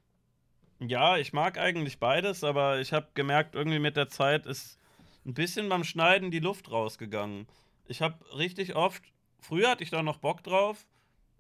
[0.80, 4.77] Ja, ich mag eigentlich beides, aber ich habe gemerkt, irgendwie mit der Zeit ist
[5.26, 7.47] ein bisschen beim Schneiden die Luft rausgegangen.
[7.88, 9.03] Ich habe richtig oft,
[9.44, 10.86] früher hatte ich da noch Bock drauf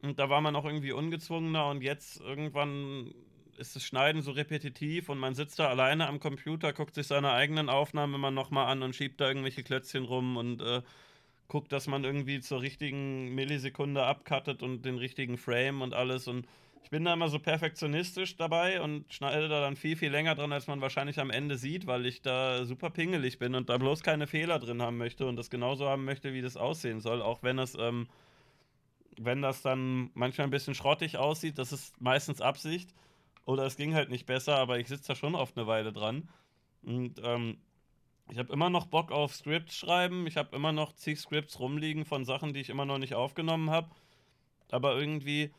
[0.01, 3.13] und da war man auch irgendwie ungezwungener und jetzt irgendwann
[3.57, 7.31] ist das Schneiden so repetitiv und man sitzt da alleine am Computer, guckt sich seine
[7.31, 10.81] eigenen Aufnahmen immer nochmal an und schiebt da irgendwelche Klötzchen rum und äh,
[11.47, 16.47] guckt, dass man irgendwie zur richtigen Millisekunde abcuttet und den richtigen Frame und alles und
[16.83, 20.51] ich bin da immer so perfektionistisch dabei und schneide da dann viel, viel länger dran,
[20.51, 24.03] als man wahrscheinlich am Ende sieht, weil ich da super pingelig bin und da bloß
[24.03, 27.41] keine Fehler drin haben möchte und das genauso haben möchte, wie das aussehen soll, auch
[27.41, 28.07] wenn es, ähm,
[29.17, 32.93] wenn das dann manchmal ein bisschen schrottig aussieht, das ist meistens Absicht
[33.45, 36.29] oder es ging halt nicht besser, aber ich sitze da schon oft eine Weile dran.
[36.83, 37.57] Und ähm,
[38.29, 42.03] ich habe immer noch Bock auf Scripts schreiben, ich habe immer noch zig Scripts rumliegen
[42.03, 43.89] von Sachen, die ich immer noch nicht aufgenommen habe,
[44.69, 45.53] aber irgendwie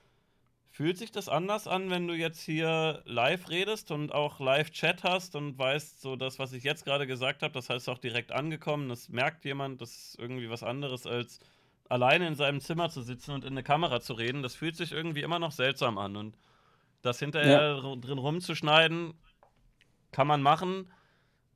[0.75, 5.37] Fühlt sich das anders an, wenn du jetzt hier live redest und auch Live-Chat hast
[5.37, 8.89] und weißt, so das, was ich jetzt gerade gesagt habe, das heißt auch direkt angekommen,
[8.89, 11.39] das merkt jemand, das ist irgendwie was anderes als
[11.89, 14.43] alleine in seinem Zimmer zu sitzen und in eine Kamera zu reden.
[14.43, 16.37] Das fühlt sich irgendwie immer noch seltsam an und
[17.03, 17.95] das hinterher ja.
[17.95, 19.15] drin rumzuschneiden,
[20.11, 20.91] kann man machen,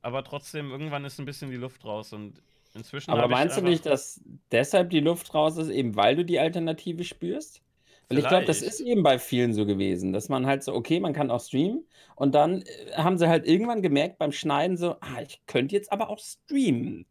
[0.01, 2.41] aber trotzdem irgendwann ist ein bisschen die Luft raus und
[2.73, 3.11] inzwischen.
[3.11, 7.03] Aber meinst du nicht, dass deshalb die Luft raus ist, eben weil du die Alternative
[7.03, 7.61] spürst?
[8.09, 10.99] Weil ich glaube, das ist eben bei vielen so gewesen, dass man halt so, okay,
[10.99, 14.95] man kann auch streamen und dann äh, haben sie halt irgendwann gemerkt beim Schneiden so,
[14.99, 17.05] ah, ich könnte jetzt aber auch streamen.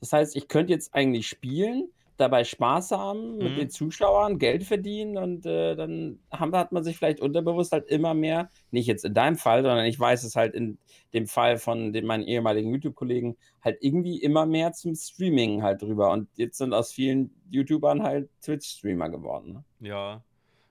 [0.00, 3.70] Das heißt, ich könnte jetzt eigentlich spielen, dabei Spaß haben mit den mhm.
[3.70, 8.50] Zuschauern, Geld verdienen und äh, dann haben, hat man sich vielleicht unterbewusst halt immer mehr,
[8.70, 10.78] nicht jetzt in deinem Fall, sondern ich weiß es halt in
[11.12, 16.12] dem Fall von den, meinen ehemaligen YouTube-Kollegen, halt irgendwie immer mehr zum Streaming halt drüber.
[16.12, 19.52] Und jetzt sind aus vielen YouTubern halt Twitch-Streamer geworden.
[19.52, 19.88] Ne?
[19.88, 20.24] Ja.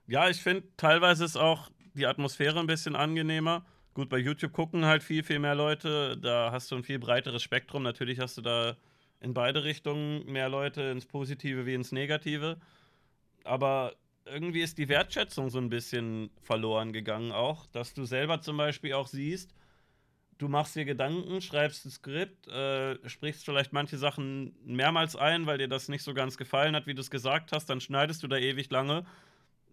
[0.06, 3.64] Ja, ich finde, teilweise ist auch die Atmosphäre ein bisschen angenehmer.
[3.94, 6.18] Gut, bei YouTube gucken halt viel, viel mehr Leute.
[6.18, 7.82] Da hast du ein viel breiteres Spektrum.
[7.82, 8.76] Natürlich hast du da
[9.24, 12.58] in beide Richtungen mehr Leute, ins Positive wie ins Negative.
[13.42, 13.94] Aber
[14.26, 18.92] irgendwie ist die Wertschätzung so ein bisschen verloren gegangen auch, dass du selber zum Beispiel
[18.92, 19.54] auch siehst,
[20.38, 25.58] du machst dir Gedanken, schreibst ein Skript, äh, sprichst vielleicht manche Sachen mehrmals ein, weil
[25.58, 28.28] dir das nicht so ganz gefallen hat, wie du es gesagt hast, dann schneidest du
[28.28, 29.06] da ewig lange,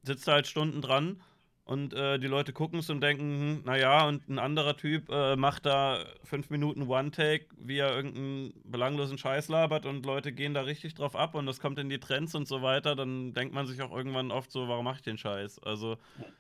[0.04, 1.22] sitzt da halt Stunden dran
[1.64, 5.36] und äh, die Leute gucken es und denken, hm, naja, und ein anderer Typ äh,
[5.36, 10.62] macht da fünf Minuten One-Take, wie er irgendeinen belanglosen Scheiß labert und Leute gehen da
[10.62, 13.68] richtig drauf ab und das kommt in die Trends und so weiter, dann denkt man
[13.68, 15.60] sich auch irgendwann oft so, warum mach ich den Scheiß?
[15.60, 15.98] Also,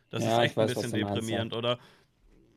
[0.10, 1.52] das ja, ist echt weiß, ein bisschen deprimierend.
[1.52, 1.58] Meinst, ja.
[1.58, 1.80] Oder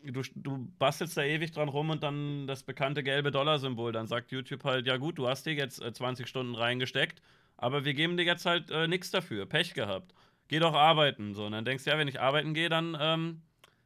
[0.02, 3.92] du, du bastelst da ewig dran rum und dann das bekannte gelbe Dollar-Symbol.
[3.92, 7.20] Dann sagt YouTube halt, ja gut, du hast dir jetzt äh, 20 Stunden reingesteckt,
[7.58, 9.44] aber wir geben dir jetzt halt äh, nichts dafür.
[9.44, 10.14] Pech gehabt
[10.48, 11.34] geh doch arbeiten.
[11.34, 13.42] So, und dann denkst du, ja, wenn ich arbeiten gehe, dann ähm,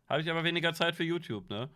[0.08, 1.68] habe ich aber weniger Zeit für YouTube, ne?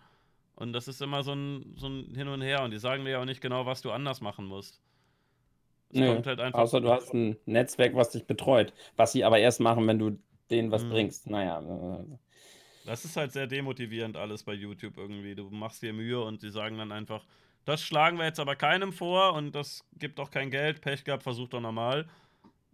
[0.54, 2.62] Und das ist immer so ein, so ein Hin und Her.
[2.62, 4.80] Und die sagen dir ja auch nicht genau, was du anders machen musst.
[5.90, 6.58] Es nee, kommt halt einfach.
[6.58, 8.72] Außer du hast ein Netzwerk, was dich betreut.
[8.96, 10.18] Was sie aber erst machen, wenn du
[10.50, 10.90] denen was mhm.
[10.90, 11.28] bringst.
[11.28, 11.60] Naja.
[11.60, 12.04] Äh,
[12.84, 15.34] das ist halt sehr demotivierend alles bei YouTube irgendwie.
[15.34, 17.24] Du machst dir Mühe und die sagen dann einfach,
[17.64, 20.80] das schlagen wir jetzt aber keinem vor und das gibt auch kein Geld.
[20.80, 22.08] Pech gehabt, versuch doch normal.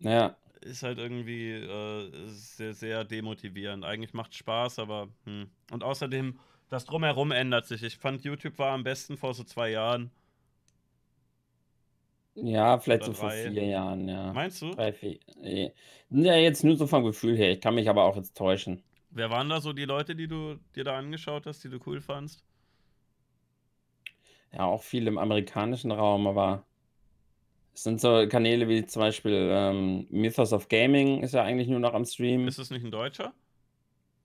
[0.00, 3.84] Ja ist halt irgendwie äh, sehr, sehr demotivierend.
[3.84, 5.50] Eigentlich macht Spaß, aber hm.
[5.70, 7.82] Und außerdem, das Drumherum ändert sich.
[7.82, 10.10] Ich fand, YouTube war am besten vor so zwei Jahren.
[12.34, 14.32] Ja, vielleicht Oder so vor vier Jahren, ja.
[14.32, 14.70] Meinst du?
[14.70, 15.18] Drei, vier.
[16.10, 17.50] Ja, jetzt nur so vom Gefühl her.
[17.50, 18.82] Ich kann mich aber auch jetzt täuschen.
[19.10, 22.00] Wer waren da so die Leute, die du dir da angeschaut hast, die du cool
[22.00, 22.44] fandst?
[24.52, 26.66] Ja, auch viel im amerikanischen Raum, aber
[27.78, 31.78] es sind so Kanäle wie zum Beispiel ähm, Mythos of Gaming ist ja eigentlich nur
[31.78, 32.48] noch am Stream.
[32.48, 33.32] Ist das nicht ein Deutscher?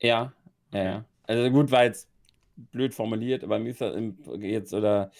[0.01, 0.33] Ja,
[0.71, 1.05] ja, ja.
[1.27, 2.09] Also gut, war jetzt
[2.55, 3.95] blöd formuliert, aber Mythos
[4.39, 5.11] jetzt oder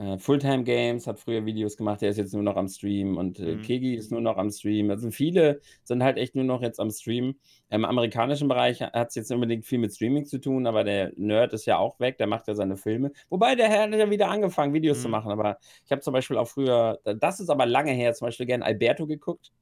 [0.00, 3.38] äh, Fulltime Games hat früher Videos gemacht, der ist jetzt nur noch am Stream und
[3.38, 3.62] äh, mhm.
[3.62, 4.90] Kegi ist nur noch am Stream.
[4.90, 7.36] Also viele sind halt echt nur noch jetzt am Stream.
[7.68, 11.52] Im amerikanischen Bereich hat es jetzt unbedingt viel mit Streaming zu tun, aber der Nerd
[11.52, 13.12] ist ja auch weg, der macht ja seine Filme.
[13.28, 15.02] Wobei der Herr hat ja wieder angefangen, Videos mhm.
[15.02, 15.30] zu machen.
[15.32, 18.64] Aber ich habe zum Beispiel auch früher, das ist aber lange her, zum Beispiel gerne
[18.64, 19.52] Alberto geguckt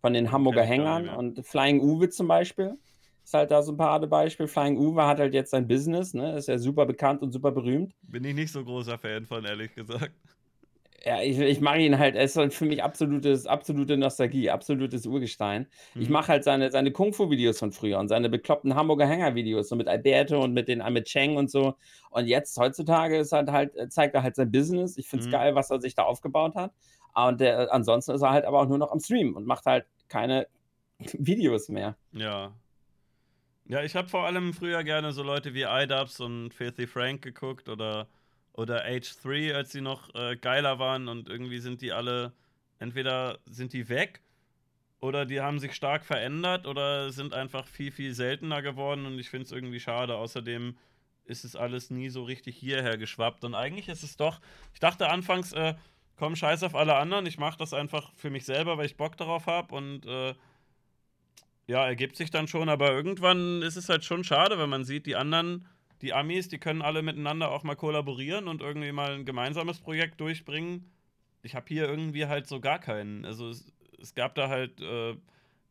[0.00, 2.78] von den Hamburger Hängern und Flying Uwe zum Beispiel
[3.28, 4.46] ist halt da so ein Paradebeispiel.
[4.46, 6.38] Flying Uwe hat halt jetzt sein Business, ne?
[6.38, 7.92] Ist ja super bekannt und super berühmt.
[8.00, 10.12] Bin ich nicht so großer Fan von, ehrlich gesagt.
[11.04, 15.04] Ja, ich, ich mag ihn halt, er ist halt für mich absolutes, absolute Nostalgie, absolutes
[15.04, 15.66] Urgestein.
[15.94, 16.00] Mhm.
[16.00, 19.88] Ich mache halt seine, seine Kung-Fu-Videos von früher und seine bekloppten Hamburger Hänger-Videos, so mit
[19.88, 21.74] Alberto und mit den mit Cheng und so.
[22.08, 24.96] Und jetzt, heutzutage, ist halt halt, zeigt er halt sein Business.
[24.96, 25.32] Ich finde es mhm.
[25.32, 26.72] geil, was er sich da aufgebaut hat.
[27.14, 29.84] Und der, ansonsten ist er halt aber auch nur noch am Stream und macht halt
[30.08, 30.46] keine
[31.12, 31.94] Videos mehr.
[32.12, 32.54] Ja.
[33.68, 37.68] Ja, ich habe vor allem früher gerne so Leute wie iDubbbz und Filthy Frank geguckt
[37.68, 38.08] oder
[38.54, 42.32] oder Age 3, als sie noch äh, geiler waren und irgendwie sind die alle,
[42.80, 44.20] entweder sind die weg
[45.00, 49.30] oder die haben sich stark verändert oder sind einfach viel, viel seltener geworden und ich
[49.30, 50.16] finde es irgendwie schade.
[50.16, 50.76] Außerdem
[51.26, 54.40] ist es alles nie so richtig hierher geschwappt und eigentlich ist es doch,
[54.74, 55.74] ich dachte anfangs, äh,
[56.16, 59.16] komm, scheiß auf alle anderen, ich mache das einfach für mich selber, weil ich Bock
[59.16, 60.34] darauf habe und äh,
[61.68, 65.06] ja, ergibt sich dann schon, aber irgendwann ist es halt schon schade, wenn man sieht,
[65.06, 65.66] die anderen
[66.02, 70.20] die Amis, die können alle miteinander auch mal kollaborieren und irgendwie mal ein gemeinsames Projekt
[70.20, 70.90] durchbringen.
[71.42, 73.24] Ich habe hier irgendwie halt so gar keinen.
[73.24, 75.16] Also es, es gab da halt äh,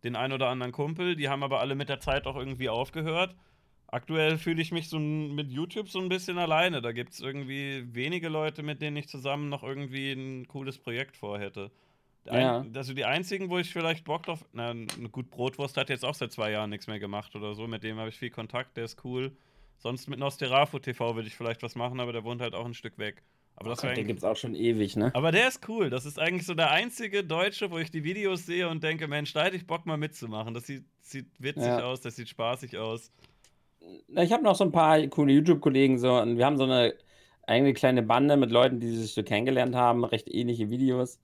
[0.03, 3.35] den ein oder anderen Kumpel, die haben aber alle mit der Zeit auch irgendwie aufgehört.
[3.89, 6.81] Aktuell fühle ich mich so mit YouTube so ein bisschen alleine.
[6.81, 11.15] Da gibt es irgendwie wenige Leute, mit denen ich zusammen noch irgendwie ein cooles Projekt
[11.15, 11.71] vorhätte.
[12.31, 12.65] Ja.
[12.75, 14.45] also die einzigen, wo ich vielleicht Bock drauf.
[14.53, 14.73] Na,
[15.11, 17.67] gut, Brotwurst hat jetzt auch seit zwei Jahren nichts mehr gemacht oder so.
[17.67, 19.31] Mit dem habe ich viel Kontakt, der ist cool.
[19.77, 22.73] Sonst mit Nosferatu TV würde ich vielleicht was machen, aber der wohnt halt auch ein
[22.73, 23.23] Stück weg.
[23.55, 25.11] Aber das Gott, den gibt's auch schon ewig, ne?
[25.15, 25.89] Aber der ist cool.
[25.89, 29.33] Das ist eigentlich so der einzige Deutsche, wo ich die Videos sehe und denke, Mensch,
[29.33, 30.53] da hätte ich Bock mal mitzumachen.
[30.53, 31.83] Das sieht, sieht witzig ja.
[31.83, 33.11] aus, das sieht spaßig aus.
[34.15, 36.93] Ich habe noch so ein paar coole YouTube-Kollegen so und wir haben so eine
[37.47, 41.19] eigene kleine Bande mit Leuten, die sich so kennengelernt haben, recht ähnliche Videos.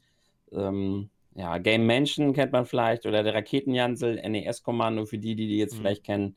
[0.52, 5.58] Ähm, ja, Game Mansion kennt man vielleicht oder der Raketenjansel, NES-Kommando für die, die die
[5.58, 5.80] jetzt mhm.
[5.80, 6.36] vielleicht kennen.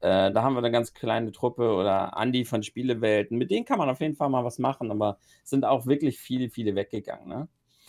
[0.00, 3.36] Äh, da haben wir eine ganz kleine Truppe oder Andi von Spielewelten.
[3.36, 6.48] Mit denen kann man auf jeden Fall mal was machen, aber sind auch wirklich viele,
[6.50, 7.28] viele weggegangen.
[7.28, 7.48] Ne?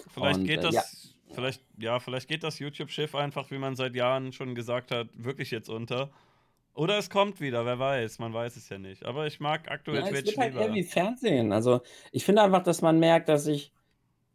[0.10, 0.74] Vielleicht Und, geht äh, das.
[0.74, 0.84] Ja.
[1.32, 5.52] Vielleicht, ja, vielleicht geht das YouTube-Schiff einfach, wie man seit Jahren schon gesagt hat, wirklich
[5.52, 6.10] jetzt unter.
[6.74, 9.06] Oder es kommt wieder, wer weiß, man weiß es ja nicht.
[9.06, 11.52] Aber ich mag aktuell ja, Twitch es wird halt eher wie Fernsehen.
[11.52, 11.82] Also
[12.12, 13.72] ich finde einfach, dass man merkt, dass sich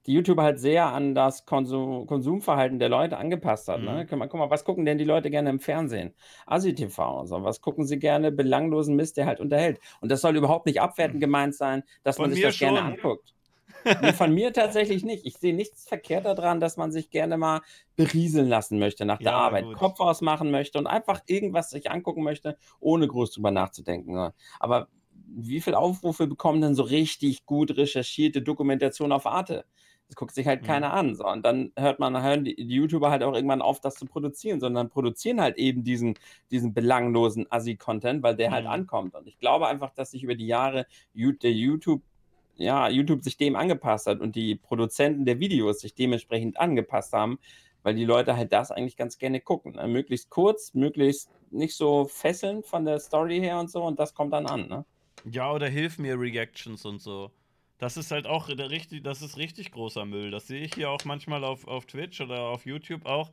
[0.07, 4.05] die YouTube halt sehr an das Konsum Konsumverhalten der Leute angepasst hat, ne?
[4.05, 4.09] Mhm.
[4.09, 6.15] Guck mal guck mal, was gucken denn die Leute gerne im Fernsehen?
[6.47, 7.43] Asi-TV, so.
[7.45, 8.33] Was gucken sie gerne?
[8.33, 9.81] Belanglosen Mist, der halt unterhält.
[10.01, 12.59] Und das soll überhaupt nicht abwertend gemeint sein, dass Von man sich das schon.
[12.59, 13.35] gerne anguckt.
[14.01, 15.25] Nee, von mir tatsächlich nicht.
[15.25, 17.61] Ich sehe nichts verkehrt daran, dass man sich gerne mal
[17.97, 19.79] berieseln lassen möchte nach der Ja, Arbeit, gut.
[19.79, 24.35] Kopf ausmachen möchte und einfach irgendwas sich angucken möchte, ohne groß drüber nachzudenken, ne?
[24.59, 24.89] Aber
[25.37, 29.65] wie viele Aufrufe bekommen denn so richtig gut recherchierte Dokumentation auf Arte?
[30.09, 30.67] Das guckt sich halt mhm.
[30.67, 31.15] keiner an.
[31.15, 31.27] So.
[31.27, 34.61] Und dann hört man, hören die, die, YouTuber halt auch irgendwann auf, das zu produzieren,
[34.61, 36.15] sondern produzieren halt eben diesen,
[36.51, 38.69] diesen belanglosen Assi-Content, weil der halt mhm.
[38.69, 39.15] halt ankommt.
[39.15, 42.03] Und ich glaube einfach, dass sich über die Jahre der YouTube,
[42.57, 47.39] ja, YouTube sich dem angepasst hat und die Produzenten der Videos sich dementsprechend angepasst haben,
[47.83, 49.73] weil die Leute halt das eigentlich ganz gerne gucken.
[49.73, 49.89] Ne?
[49.89, 54.33] Möglichst kurz, möglichst nicht so fesselnd von der Story her und so und das kommt
[54.33, 54.85] dann an, ne?
[55.31, 57.31] Ja, oder hilf mir Reactions und so.
[57.79, 60.31] Das ist halt auch richtig, das ist richtig großer Müll.
[60.31, 63.31] Das sehe ich hier auch manchmal auf, auf Twitch oder auf YouTube auch.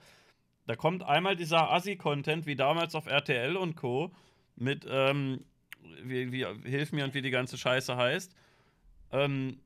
[0.68, 4.12] Da kommt einmal dieser Assi-Content, wie damals auf RTL und Co.
[4.56, 5.44] mit, ähm,
[6.04, 8.36] wie, wie, hilf mir und wie die ganze Scheiße heißt.
[9.12, 9.60] Ähm,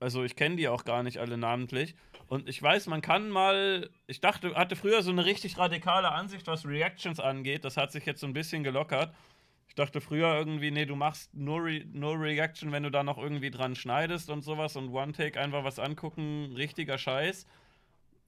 [0.00, 1.94] also ich kenne die auch gar nicht alle namentlich.
[2.26, 6.46] Und ich weiß, man kann mal, ich dachte, hatte früher so eine richtig radikale Ansicht,
[6.46, 7.64] was Reactions angeht.
[7.64, 9.14] Das hat sich jetzt so ein bisschen gelockert.
[9.68, 13.18] Ich dachte früher irgendwie, nee, du machst nur, Re nur Reaction, wenn du da noch
[13.18, 17.46] irgendwie dran schneidest und sowas und One-Take einfach was angucken, richtiger Scheiß.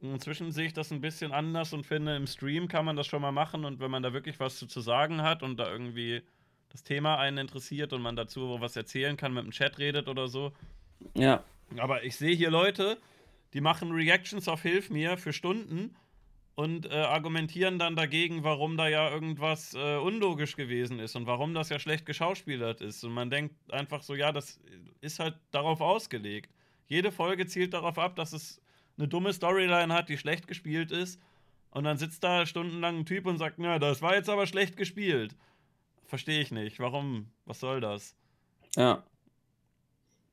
[0.01, 3.23] Inzwischen sehe ich das ein bisschen anders und finde, im Stream kann man das schon
[3.23, 6.23] mal machen und wenn man da wirklich was zu, zu sagen hat und da irgendwie
[6.71, 10.29] das Thema einen interessiert und man dazu was erzählen kann, mit dem Chat redet oder
[10.29, 10.53] so.
[11.15, 11.45] Ja.
[11.79, 12.99] Aber ich sehe hier Leute,
[13.53, 15.95] die machen Reactions auf Hilf mir für Stunden
[16.55, 21.53] und äh, argumentieren dann dagegen, warum da ja irgendwas äh, unlogisch gewesen ist und warum
[21.53, 23.03] das ja schlecht geschauspielert ist.
[23.05, 24.61] Und man denkt einfach so, ja, das
[25.01, 26.53] ist halt darauf ausgelegt.
[26.87, 28.61] Jede Folge zielt darauf ab, dass es
[28.97, 31.21] eine dumme Storyline hat, die schlecht gespielt ist.
[31.71, 34.77] Und dann sitzt da stundenlang ein Typ und sagt, na, das war jetzt aber schlecht
[34.77, 35.35] gespielt.
[36.05, 36.79] Verstehe ich nicht.
[36.79, 37.33] Warum?
[37.47, 38.15] Was soll das?
[38.77, 39.03] Ja.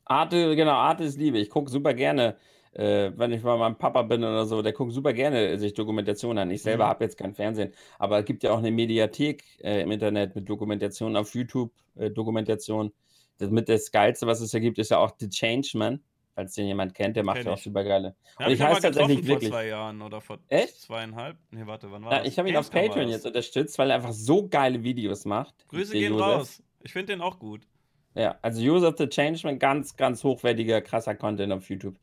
[0.05, 1.39] Arte, genau, Arte ist Liebe.
[1.39, 2.37] Ich gucke super gerne
[2.73, 6.37] äh, wenn ich mal meinem Papa bin oder so, der guckt super gerne sich Dokumentationen
[6.37, 6.51] an.
[6.51, 6.89] Ich selber mhm.
[6.89, 10.49] habe jetzt kein Fernsehen, aber es gibt ja auch eine Mediathek äh, im Internet mit
[10.49, 12.93] Dokumentationen auf YouTube, äh, Dokumentation.
[13.37, 16.01] Das mit das Geilste, was es da gibt, ist ja auch The Changeman.
[16.33, 18.15] Falls den jemand kennt, der macht Kenn ja auch super geile.
[18.39, 19.49] Ja, und ich, heiße tatsächlich wirklich.
[19.49, 20.79] Vor zwei Jahren oder vor Echt?
[20.79, 21.37] zweieinhalb?
[21.51, 22.27] Nee, warte, wann war ja, das?
[22.29, 25.67] Ich habe ihn auf Patreon jetzt unterstützt, weil er einfach so geile Videos macht.
[25.67, 26.25] Grüße gehen Josef.
[26.25, 26.63] raus.
[26.83, 27.67] Ich finde den auch gut.
[28.15, 31.97] Ja, also Joseph the Changeman, ganz, ganz hochwertiger, krasser Content auf YouTube.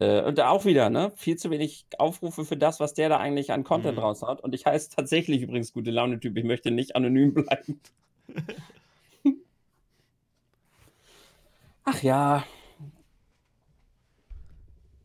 [0.00, 1.12] Äh, und auch wieder, ne?
[1.16, 4.02] Viel zu wenig Aufrufe für das, was der da eigentlich an Content Mhm.
[4.04, 4.40] raushaut.
[4.40, 6.36] Und ich heiße tatsächlich übrigens gute Laune-Typ.
[6.36, 7.80] Ich möchte nicht anonym bleiben.
[11.84, 12.44] Ach ja.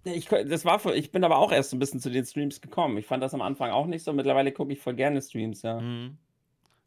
[0.06, 2.98] Ich, das war, ich bin aber auch erst so ein bisschen zu den Streams gekommen.
[2.98, 4.12] Ich fand das am Anfang auch nicht so.
[4.12, 5.80] Mittlerweile gucke ich voll gerne Streams, ja.
[5.80, 6.18] Mhm.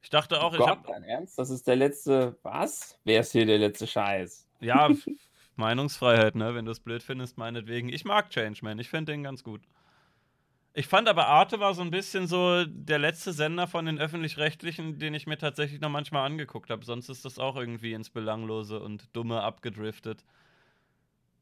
[0.03, 1.39] Ich dachte auch, oh ich Gott, habe dein Ernst?
[1.39, 2.37] Das ist der letzte.
[2.43, 2.99] Was?
[3.05, 4.47] Wer ist hier der letzte Scheiß?
[4.61, 4.91] ja
[5.57, 6.55] Meinungsfreiheit, ne?
[6.55, 7.89] Wenn du es blöd findest, meinetwegen.
[7.89, 9.63] Ich mag Changeman, ich finde den ganz gut.
[10.79, 14.99] Ich fand aber Arte war so ein bisschen so der letzte Sender von den öffentlich-rechtlichen,
[14.99, 16.85] den ich mir tatsächlich noch manchmal angeguckt habe.
[16.85, 20.23] Sonst ist das auch irgendwie ins Belanglose und Dumme abgedriftet.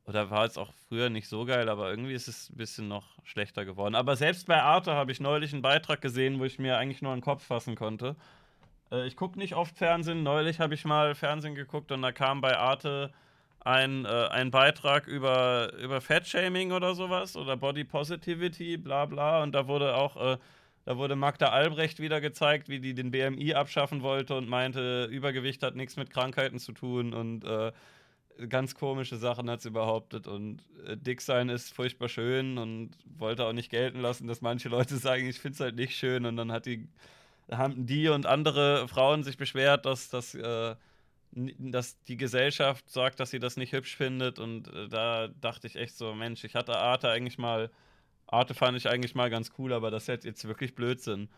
[0.06, 3.18] Oder war es auch früher nicht so geil, aber irgendwie ist es ein bisschen noch
[3.24, 3.96] schlechter geworden.
[3.96, 7.12] Aber selbst bei Arte habe ich neulich einen Beitrag gesehen, wo ich mir eigentlich nur
[7.12, 8.14] einen Kopf fassen konnte.
[8.92, 10.22] Äh, ich gucke nicht oft Fernsehen.
[10.22, 13.12] Neulich habe ich mal Fernsehen geguckt und da kam bei Arte
[13.64, 19.42] ein, äh, ein Beitrag über, über Fat-Shaming oder sowas oder Body Positivity, bla bla.
[19.42, 20.38] Und da wurde auch, äh,
[20.84, 25.62] da wurde Magda Albrecht wieder gezeigt, wie die den BMI abschaffen wollte und meinte, Übergewicht
[25.62, 27.72] hat nichts mit Krankheiten zu tun und äh,
[28.50, 30.26] ganz komische Sachen hat sie behauptet.
[30.26, 34.68] Und äh, dick sein ist furchtbar schön und wollte auch nicht gelten lassen, dass manche
[34.68, 36.26] Leute sagen, ich finde es halt nicht schön.
[36.26, 36.86] Und dann hat die,
[37.50, 40.36] haben die und andere Frauen sich beschwert, dass das.
[41.34, 44.38] Dass die Gesellschaft sagt, dass sie das nicht hübsch findet.
[44.38, 47.70] Und äh, da dachte ich echt so, Mensch, ich hatte Arte eigentlich mal,
[48.26, 51.28] Arte fand ich eigentlich mal ganz cool, aber das ist jetzt wirklich Blödsinn.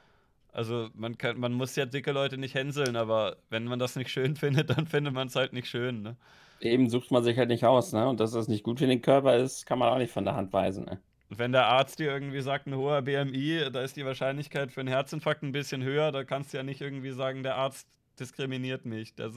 [0.52, 4.10] Also man kann, man muss ja dicke Leute nicht hänseln, aber wenn man das nicht
[4.10, 6.16] schön findet, dann findet man es halt nicht schön, ne?
[6.60, 8.08] Eben sucht man sich halt nicht aus, ne?
[8.08, 10.34] Und dass das nicht gut für den Körper ist, kann man auch nicht von der
[10.34, 10.98] Hand weisen, ne?
[11.28, 14.88] Wenn der Arzt dir irgendwie sagt, ein hoher BMI, da ist die Wahrscheinlichkeit für einen
[14.88, 19.14] Herzinfarkt ein bisschen höher, da kannst du ja nicht irgendwie sagen, der Arzt diskriminiert mich.
[19.14, 19.34] Das,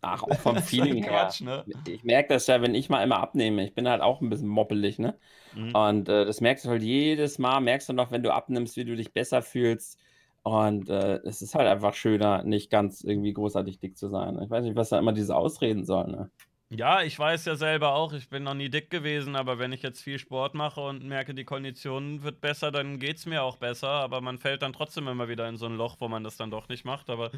[0.00, 1.12] Ach, auch vom Feeling halt her.
[1.12, 1.64] Quatsch, ne?
[1.86, 3.64] Ich merke das ja, wenn ich mal immer abnehme.
[3.64, 5.18] Ich bin halt auch ein bisschen moppelig, ne?
[5.54, 5.74] Mhm.
[5.74, 8.84] Und äh, das merkst du halt jedes Mal, merkst du noch, wenn du abnimmst, wie
[8.84, 9.98] du dich besser fühlst.
[10.42, 14.40] Und äh, es ist halt einfach schöner, nicht ganz irgendwie großartig dick zu sein.
[14.42, 16.30] Ich weiß nicht, was da immer diese Ausreden sollen, ne?
[16.74, 19.82] Ja, ich weiß ja selber auch, ich bin noch nie dick gewesen, aber wenn ich
[19.82, 23.88] jetzt viel Sport mache und merke, die Kondition wird besser, dann geht's mir auch besser,
[23.88, 26.50] aber man fällt dann trotzdem immer wieder in so ein Loch, wo man das dann
[26.50, 27.10] doch nicht macht.
[27.10, 27.30] Aber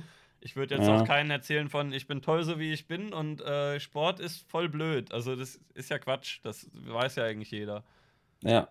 [0.44, 1.00] ich würde jetzt Ja.
[1.00, 4.48] auch keinen erzählen von, ich bin toll so wie ich bin und äh, Sport ist
[4.48, 5.10] voll blöd.
[5.12, 7.82] Also das ist ja Quatsch, das weiß ja eigentlich jeder.
[8.42, 8.68] Ja.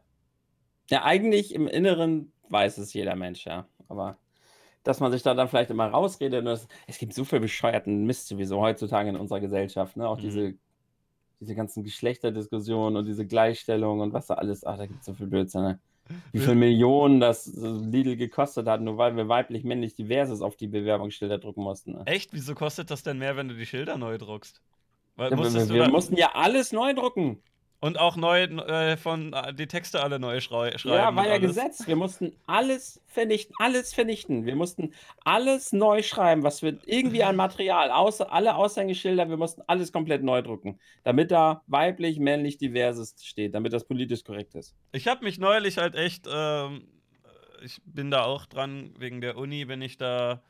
[0.89, 3.67] Ja, eigentlich im Inneren weiß es jeder Mensch, ja.
[3.87, 4.17] Aber
[4.83, 6.39] dass man sich da dann vielleicht immer rausredet.
[6.39, 9.97] Und das, es gibt so viel bescheuerten Mist sowieso heutzutage in unserer Gesellschaft.
[9.97, 10.07] Ne?
[10.07, 10.21] Auch Mhm.
[10.21, 10.53] diese,
[11.39, 14.63] diese ganzen Geschlechterdiskussionen und diese Gleichstellung und was da alles.
[14.65, 15.61] Ach, da gibt es so viel Blödsinn.
[15.63, 15.79] Ne?
[16.31, 20.67] Wie viele Millionen das so Lidl gekostet hat, nur weil wir weiblich-männlich diverses auf die
[20.67, 21.93] Bewerbungsschilder drucken mussten.
[21.93, 22.03] Ne?
[22.05, 22.33] Echt?
[22.33, 24.61] Wieso kostet das denn mehr, wenn du die Schilder neu druckst?
[25.15, 27.41] Weil, Ja, wir wir mussten ja alles neu drucken.
[27.83, 30.95] Und auch neu äh, von äh, die Texte alle neu schrei schreiben.
[30.95, 31.49] Ja, war ja alles.
[31.49, 31.85] Gesetz.
[31.85, 34.45] Wir mussten alles vernichten, alles vernichten.
[34.45, 34.93] Wir mussten
[35.25, 40.23] alles neu schreiben, was wir irgendwie an Material, außer alle Aushängeschilder, wir mussten alles komplett
[40.23, 44.73] neu drucken, damit da weiblich, männlich, diverses steht, damit das politisch korrekt ist.
[44.93, 46.87] Ich habe mich neulich halt echt, ähm,
[47.61, 50.41] ich bin da auch dran, wegen der Uni bin ich da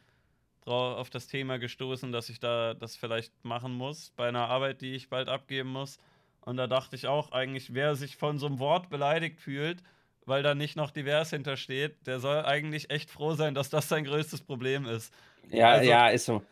[0.65, 4.93] auf das Thema gestoßen, dass ich da das vielleicht machen muss bei einer Arbeit, die
[4.93, 5.97] ich bald abgeben muss.
[6.45, 9.81] Und da dachte ich auch, eigentlich, wer sich von so einem Wort beleidigt fühlt,
[10.25, 14.03] weil da nicht noch divers hintersteht, der soll eigentlich echt froh sein, dass das sein
[14.05, 15.13] größtes Problem ist.
[15.49, 16.43] Ja, Also- ja, ist so.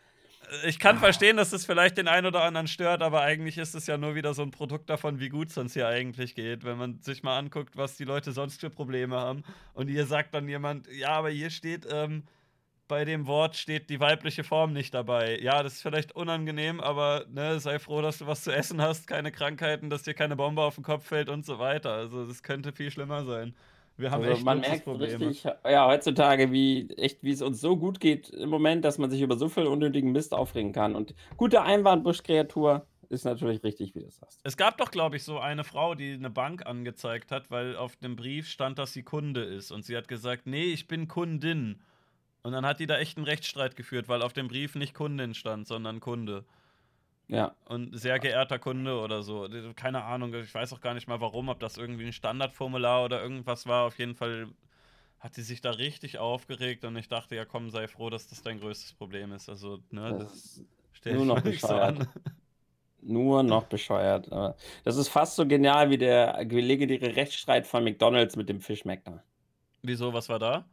[0.66, 3.88] Ich kann verstehen, dass es vielleicht den einen oder anderen stört, aber eigentlich ist es
[3.88, 6.66] ja nur wieder so ein Produkt davon, wie gut es uns hier eigentlich geht.
[6.66, 9.44] Wenn man sich mal anguckt, was die Leute sonst für Probleme haben.
[9.74, 12.24] Und hier sagt dann jemand, ja, aber hier steht, ähm,
[12.92, 15.40] bei dem Wort steht die weibliche Form nicht dabei.
[15.42, 19.08] Ja, das ist vielleicht unangenehm, aber ne, sei froh, dass du was zu essen hast,
[19.08, 21.94] keine Krankheiten, dass dir keine Bombe auf den Kopf fällt und so weiter.
[21.94, 23.56] Also das könnte viel schlimmer sein.
[23.96, 25.28] Wir haben Also echt man merkt Luxusprobleme.
[25.30, 29.10] richtig, ja, heutzutage, wie echt, wie es uns so gut geht im Moment, dass man
[29.10, 30.94] sich über so viel unnötigen Mist aufregen kann.
[30.94, 34.42] Und gute Einwandbusch-Kreatur ist natürlich richtig, wie du das sagst.
[34.44, 37.96] Es gab doch, glaube ich, so eine Frau, die eine Bank angezeigt hat, weil auf
[37.96, 39.72] dem Brief stand, dass sie Kunde ist.
[39.72, 41.80] Und sie hat gesagt, nee, ich bin Kundin.
[42.44, 45.34] Und dann hat die da echt einen Rechtsstreit geführt, weil auf dem Brief nicht Kundin
[45.36, 46.44] stand, sondern Kunde.
[47.28, 47.56] Ja.
[47.66, 49.48] Und sehr geehrter Kunde oder so.
[49.76, 53.22] Keine Ahnung, ich weiß auch gar nicht mal warum, ob das irgendwie ein Standardformular oder
[53.22, 53.86] irgendwas war.
[53.86, 54.48] Auf jeden Fall
[55.20, 58.42] hat sie sich da richtig aufgeregt und ich dachte, ja komm, sei froh, dass das
[58.42, 59.50] dein größtes Problem ist.
[59.50, 60.62] Also, ne, Das das
[60.94, 62.00] stell nur noch bescheuert.
[62.00, 62.08] an.
[63.04, 64.30] Nur noch bescheuert.
[64.84, 69.24] Das ist fast so genial wie der legendäre Rechtsstreit von McDonalds mit dem Fischmecker.
[69.82, 70.66] Wieso, was war da?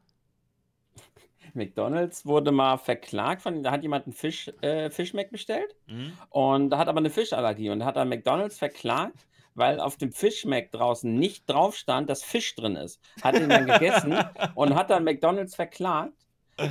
[1.55, 6.13] McDonalds wurde mal verklagt von, da hat jemand einen Fisch, äh, Fischmeck bestellt Hm?
[6.31, 10.13] und da hat aber eine Fischallergie und da hat er McDonalds verklagt, weil auf dem
[10.13, 13.01] Fischmeck draußen nicht drauf stand, dass Fisch drin ist.
[13.23, 14.17] Hat ihn dann gegessen
[14.55, 16.13] und hat dann McDonalds verklagt.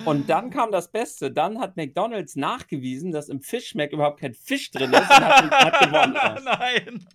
[0.04, 1.32] Und dann kam das Beste.
[1.32, 5.80] Dann hat McDonalds nachgewiesen, dass im Fischmeck überhaupt kein Fisch drin ist und hat, hat
[5.80, 6.18] gewonnen.
[6.44, 7.08] Nein.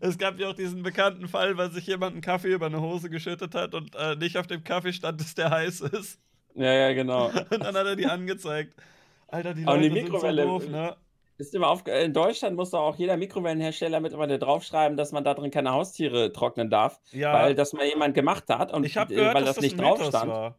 [0.00, 3.10] Es gab ja auch diesen bekannten Fall, weil sich jemand einen Kaffee über eine Hose
[3.10, 6.18] geschüttet hat und äh, nicht auf dem Kaffee stand, dass der heiß ist.
[6.54, 7.26] Ja, ja, genau.
[7.50, 8.74] Und dann hat er die angezeigt.
[9.28, 10.96] Alter, die Leute die Mikrowelle- sind so doof, ne?
[11.38, 15.32] Ist immer auf, in Deutschland muss doch auch jeder Mikrowellenhersteller mittlerweile draufschreiben, dass man da
[15.34, 19.06] drin keine Haustiere trocknen darf, Ja, weil das mal jemand gemacht hat und ich äh,
[19.06, 20.30] gehört, weil das das nicht ein drauf stand.
[20.30, 20.56] war.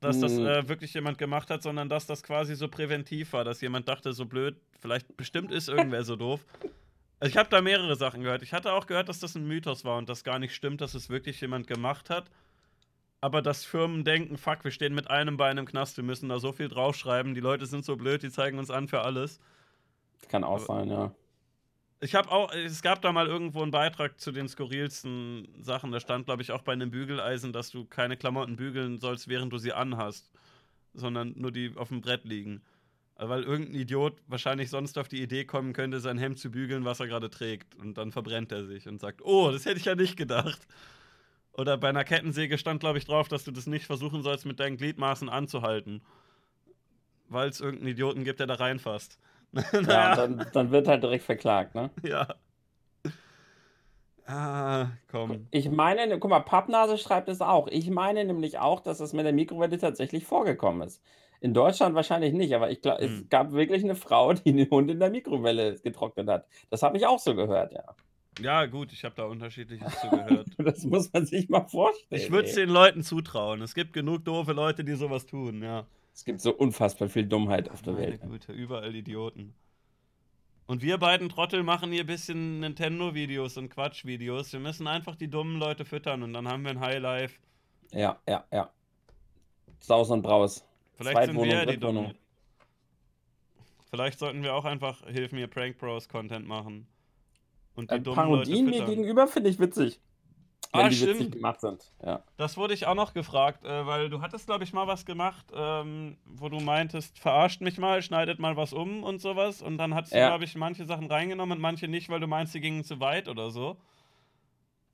[0.00, 0.46] Dass das Hm.
[0.46, 4.12] äh, wirklich jemand gemacht hat, sondern dass das quasi so präventiv war, dass jemand dachte,
[4.12, 6.40] so blöd, vielleicht bestimmt ist irgendwer so doof.
[7.20, 8.42] Also ich habe da mehrere Sachen gehört.
[8.42, 10.94] Ich hatte auch gehört, dass das ein Mythos war und das gar nicht stimmt, dass
[10.94, 12.30] es wirklich jemand gemacht hat.
[13.20, 16.38] Aber dass Firmen denken, fuck, wir stehen mit einem Bein im Knast, wir müssen da
[16.38, 19.38] so viel draufschreiben, die Leute sind so blöd, die zeigen uns an für alles.
[20.28, 21.12] Kann auch sein, ja.
[22.02, 25.92] Ich habe auch, es gab da mal irgendwo einen Beitrag zu den skurrilsten Sachen.
[25.92, 29.52] Da stand, glaube ich, auch bei einem Bügeleisen, dass du keine Klamotten bügeln sollst, während
[29.52, 30.30] du sie anhast,
[30.94, 32.62] sondern nur die auf dem Brett liegen.
[33.22, 37.00] Weil irgendein Idiot wahrscheinlich sonst auf die Idee kommen könnte, sein Hemd zu bügeln, was
[37.00, 37.74] er gerade trägt.
[37.74, 40.66] Und dann verbrennt er sich und sagt, oh, das hätte ich ja nicht gedacht.
[41.52, 44.58] Oder bei einer Kettensäge stand, glaube ich, drauf, dass du das nicht versuchen sollst, mit
[44.58, 46.00] deinen Gliedmaßen anzuhalten.
[47.28, 49.18] Weil es irgendeinen Idioten gibt, der da reinfasst.
[49.72, 51.90] Ja, dann, dann wird halt direkt verklagt, ne?
[52.04, 52.28] Ja.
[54.24, 55.48] Ah, komm.
[55.50, 57.66] Ich meine, ne, guck mal, Pappnase schreibt es auch.
[57.66, 61.02] Ich meine nämlich auch, dass es mit der Mikrowelle tatsächlich vorgekommen ist.
[61.40, 63.14] In Deutschland wahrscheinlich nicht, aber ich glaube, Hm.
[63.14, 66.46] es gab wirklich eine Frau, die den Hund in der Mikrowelle getrocknet hat.
[66.70, 67.84] Das habe ich auch so gehört, ja.
[68.40, 70.48] Ja, gut, ich habe da unterschiedliches zugehört.
[70.58, 72.22] Das muss man sich mal vorstellen.
[72.22, 73.60] Ich würde es den Leuten zutrauen.
[73.62, 75.86] Es gibt genug doofe Leute, die sowas tun, ja.
[76.14, 78.20] Es gibt so unfassbar viel Dummheit auf der Meine Welt.
[78.22, 79.54] Güte, überall Idioten.
[80.66, 84.52] Und wir beiden Trottel machen hier ein bisschen Nintendo-Videos und Quatsch-Videos.
[84.52, 87.34] Wir müssen einfach die dummen Leute füttern und dann haben wir ein Highlife.
[87.92, 88.70] Ja, ja, ja.
[89.80, 90.64] Saus und Braus.
[91.00, 91.76] Vielleicht sind wir ja die.
[91.78, 92.14] Dummen.
[93.90, 96.86] Vielleicht sollten wir auch einfach Hilf mir Prank Bros Content machen.
[97.74, 100.00] Und die Äh, dummen Parodien mir gegenüber finde ich witzig.
[100.72, 101.32] Wenn Ah, die witzig stimmt.
[101.32, 101.90] gemacht sind.
[102.04, 102.22] Ja.
[102.36, 105.46] Das wurde ich auch noch gefragt, äh, weil du hattest, glaube ich, mal was gemacht,
[105.52, 109.62] ähm, wo du meintest, verarscht mich mal, schneidet mal was um und sowas.
[109.62, 110.28] Und dann hattest du, Ja.
[110.28, 113.26] glaube ich, manche Sachen reingenommen und manche nicht, weil du meinst, sie gingen zu weit
[113.28, 113.78] oder so.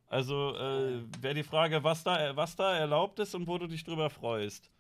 [0.08, 3.84] Also äh, wäre die Frage, was da, was da erlaubt ist und wo du dich
[3.84, 4.70] drüber freust.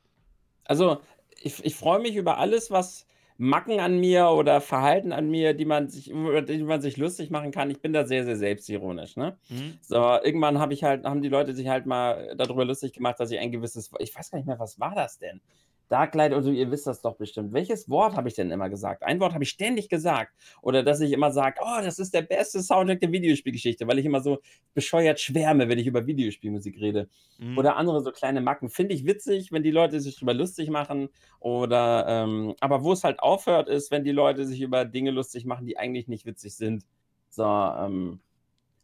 [0.64, 1.00] Also,
[1.40, 3.06] ich, ich freue mich über alles, was
[3.38, 7.30] Macken an mir oder Verhalten an mir, die man sich, über die man sich lustig
[7.30, 7.70] machen kann.
[7.70, 9.36] Ich bin da sehr, sehr selbstironisch, ne?
[9.48, 9.78] Hm?
[9.82, 13.30] So, irgendwann habe ich halt, haben die Leute sich halt mal darüber lustig gemacht, dass
[13.30, 15.42] ich ein gewisses, ich weiß gar nicht mehr, was war das denn?
[15.88, 17.52] Darklight, also ihr wisst das doch bestimmt.
[17.52, 19.02] Welches Wort habe ich denn immer gesagt?
[19.02, 20.32] Ein Wort habe ich ständig gesagt.
[20.62, 24.06] Oder dass ich immer sage, oh, das ist der beste Soundtrack der Videospielgeschichte, weil ich
[24.06, 24.38] immer so
[24.74, 27.08] bescheuert schwärme, wenn ich über Videospielmusik rede.
[27.38, 27.56] Hm.
[27.56, 28.68] Oder andere so kleine Macken.
[28.68, 31.08] Finde ich witzig, wenn die Leute sich darüber lustig machen.
[31.38, 35.44] Oder, ähm, aber wo es halt aufhört, ist, wenn die Leute sich über Dinge lustig
[35.44, 36.84] machen, die eigentlich nicht witzig sind.
[37.30, 38.20] So, ähm,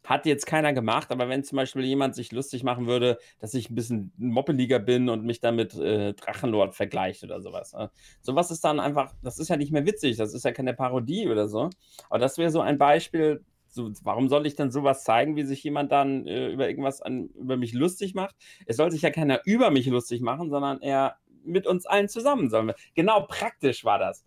[0.05, 3.71] hat jetzt keiner gemacht, aber wenn zum Beispiel jemand sich lustig machen würde, dass ich
[3.71, 7.73] ein bisschen moppeliger bin und mich damit äh, Drachenlord vergleicht oder sowas.
[7.75, 7.89] Äh.
[8.21, 11.29] Sowas ist dann einfach, das ist ja nicht mehr witzig, das ist ja keine Parodie
[11.29, 11.71] oder so.
[12.11, 15.63] Aber das wäre so ein Beispiel, so, warum soll ich denn sowas zeigen, wie sich
[15.65, 18.35] jemand dann äh, über irgendwas an, über mich lustig macht?
[18.67, 22.51] Es soll sich ja keiner über mich lustig machen, sondern er mit uns allen zusammen
[22.51, 22.77] sollen wir.
[22.95, 24.25] Genau, praktisch war das.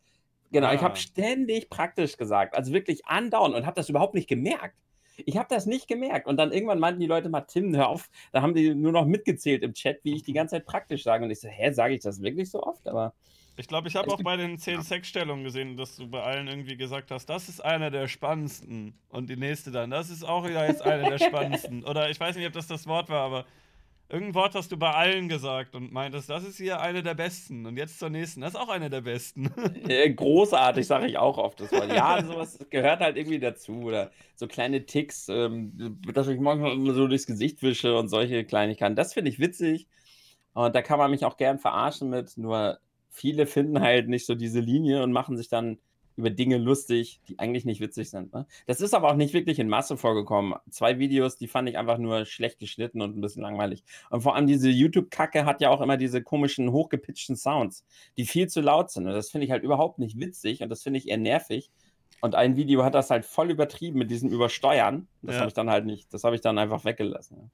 [0.52, 0.84] Genau, ich Ah.
[0.84, 4.76] habe ständig praktisch gesagt, also wirklich andauernd und habe das überhaupt nicht gemerkt.
[5.17, 6.27] Ich habe das nicht gemerkt.
[6.27, 8.09] Und dann irgendwann meinten die Leute mal, Tim, hör auf.
[8.31, 11.23] Da haben die nur noch mitgezählt im Chat, wie ich die ganze Zeit praktisch sage.
[11.25, 12.87] Und ich so, hä, sage ich das wirklich so oft?
[12.87, 13.13] Aber
[13.57, 16.75] Ich glaube, ich habe auch bei den 10 Sexstellungen gesehen, dass du bei allen irgendwie
[16.77, 18.99] gesagt hast, das ist einer der spannendsten.
[19.09, 21.83] Und die nächste dann, das ist auch wieder jetzt eine der spannendsten.
[21.85, 23.45] Oder ich weiß nicht, ob das das Wort war, aber
[24.10, 27.65] irgendein Wort hast du bei allen gesagt und meintest, das ist hier eine der besten.
[27.65, 29.52] Und jetzt zur nächsten, das ist auch eine der besten.
[30.15, 31.60] großartig, sage ich auch oft.
[31.60, 31.91] Das Wort.
[31.91, 33.73] Ja, sowas gehört halt irgendwie dazu.
[33.82, 38.95] Oder so kleine Ticks, ähm, dass ich manchmal so durchs Gesicht wische und solche Kleinigkeiten.
[38.95, 39.88] Das finde ich witzig.
[40.53, 42.38] Und da kann man mich auch gern verarschen mit.
[42.38, 42.80] Nur
[43.10, 45.80] viele finden halt nicht so diese Linie und machen sich dann
[46.17, 48.33] über Dinge lustig, die eigentlich nicht witzig sind.
[48.33, 48.45] Ne?
[48.67, 50.55] Das ist aber auch nicht wirklich in Masse vorgekommen.
[50.69, 53.83] Zwei Videos, die fand ich einfach nur schlecht geschnitten und ein bisschen langweilig.
[54.09, 57.85] Und vor allem diese YouTube-Kacke hat ja auch immer diese komischen, hochgepitchten Sounds,
[58.17, 59.07] die viel zu laut sind.
[59.07, 61.69] Und das finde ich halt überhaupt nicht witzig und das finde ich eher nervig.
[62.21, 65.07] Und ein Video hat das halt voll übertrieben mit diesem Übersteuern.
[65.21, 65.41] Das Ja.
[65.41, 67.51] habe ich dann halt nicht, das habe ich dann einfach weggelassen.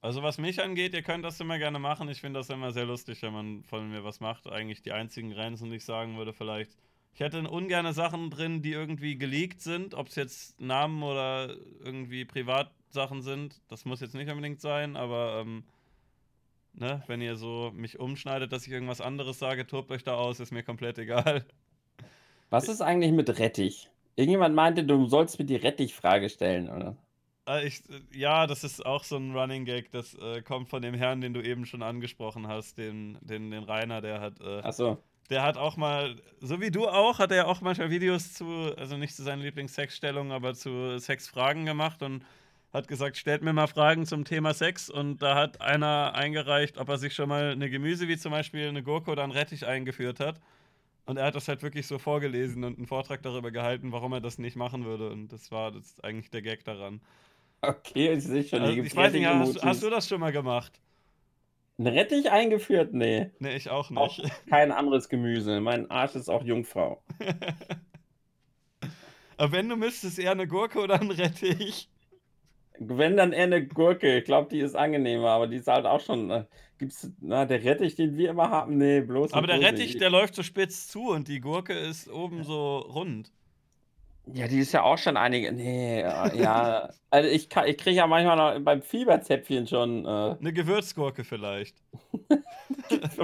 [0.00, 2.08] Also was mich angeht, ihr könnt das immer gerne machen.
[2.08, 4.46] Ich finde das immer sehr lustig, wenn man von mir was macht.
[4.46, 6.76] Eigentlich die einzigen Grenzen, die ich sagen würde, vielleicht,
[7.18, 12.24] Ich hätte ungerne Sachen drin, die irgendwie geleakt sind, ob es jetzt Namen oder irgendwie
[12.24, 13.60] Privatsachen sind.
[13.66, 15.64] Das muss jetzt nicht unbedingt sein, aber ähm,
[16.74, 20.38] ne, wenn ihr so mich umschneidet, dass ich irgendwas anderes sage, tobt euch da aus,
[20.38, 21.44] ist mir komplett egal.
[22.50, 23.90] Was ist eigentlich mit Rettich?
[24.14, 26.96] Irgendjemand meinte, du sollst mir die Rettich-Frage stellen, oder?
[27.48, 27.82] Äh, ich,
[28.14, 29.90] ja, das ist auch so ein Running Gag.
[29.90, 33.64] Das äh, kommt von dem Herrn, den du eben schon angesprochen hast, den, den, den
[33.64, 34.40] Rainer, der hat.
[34.40, 34.98] Äh, Ach so.
[35.30, 38.96] Der hat auch mal, so wie du auch, hat er auch manchmal Videos zu, also
[38.96, 42.24] nicht zu seinen Lieblingssexstellungen, aber zu Sexfragen gemacht und
[42.72, 44.90] hat gesagt, stellt mir mal Fragen zum Thema Sex.
[44.90, 48.68] Und da hat einer eingereicht, ob er sich schon mal eine Gemüse wie zum Beispiel
[48.68, 50.40] eine Gurke oder ein Rettich eingeführt hat.
[51.06, 54.20] Und er hat das halt wirklich so vorgelesen und einen Vortrag darüber gehalten, warum er
[54.20, 55.08] das nicht machen würde.
[55.08, 57.00] Und das war das eigentlich der Gag daran.
[57.62, 58.60] Okay, ich sehe schon.
[58.60, 60.78] Also, ich weiß nicht, hast, hast, du das schon mal gemacht?
[61.78, 62.92] Ein Rettich eingeführt?
[62.92, 63.30] Nee.
[63.38, 63.98] Nee, ich auch nicht.
[63.98, 64.18] Auch
[64.50, 65.60] kein anderes Gemüse.
[65.60, 67.02] Mein Arsch ist auch Jungfrau.
[69.36, 71.88] Aber wenn du müsstest, eher eine Gurke oder ein Rettich?
[72.80, 74.18] Wenn dann eher eine Gurke.
[74.18, 76.30] Ich glaube, die ist angenehmer, aber die ist halt auch schon.
[76.30, 76.44] Äh,
[76.78, 78.76] gibt's, na, der Rettich, den wir immer haben?
[78.76, 79.32] Nee, bloß.
[79.32, 80.00] Aber der Rettich, nicht.
[80.00, 83.30] der läuft so spitz zu und die Gurke ist oben so rund.
[84.34, 85.52] Ja, die ist ja auch schon einige.
[85.52, 86.90] Nee, äh, ja.
[87.10, 90.04] also ich, ich kriege ja manchmal noch beim Fieberzäpfchen schon.
[90.04, 91.76] Äh, eine Gewürzgurke vielleicht.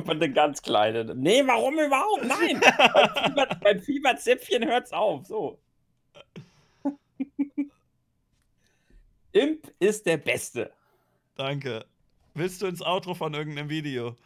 [0.06, 1.14] Eine ganz kleine.
[1.14, 2.24] Nee, warum überhaupt?
[2.24, 2.60] Nein!
[2.92, 5.26] beim, Fieber, beim Fieberzäpfchen hört's auf.
[5.26, 5.58] So.
[9.32, 10.70] Imp ist der Beste.
[11.36, 11.84] Danke.
[12.34, 14.16] Willst du ins Outro von irgendeinem Video?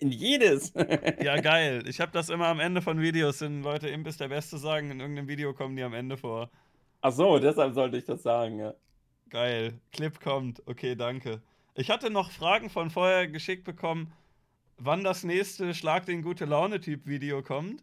[0.00, 0.72] In jedes.
[1.22, 1.84] ja, geil.
[1.86, 4.90] Ich habe das immer am Ende von Videos, wenn Leute Imp ist der Beste sagen,
[4.90, 6.50] in irgendeinem Video kommen die am Ende vor.
[7.00, 8.74] Ach so, deshalb sollte ich das sagen, ja.
[9.30, 9.80] Geil.
[9.92, 10.62] Clip kommt.
[10.66, 11.42] Okay, danke.
[11.74, 14.12] Ich hatte noch Fragen von vorher geschickt bekommen,
[14.78, 17.82] wann das nächste Schlag den gute Laune-Typ-Video kommt.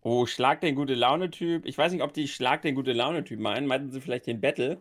[0.00, 1.66] Oh, Schlag den gute Laune-Typ.
[1.66, 3.66] Ich weiß nicht, ob die Schlag den gute Laune-Typ meinen.
[3.66, 4.80] Meinten sie vielleicht den Battle?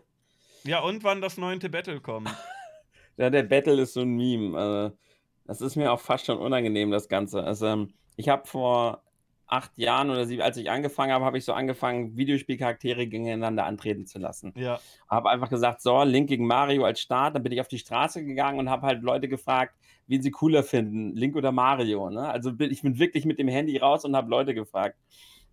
[0.64, 2.30] Ja, und wann das neunte Battle kommt.
[3.18, 4.58] ja, der Battle ist so ein Meme.
[4.58, 4.98] Also,
[5.46, 7.44] das ist mir auch fast schon unangenehm, das Ganze.
[7.44, 9.02] Also, ähm, ich habe vor
[9.48, 14.06] acht Jahren oder sieben, als ich angefangen habe, habe ich so angefangen, Videospielcharaktere gegeneinander antreten
[14.06, 14.54] zu lassen.
[14.56, 14.80] Ja.
[15.08, 17.36] Habe einfach gesagt, so, Link gegen Mario als Start.
[17.36, 19.76] Dann bin ich auf die Straße gegangen und habe halt Leute gefragt,
[20.08, 22.10] wen sie cooler finden, Link oder Mario.
[22.10, 22.28] Ne?
[22.28, 24.98] Also bin, ich bin wirklich mit dem Handy raus und habe Leute gefragt.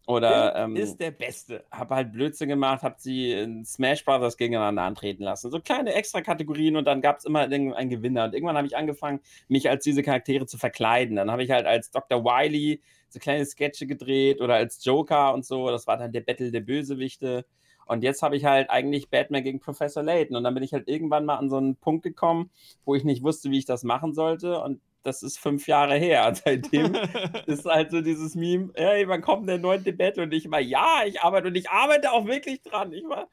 [0.07, 1.65] Oder ähm, ist der Beste.
[1.71, 5.51] Habe halt Blödsinn gemacht, habe sie in Smash Brothers gegeneinander antreten lassen.
[5.51, 8.25] So kleine Extra-Kategorien und dann gab es immer einen Gewinner.
[8.25, 11.17] Und irgendwann habe ich angefangen, mich als diese Charaktere zu verkleiden.
[11.17, 12.25] Dann habe ich halt als Dr.
[12.25, 15.69] Wily so kleine Sketche gedreht oder als Joker und so.
[15.69, 17.45] Das war dann der Battle der Bösewichte.
[17.87, 20.37] Und jetzt habe ich halt eigentlich Batman gegen Professor Layton.
[20.37, 22.51] Und dann bin ich halt irgendwann mal an so einen Punkt gekommen,
[22.85, 24.61] wo ich nicht wusste, wie ich das machen sollte.
[24.61, 26.33] Und das ist fünf Jahre her.
[26.45, 26.95] Seitdem
[27.47, 30.25] ist halt so dieses Meme, hey, wann kommt der neunte Battle?
[30.25, 32.93] Und ich war, ja, ich arbeite und ich arbeite auch wirklich dran.
[32.93, 33.29] Ich war,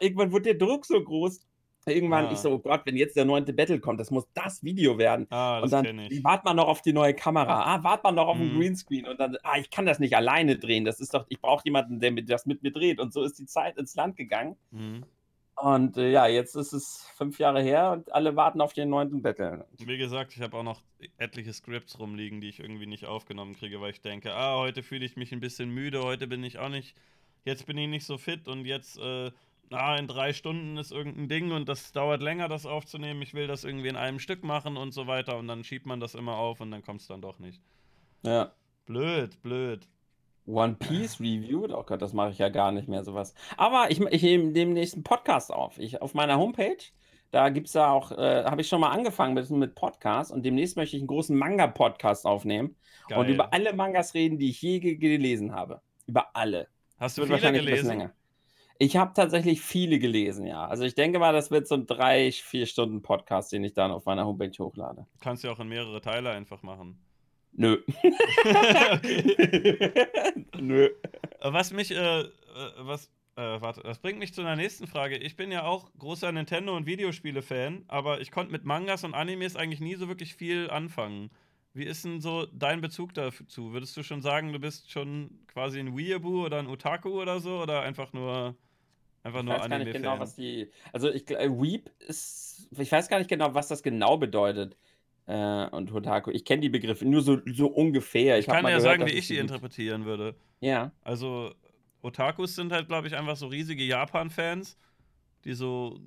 [0.00, 1.46] irgendwann wurde der Druck so groß.
[1.84, 2.32] Irgendwann, ah.
[2.32, 5.26] ich so, oh Gott, wenn jetzt der neunte Battle kommt, das muss das Video werden.
[5.30, 5.84] Ah, und dann
[6.22, 7.64] wartet man noch auf die neue Kamera.
[7.64, 9.04] Ah, wartet man noch auf den Greenscreen.
[9.04, 10.84] Und dann, ah, ich kann das nicht alleine drehen.
[10.84, 13.00] Das ist doch, ich brauche jemanden, der das mit mir dreht.
[13.00, 14.56] Und so ist die Zeit ins Land gegangen.
[14.70, 15.04] Mhm.
[15.56, 19.22] Und äh, ja, jetzt ist es fünf Jahre her und alle warten auf den neunten
[19.22, 19.66] Battle.
[19.78, 20.80] Wie gesagt, ich habe auch noch
[21.18, 25.04] etliche Scripts rumliegen, die ich irgendwie nicht aufgenommen kriege, weil ich denke, ah, heute fühle
[25.04, 26.96] ich mich ein bisschen müde, heute bin ich auch nicht,
[27.44, 29.30] jetzt bin ich nicht so fit und jetzt, äh,
[29.70, 33.22] ah, in drei Stunden ist irgendein Ding und das dauert länger, das aufzunehmen.
[33.22, 36.00] Ich will das irgendwie in einem Stück machen und so weiter und dann schiebt man
[36.00, 37.60] das immer auf und dann kommt es dann doch nicht.
[38.24, 38.52] Ja.
[38.86, 39.86] Blöd, blöd.
[40.46, 41.72] One Piece reviewed?
[41.72, 43.34] Oh Gott, das mache ich ja gar nicht mehr sowas.
[43.56, 45.78] Aber ich, ich nehme dem nächsten Podcast auf.
[45.78, 46.76] Ich, auf meiner Homepage,
[47.30, 50.44] da gibt es ja auch, äh, habe ich schon mal angefangen mit, mit Podcasts und
[50.44, 52.76] demnächst möchte ich einen großen Manga-Podcast aufnehmen
[53.08, 53.18] Geil.
[53.18, 55.80] und über alle Mangas reden, die ich je gelesen habe.
[56.06, 56.68] Über alle.
[56.98, 58.10] Hast du viele gelesen?
[58.78, 60.66] Ich habe tatsächlich viele gelesen, ja.
[60.66, 63.92] Also ich denke mal, das wird so ein drei, vier Stunden Podcast, den ich dann
[63.92, 65.06] auf meiner Homepage hochlade.
[65.20, 66.98] Kannst du auch in mehrere Teile einfach machen.
[67.52, 67.78] Nö.
[70.60, 70.88] Nö.
[71.40, 72.26] Was mich, äh, äh,
[72.78, 73.06] was,
[73.36, 75.16] äh, warte, das bringt mich zu einer nächsten Frage.
[75.16, 79.56] Ich bin ja auch großer Nintendo- und Videospiele-Fan, aber ich konnte mit Mangas und Animes
[79.56, 81.30] eigentlich nie so wirklich viel anfangen.
[81.74, 83.72] Wie ist denn so dein Bezug dazu?
[83.72, 87.62] Würdest du schon sagen, du bist schon quasi ein Weeaboo oder ein Otaku oder so?
[87.62, 88.56] Oder einfach nur,
[89.22, 90.70] einfach ich nur weiß gar nicht genau, was die.
[90.92, 92.68] Also, ich, äh, Weep ist.
[92.76, 94.76] Ich weiß gar nicht genau, was das genau bedeutet
[95.32, 96.30] äh, und Hotaku.
[96.30, 98.38] Ich kenne die Begriffe nur so, so ungefähr.
[98.38, 100.34] Ich, ich kann ja gehört, sagen, wie ich sie interpretieren würde.
[100.60, 100.92] Ja.
[101.02, 101.54] Also,
[102.02, 104.76] Otakus sind halt, glaube ich, einfach so riesige Japan-Fans,
[105.44, 105.98] die so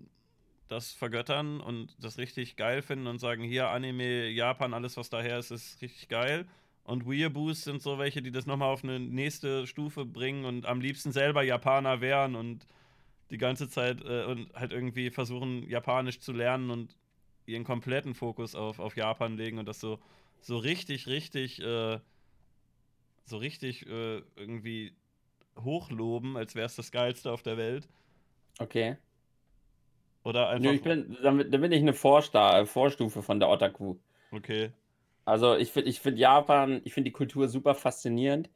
[0.68, 5.39] das vergöttern und das richtig geil finden und sagen, hier Anime, Japan, alles was daher
[5.39, 6.45] ist, ist richtig geil.
[6.84, 10.81] Und Weeaboos sind so welche, die das nochmal auf eine nächste Stufe bringen und am
[10.81, 12.68] liebsten selber Japaner wären und
[13.31, 16.95] die ganze Zeit äh, und halt irgendwie versuchen, Japanisch zu lernen und
[17.46, 20.00] ihren kompletten Fokus auf, auf Japan legen und das so,
[20.42, 22.00] so richtig, richtig, äh,
[23.26, 24.94] so richtig äh, irgendwie
[25.64, 27.88] hochloben, als wäre es das Geilste auf der Welt.
[28.60, 28.98] Okay.
[30.24, 30.72] Oder einfach.
[30.72, 33.98] Nö, ich bin, da bin da bin ich eine Vorsta äh, Vorstufe von der Otaku.
[34.32, 34.72] Okay.
[35.24, 38.50] Also ich finde ich find Japan, ich finde die Kultur super faszinierend.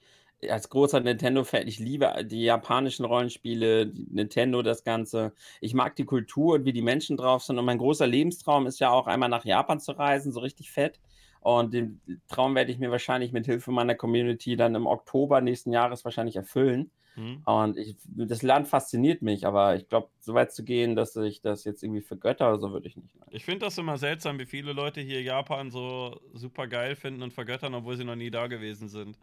[0.47, 5.33] Als großer Nintendo-Fan, ich liebe die japanischen Rollenspiele, Nintendo, das Ganze.
[5.59, 7.57] Ich mag die Kultur und wie die Menschen drauf sind.
[7.57, 10.99] Und mein großer Lebenstraum ist ja auch einmal nach Japan zu reisen, so richtig fett.
[11.41, 15.71] Und den Traum werde ich mir wahrscheinlich mit Hilfe meiner Community dann im Oktober nächsten
[15.71, 16.91] Jahres wahrscheinlich erfüllen.
[17.15, 17.41] Hm.
[17.45, 21.41] Und ich, das Land fasziniert mich, aber ich glaube, so weit zu gehen, dass ich
[21.41, 23.15] das jetzt irgendwie vergötter oder so, würde ich nicht.
[23.15, 23.27] Nein.
[23.31, 27.33] Ich finde das immer seltsam, wie viele Leute hier Japan so super geil finden und
[27.33, 29.17] vergöttern, obwohl sie noch nie da gewesen sind.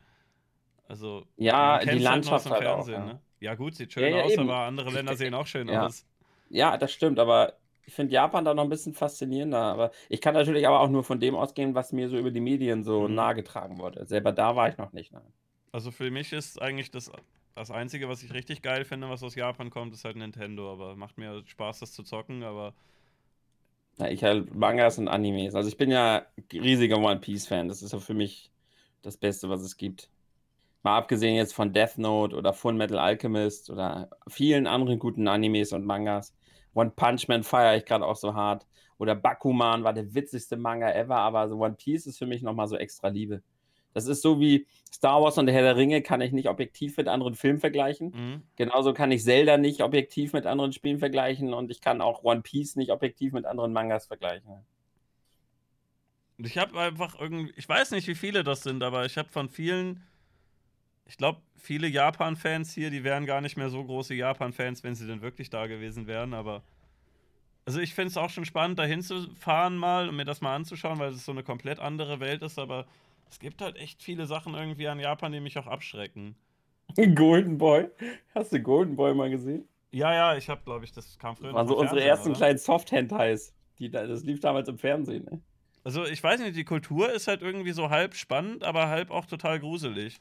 [0.88, 2.88] Also, Ja, die halt Landschaft dem halt auch.
[2.88, 3.20] Fernsehen, Ja, ne?
[3.40, 4.48] Ja, gut, sieht ja, schön ja aus, eben.
[4.48, 5.86] aber andere Länder sehen auch schön Ja.
[5.86, 6.06] aus.
[6.48, 9.58] ja, das stimmt, aber ich finde Japan da noch ein bisschen faszinierender.
[9.58, 12.40] Aber ich kann natürlich aber auch nur von dem ausgehen, was mir so über die
[12.40, 13.14] Medien so Mhm.
[13.14, 14.06] nahegetragen wurde.
[14.06, 15.12] Selber da war ich noch nicht.
[15.12, 15.32] Nein.
[15.72, 17.10] Also für mich ist eigentlich das,
[17.54, 20.72] das Einzige, was ich richtig geil finde, was aus Japan kommt, ist halt Nintendo.
[20.72, 22.74] Aber macht mir Spaß, das zu zocken, aber
[23.98, 25.54] Na, ich halt Mangas und Animes.
[25.54, 27.68] Also ich bin ja riesiger One Piece-Fan.
[27.68, 28.52] Das ist ja für mich
[29.02, 30.10] das Beste, was es gibt.
[30.86, 35.72] Mal abgesehen jetzt von Death Note oder Full Metal Alchemist oder vielen anderen guten Animes
[35.72, 36.32] und Mangas.
[36.74, 38.68] One Punch Man feiere ich gerade auch so hart.
[38.96, 42.68] Oder Bakuman war der witzigste Manga ever, aber so One Piece ist für mich nochmal
[42.68, 43.42] so extra Liebe.
[43.94, 46.96] Das ist so wie Star Wars und der Herr der Ringe, kann ich nicht objektiv
[46.98, 48.12] mit anderen Filmen vergleichen.
[48.14, 48.42] mhm.
[48.54, 52.42] Genauso kann ich Zelda nicht objektiv mit anderen Spielen vergleichen und ich kann auch One
[52.42, 54.64] Piece nicht objektiv mit anderen Mangas vergleichen.
[56.38, 59.48] Ich habe einfach irgendwie, ich weiß nicht, wie viele das sind, aber ich habe von
[59.48, 60.04] vielen,
[61.06, 65.06] ich glaube, viele Japan-Fans hier, die wären gar nicht mehr so große Japan-Fans, wenn sie
[65.06, 66.62] denn wirklich da gewesen wären, aber.
[67.64, 70.98] Also ich finde es auch schon spannend, da hinzufahren mal und mir das mal anzuschauen,
[71.00, 72.86] weil es so eine komplett andere Welt ist, aber
[73.28, 76.36] es gibt halt echt viele Sachen irgendwie an Japan, die mich auch abschrecken.
[77.16, 77.88] Golden Boy.
[78.34, 79.66] Hast du Golden Boy mal gesehen?
[79.90, 82.28] Ja, ja, ich habe, glaube ich, das kam früher Das waren so unsere Fernsehen, ersten
[82.30, 82.38] oder?
[82.38, 83.52] kleinen Soft-Hentais.
[83.90, 85.24] Das lief damals im Fernsehen.
[85.24, 85.40] Ne?
[85.82, 89.26] Also ich weiß nicht, die Kultur ist halt irgendwie so halb spannend, aber halb auch
[89.26, 90.20] total gruselig.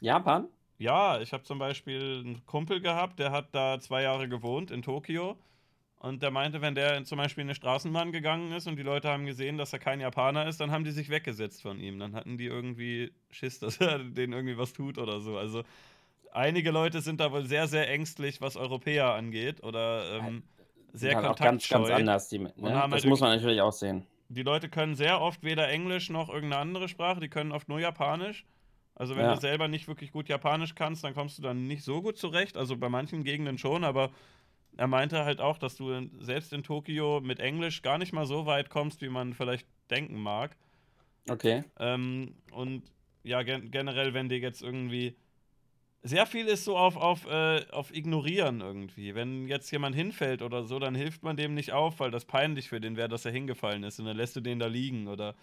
[0.00, 0.48] Japan?
[0.78, 4.82] Ja, ich habe zum Beispiel einen Kumpel gehabt, der hat da zwei Jahre gewohnt in
[4.82, 5.36] Tokio.
[5.98, 9.10] Und der meinte, wenn der zum Beispiel in eine Straßenbahn gegangen ist und die Leute
[9.10, 11.98] haben gesehen, dass er kein Japaner ist, dann haben die sich weggesetzt von ihm.
[11.98, 15.36] Dann hatten die irgendwie Schiss, dass er denen irgendwie was tut oder so.
[15.36, 15.62] Also
[16.32, 20.42] einige Leute sind da wohl sehr, sehr ängstlich, was Europäer angeht oder ähm,
[20.94, 21.78] sehr halt auch ganz, kontaktscheu.
[21.78, 22.28] ganz anders.
[22.30, 22.50] Die, ne?
[22.56, 24.06] haben Das halt muss man natürlich auch sehen.
[24.30, 27.78] Die Leute können sehr oft weder Englisch noch irgendeine andere Sprache, die können oft nur
[27.78, 28.46] Japanisch.
[29.00, 29.34] Also wenn Ja.
[29.34, 32.58] du selber nicht wirklich gut Japanisch kannst, dann kommst du dann nicht so gut zurecht.
[32.58, 34.10] Also bei manchen Gegenden schon, aber
[34.76, 38.44] er meinte halt auch, dass du selbst in Tokio mit Englisch gar nicht mal so
[38.44, 40.54] weit kommst, wie man vielleicht denken mag.
[41.30, 41.64] Okay.
[41.78, 42.82] Ähm, und
[43.22, 45.16] ja, gen generell, wenn dir jetzt irgendwie.
[46.02, 49.14] Sehr viel ist so auf, auf, äh, auf Ignorieren irgendwie.
[49.14, 52.68] Wenn jetzt jemand hinfällt oder so, dann hilft man dem nicht auf, weil das peinlich
[52.68, 55.08] für den wäre, dass er hingefallen ist und dann lässt du den da liegen.
[55.08, 55.34] Oder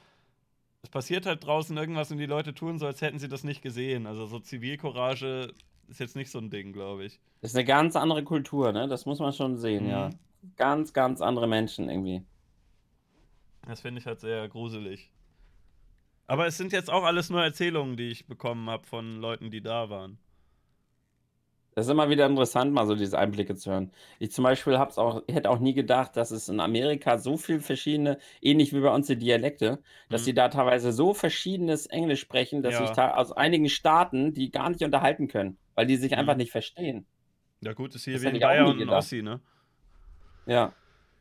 [0.87, 3.61] es passiert halt draußen irgendwas und die Leute tun so, als hätten sie das nicht
[3.61, 4.07] gesehen.
[4.07, 5.53] Also so Zivilcourage
[5.89, 7.19] ist jetzt nicht so ein Ding, glaube ich.
[7.41, 8.87] Das ist eine ganz andere Kultur, ne?
[8.87, 9.89] Das muss man schon sehen, Mhm.
[9.89, 10.09] ja.
[10.55, 12.23] Ganz, ganz andere Menschen irgendwie.
[13.67, 15.11] Das finde ich halt sehr gruselig.
[16.25, 19.59] Aber es sind jetzt auch alles nur Erzählungen, die ich bekommen habe von Leuten, die
[19.61, 20.17] da waren.
[21.77, 23.91] Das ist immer wieder interessant, mal so diese Einblicke zu hören.
[24.17, 27.59] Ich zum Beispiel hab's auch, hätte auch nie gedacht, dass es in Amerika so viel
[27.59, 30.25] verschiedene, ähnlich wie bei uns die Dialekte, dass Mhm.
[30.25, 32.79] die da teilweise so verschiedenes Englisch sprechen, dass Ja.
[32.79, 36.17] sich da aus einigen Staaten die gar nicht unterhalten können, weil die sich Mhm.
[36.17, 37.05] einfach nicht verstehen.
[37.61, 38.97] Ja, gut, ist hier Das wie hätte in ich auch nie Bayern und gedacht.
[38.97, 39.39] Ossi, ne?
[40.47, 40.73] Ja.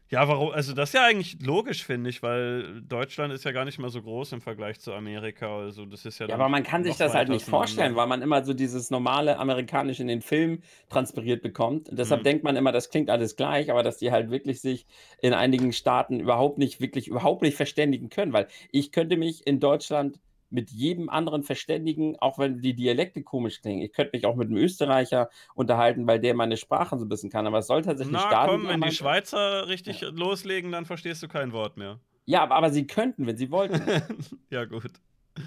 [0.08, 0.50] Ja, warum?
[0.52, 3.90] Also, das ist ja eigentlich logisch, finde ich, weil Deutschland ist ja gar nicht mal
[3.90, 5.58] so groß im Vergleich zu Amerika.
[5.58, 8.20] Also, das ist ja Ja, aber man kann sich das halt nicht vorstellen, weil man
[8.20, 11.88] immer so dieses normale Amerikanische in den Film transpiriert bekommt.
[11.88, 12.24] Und deshalb Mhm.
[12.24, 14.86] denkt man immer, das klingt alles gleich, aber dass die halt wirklich sich
[15.22, 18.32] in einigen Staaten überhaupt nicht, wirklich überhaupt nicht verständigen können.
[18.32, 20.18] Weil ich könnte mich in Deutschland
[20.56, 23.82] mit jedem anderen verständigen, auch wenn die Dialekte komisch klingen.
[23.82, 27.28] Ich könnte mich auch mit einem Österreicher unterhalten, weil der meine Sprache so ein bisschen
[27.30, 27.46] kann.
[27.46, 31.28] Aber es soll tatsächlich Na Staaten komm, wenn die Schweizer richtig loslegen, dann verstehst du
[31.28, 32.00] kein Wort mehr.
[32.24, 33.82] Ja, aber, aber sie könnten, wenn sie wollten.
[34.50, 34.90] ja, gut.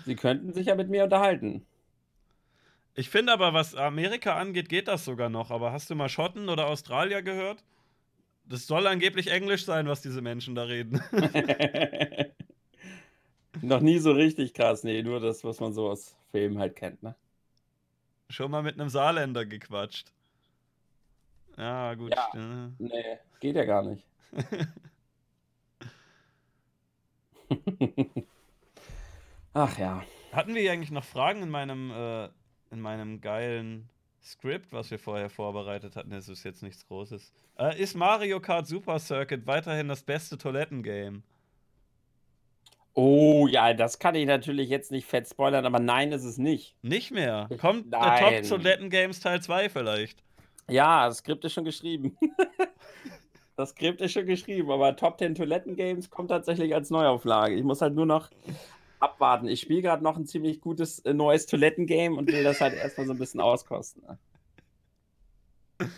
[0.06, 1.66] sie könnten sich ja mit mir unterhalten.
[2.94, 5.50] Ich finde aber, was Amerika angeht, geht das sogar noch.
[5.50, 7.64] Aber hast du mal Schotten oder Australier gehört?
[8.46, 11.02] Das soll angeblich Englisch sein, was diese Menschen da reden.
[13.62, 17.02] Noch nie so richtig krass, nee, nur das, was man so aus Filmen halt kennt,
[17.04, 17.16] ne?
[18.30, 20.12] Schon mal mit einem Saarländer gequatscht.
[21.58, 22.16] Ja, gut.
[22.16, 22.30] Ja.
[22.36, 22.70] äh.
[22.78, 24.06] Nee, geht ja gar nicht.
[29.54, 30.04] Ach ja.
[30.32, 32.30] Hatten wir eigentlich noch Fragen in meinem, äh,
[32.72, 33.90] in meinem geilen
[34.24, 36.12] Skript, was wir vorher vorbereitet hatten?
[36.12, 37.34] Das ist jetzt nichts Großes.
[37.58, 41.24] Äh, ist Mario Kart Super Circuit weiterhin das beste Toilettengame?
[42.94, 46.76] Oh ja, das kann ich natürlich jetzt nicht fett spoilern, aber nein, ist es nicht.
[46.82, 47.48] Nicht mehr.
[47.60, 48.44] Kommt äh, Nein.
[48.44, 50.24] Top Toilettengames Teil 2 vielleicht?
[50.70, 52.18] Ja, das Skript ist schon geschrieben.
[53.56, 57.56] das Skript ist schon geschrieben, aber Top 10 Toiletten Games kommt tatsächlich als Neuauflage.
[57.56, 58.30] Ich muss halt nur noch
[59.00, 59.48] abwarten.
[59.48, 63.08] Ich spiele gerade noch ein ziemlich gutes äh, neues Toilettengame und will das halt erstmal
[63.08, 64.04] so ein bisschen auskosten.
[64.06, 65.90] ne?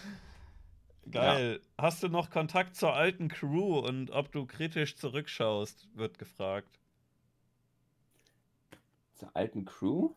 [1.09, 1.59] Geil.
[1.77, 6.80] Hast du noch Kontakt zur alten Crew und ob du kritisch zurückschaust, wird gefragt.
[9.21, 10.15] Zur alten Crew?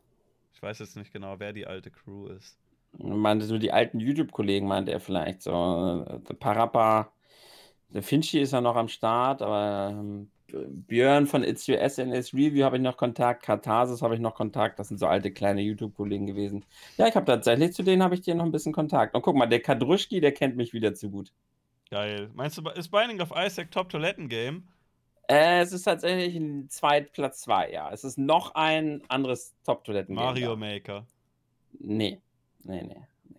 [0.54, 2.58] Ich weiß jetzt nicht genau, wer die alte Crew ist.
[2.98, 6.04] Meinte so die alten YouTube-Kollegen, meinte er vielleicht so.
[6.08, 7.12] äh, Der Parappa,
[7.90, 12.64] der Finchi ist ja noch am Start, aber ähm, Björn von It's Your SNS Review
[12.64, 16.26] habe ich noch Kontakt, Katharsis habe ich noch Kontakt, das sind so alte kleine YouTube-Kollegen
[16.26, 16.64] gewesen.
[16.98, 19.14] Ja, ich habe tatsächlich zu denen habe ich dir noch ein bisschen Kontakt.
[19.16, 21.32] Und guck mal, der Kadruschki, der kennt mich wieder zu gut.
[21.90, 22.30] Geil.
[22.34, 24.64] Meinst du, ist Binding of Isaac Top Toilettengame?
[25.28, 27.90] Äh, es ist tatsächlich ein Zweit Platz 2, ja.
[27.90, 30.14] Es ist noch ein anderes Top-Toiletten.
[30.14, 31.06] Mario Maker.
[31.78, 32.20] Nee.
[32.62, 32.96] Nee, nee,
[33.28, 33.36] nee.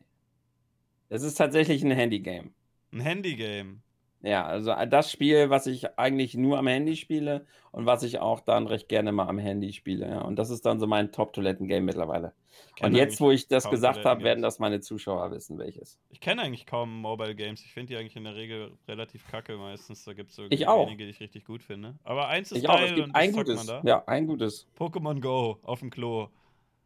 [1.09, 2.53] Es ist tatsächlich ein Handy-Game.
[2.91, 3.81] Ein Handygame.
[4.25, 8.17] Ja, also äh, das Spiel, was ich eigentlich nur am Handy spiele und was ich
[8.19, 10.09] auch dann recht gerne mal am Handy spiele.
[10.09, 10.21] Ja.
[10.21, 12.33] Und das ist dann so mein Top-Toiletten-Game mittlerweile.
[12.81, 15.99] Und jetzt, wo ich das gesagt habe, werden das meine Zuschauer wissen, welches.
[16.09, 17.63] Ich kenne eigentlich kaum Mobile Games.
[17.63, 20.03] Ich finde die eigentlich in der Regel relativ kacke meistens.
[20.05, 20.87] Da gibt es auch.
[20.87, 21.93] wenige, die ich richtig gut finde.
[22.03, 23.67] Aber eins ist Ich auch, geil es gibt und ein gutes.
[23.83, 24.67] Ja, ein gutes.
[24.77, 26.29] Pokémon Go auf dem Klo.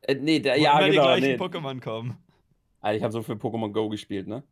[0.02, 1.16] Äh, nee, da, Wo ja, immer genau.
[1.16, 1.46] die gleichen Nee.
[1.46, 2.18] Pokémon kommen.
[2.82, 4.44] Alter, ich habe so viel Pokémon Go gespielt, ne?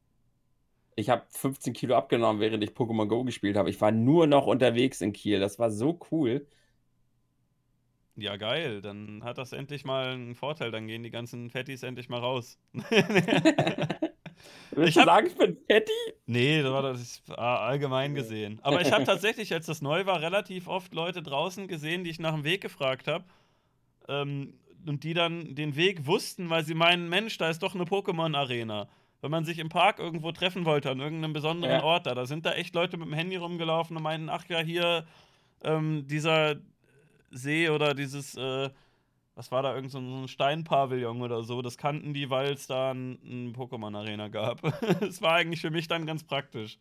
[0.97, 3.69] Ich habe 15 Kilo abgenommen, während ich Pokémon Go gespielt habe.
[3.69, 5.39] Ich war nur noch unterwegs in Kiel.
[5.39, 6.45] Das war so cool.
[8.15, 8.81] Ja, geil.
[8.81, 10.71] Dann hat das endlich mal einen Vorteil.
[10.71, 12.59] Dann gehen die ganzen Fettis endlich mal raus.
[14.73, 15.91] Willst Ich du hab- sagen, ich bin Patty?
[16.25, 18.59] Nee, das war das ah, allgemein gesehen.
[18.61, 22.19] Aber ich habe tatsächlich, als das neu war, relativ oft Leute draußen gesehen, die ich
[22.19, 23.23] nach dem Weg gefragt habe.
[24.09, 24.55] Ähm,
[24.87, 28.89] und die dann den Weg wussten, weil sie meinen, Mensch, da ist doch eine Pokémon-Arena.
[29.21, 31.83] Wenn man sich im Park irgendwo treffen wollte, an irgendeinem besonderen Ja.
[31.83, 34.59] Ort da, da sind da echt Leute mit dem Handy rumgelaufen und meinten, ach ja,
[34.59, 35.05] hier
[35.63, 36.55] ähm, dieser
[37.31, 38.69] See oder dieses, äh,
[39.35, 42.91] was war da, irgend so ein Steinpavillon oder so, das kannten die, weil es da
[42.91, 44.61] ein, ein Pokémon-Arena gab.
[45.01, 46.77] Es war eigentlich für mich dann ganz praktisch.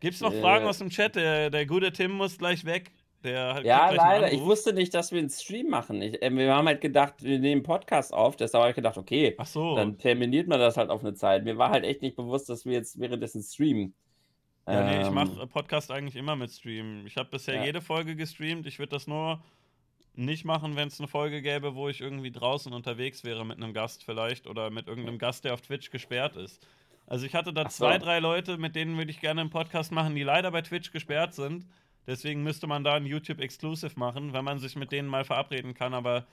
[0.00, 0.40] Gibt's noch Äh.
[0.40, 1.16] Fragen aus dem Chat?
[1.16, 2.90] Der, der gute Tim muss gleich weg.
[3.26, 4.32] Der hat- Ja, leider.
[4.32, 6.00] Ich wusste nicht, dass wir einen Stream machen.
[6.02, 8.36] Ich, äh, wir haben halt gedacht, wir nehmen Podcast auf.
[8.36, 9.74] Deshalb habe ich gedacht, okay, Ach so.
[9.76, 11.44] dann terminiert man das halt auf eine Zeit.
[11.44, 13.94] Mir war halt echt nicht bewusst, dass wir jetzt währenddessen streamen.
[14.68, 17.06] Ja, nee, ich Ähm, mache Podcast eigentlich immer mit Stream.
[17.06, 17.64] Ich habe bisher Ja.
[17.64, 18.66] jede Folge gestreamt.
[18.66, 19.40] Ich würde das nur
[20.14, 23.74] nicht machen, wenn es eine Folge gäbe, wo ich irgendwie draußen unterwegs wäre mit einem
[23.74, 26.66] Gast vielleicht oder mit irgendeinem Gast, der auf Twitch gesperrt ist.
[27.06, 27.68] Also ich hatte da so.
[27.68, 30.90] zwei, drei Leute, mit denen würde ich gerne einen Podcast machen, die leider bei Twitch
[30.90, 31.64] gesperrt sind.
[32.06, 35.74] Deswegen müsste man da ein YouTube Exclusive machen, wenn man sich mit denen mal verabreden
[35.74, 35.92] kann.
[35.94, 36.26] Aber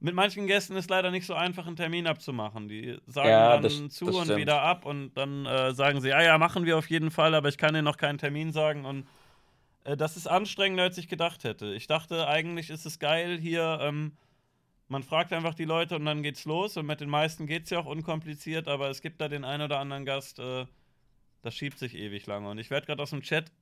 [0.00, 2.68] mit manchen Gästen ist leider nicht so einfach, einen Termin abzumachen.
[2.68, 4.38] Die sagen Ja, dann das- zu das und stimmt.
[4.40, 7.48] wieder ab und dann äh, sagen sie, ja, ja, machen wir auf jeden Fall, aber
[7.50, 8.86] ich kann dir noch keinen Termin sagen.
[8.86, 9.06] Und
[9.84, 11.74] äh, das ist anstrengender, als ich gedacht hätte.
[11.74, 13.78] Ich dachte, eigentlich ist es geil hier.
[13.82, 14.12] Ähm,
[14.88, 16.76] man fragt einfach die Leute und dann geht's los.
[16.78, 19.78] Und mit den meisten geht's ja auch unkompliziert, aber es gibt da den einen oder
[19.80, 20.64] anderen Gast, äh,
[21.42, 22.48] das schiebt sich ewig lange.
[22.48, 23.52] Und ich werde gerade aus dem Chat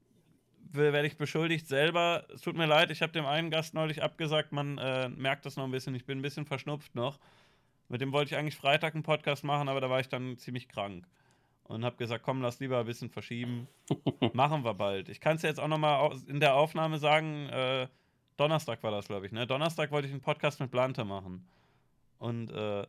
[0.74, 2.24] werde ich beschuldigt selber.
[2.32, 5.56] Es tut mir leid, ich habe dem einen Gast neulich abgesagt, man äh, merkt das
[5.56, 7.18] noch ein bisschen, ich bin ein bisschen verschnupft noch.
[7.88, 10.68] Mit dem wollte ich eigentlich Freitag einen Podcast machen, aber da war ich dann ziemlich
[10.68, 11.06] krank.
[11.64, 13.68] Und habe gesagt, komm, lass lieber ein bisschen verschieben.
[14.32, 15.08] machen wir bald.
[15.10, 17.88] Ich kann es jetzt auch noch mal au- in der Aufnahme sagen, äh,
[18.38, 19.46] Donnerstag war das, glaube ich, ne?
[19.46, 21.46] Donnerstag wollte ich einen Podcast mit Blante machen.
[22.18, 22.86] Und äh,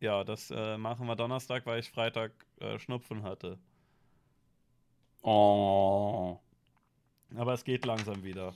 [0.00, 3.58] ja, das äh, machen wir Donnerstag, weil ich Freitag äh, Schnupfen hatte.
[5.22, 6.38] Oh.
[7.36, 8.52] Aber es geht langsam wieder.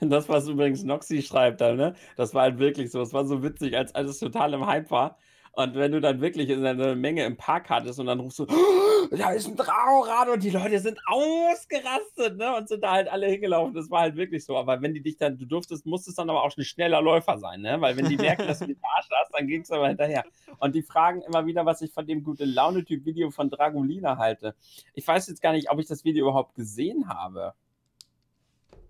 [0.00, 1.94] Das, was übrigens Noxy schreibt, da, ne?
[2.16, 3.02] Das war halt wirklich so.
[3.02, 5.18] Es war so witzig, als alles total im Hype war.
[5.58, 8.44] Und wenn du dann wirklich in einer Menge im Park hattest und dann rufst du,
[8.48, 12.54] "Oh, da ist ein Traurad und die Leute sind ausgerastet, ne?
[12.56, 13.74] Und sind da halt alle hingelaufen.
[13.74, 14.56] Das war halt wirklich so.
[14.56, 17.62] Aber wenn die dich dann, du durftest, musstest dann aber auch ein schneller Läufer sein,
[17.62, 17.80] ne?
[17.80, 20.24] Weil wenn die merken, dass du die Arsch hast, dann ging es aber hinterher.
[20.60, 24.54] Und die fragen immer wieder, was ich von dem gute Laune-Typ-Video von Dragolina halte.
[24.94, 27.54] Ich weiß jetzt gar nicht, ob ich das Video überhaupt gesehen habe.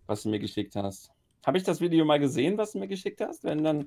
[0.06, 1.12] was du mir geschickt hast.
[1.46, 3.44] Habe ich das Video mal gesehen, was du mir geschickt hast?
[3.44, 3.86] Wenn dann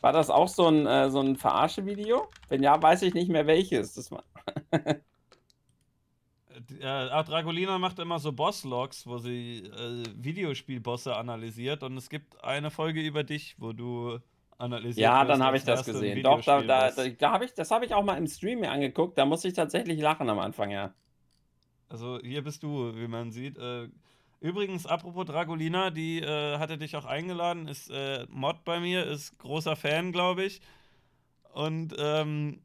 [0.00, 2.28] war das auch so ein, äh, so ein Verarsche-Video?
[2.48, 3.94] Wenn ja, weiß ich nicht mehr welches.
[3.94, 4.24] Das war
[6.80, 12.70] äh, Dragolina macht immer so Boss-Logs, wo sie äh, Videospielbosse analysiert und es gibt eine
[12.70, 14.18] Folge über dich, wo du
[14.58, 16.22] analysiert Ja, dann habe ich das gesehen.
[16.22, 19.18] Doch, da, da, da, habe ich, das habe ich auch mal im Stream mir angeguckt.
[19.18, 20.94] Da muss ich tatsächlich lachen am Anfang, ja.
[21.88, 23.58] Also hier bist du, wie man sieht.
[23.58, 23.88] Äh,
[24.40, 29.38] übrigens, apropos Dragolina, die äh, hatte dich auch eingeladen, ist äh, Mod bei mir, ist
[29.38, 30.60] großer Fan, glaube ich.
[31.52, 32.60] Und ähm,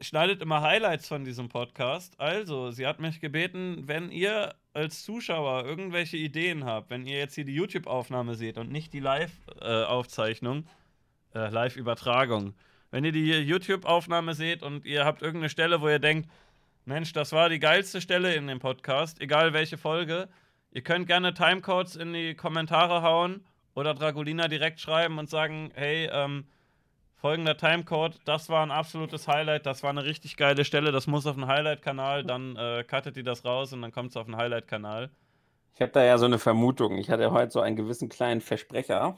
[0.00, 2.18] schneidet immer Highlights von diesem Podcast.
[2.20, 7.34] Also, sie hat mich gebeten, wenn ihr als Zuschauer irgendwelche Ideen habt, wenn ihr jetzt
[7.34, 10.66] hier die YouTube-Aufnahme seht und nicht die Live-Aufzeichnung,
[11.34, 12.54] äh, Live-Übertragung,
[12.90, 16.28] wenn ihr die YouTube-Aufnahme seht und ihr habt irgendeine Stelle, wo ihr denkt,
[16.84, 20.28] Mensch, das war die geilste Stelle in dem Podcast, egal welche Folge,
[20.74, 26.10] ihr könnt gerne Timecodes in die Kommentare hauen oder Dragolina direkt schreiben und sagen, hey,
[26.12, 26.46] ähm,
[27.14, 31.26] folgender Timecode, das war ein absolutes Highlight, das war eine richtig geile Stelle, das muss
[31.26, 34.36] auf den Highlight-Kanal, dann äh, cuttet die das raus und dann kommt es auf den
[34.36, 35.10] Highlight-Kanal.
[35.74, 36.98] Ich habe da ja so eine Vermutung.
[36.98, 39.16] Ich hatte heute so einen gewissen kleinen Versprecher.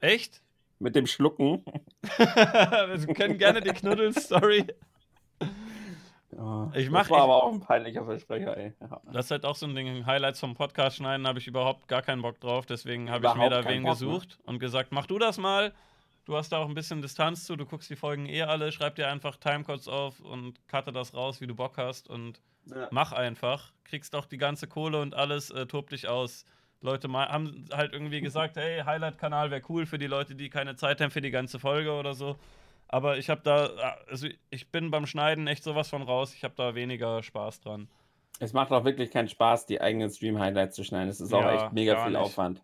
[0.00, 0.42] Echt?
[0.78, 1.64] Mit dem Schlucken.
[2.18, 4.66] Wir können gerne die Knuddel-Story.
[6.36, 8.72] Ja, ich mach, das war ich, aber auch ein peinlicher Versprecher, ey.
[8.80, 9.00] Ja.
[9.12, 10.06] Das ist halt auch so ein Ding.
[10.06, 12.66] Highlights vom Podcast schneiden habe ich überhaupt gar keinen Bock drauf.
[12.66, 14.44] Deswegen habe ich mir da wen Bock, gesucht ne?
[14.46, 15.72] und gesagt, mach du das mal.
[16.24, 18.94] Du hast da auch ein bisschen Distanz zu, du guckst die Folgen eh alle, schreib
[18.94, 22.88] dir einfach Timecodes auf und cutte das raus, wie du Bock hast und ja.
[22.90, 23.72] mach einfach.
[23.84, 26.46] Kriegst auch die ganze Kohle und alles, äh, tob dich aus.
[26.80, 31.00] Leute haben halt irgendwie gesagt, hey, Highlight-Kanal wäre cool für die Leute, die keine Zeit
[31.00, 32.36] haben für die ganze Folge oder so.
[32.88, 36.34] Aber ich habe da, also ich bin beim Schneiden echt sowas von raus.
[36.34, 37.88] Ich habe da weniger Spaß dran.
[38.40, 41.08] Es macht auch wirklich keinen Spaß, die eigenen Stream-Highlights zu schneiden.
[41.08, 42.20] Es ist ja, auch echt mega viel nicht.
[42.20, 42.62] Aufwand.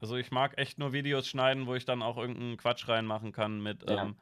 [0.00, 3.62] Also ich mag echt nur Videos schneiden, wo ich dann auch irgendeinen Quatsch reinmachen kann
[3.62, 4.02] mit, ja.
[4.02, 4.16] ähm,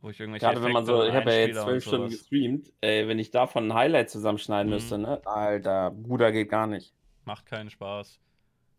[0.00, 3.08] wo ich irgendwelche Gerade wenn man so, ich habe ja jetzt zwölf Stunden gestreamt, ey,
[3.08, 4.74] wenn ich davon ein Highlight zusammenschneiden mhm.
[4.74, 5.20] müsste, ne?
[5.24, 6.94] Alter, Bruder geht gar nicht.
[7.24, 8.20] Macht keinen Spaß.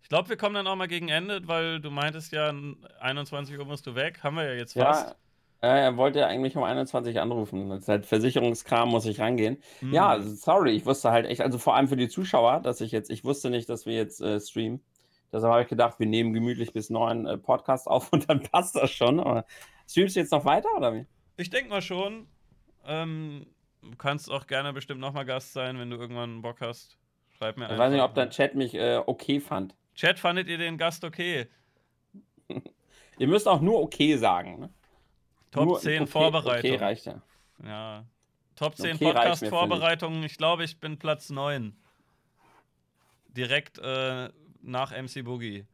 [0.04, 2.54] Ich glaube, wir kommen dann auch mal gegen Ende, weil du meintest ja,
[3.00, 4.20] 21 Uhr musst du weg.
[4.22, 5.16] Haben wir ja jetzt fast.
[5.62, 7.70] Ja, er wollte ja eigentlich um 21 anrufen.
[7.70, 9.64] Das ist halt Versicherungskram, muss ich rangehen.
[9.80, 9.94] Mhm.
[9.94, 13.10] Ja, sorry, ich wusste halt echt, also vor allem für die Zuschauer, dass ich jetzt,
[13.10, 14.84] ich wusste nicht, dass wir jetzt äh, streamen.
[15.32, 18.76] Deshalb habe ich gedacht, wir nehmen gemütlich bis neun äh, Podcast auf und dann passt
[18.76, 19.22] das schon.
[19.22, 19.46] Aber
[19.90, 21.06] streamst du jetzt noch weiter oder wie?
[21.38, 22.28] Ich denke mal schon.
[22.86, 23.48] Ähm,
[23.82, 26.98] du kannst auch gerne bestimmt nochmal Gast sein, wenn du irgendwann Bock hast.
[27.38, 27.76] Schreib mir einfach.
[27.76, 29.74] Ich weiß nicht, ob dein Chat mich äh, okay fand.
[29.95, 31.48] Chat, fandet ihr den Gast okay?
[33.18, 34.60] ihr müsst auch nur okay sagen.
[34.60, 34.70] Ne?
[35.52, 36.72] Top nur 10 okay, Vorbereitung.
[36.72, 37.22] Okay reicht ja.
[37.64, 38.06] Ja.
[38.56, 40.24] Top 10 okay Podcast-Vorbereitungen.
[40.24, 41.76] Ich glaube, ich bin Platz 9.
[43.28, 44.30] Direkt äh,
[44.61, 45.65] nach MC Boogie.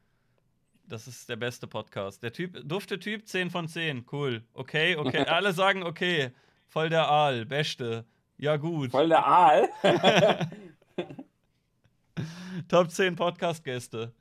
[0.86, 2.24] Das ist der beste Podcast.
[2.24, 4.06] Der Typ, dufte Typ 10 von 10.
[4.12, 4.44] Cool.
[4.54, 5.20] Okay, okay.
[5.28, 6.32] Alle sagen okay.
[6.68, 7.46] Voll der Aal.
[7.46, 8.06] Beste.
[8.38, 8.92] Ja, gut.
[8.92, 9.70] Voll der Aal?
[12.68, 14.14] Top 10 Podcast-Gäste.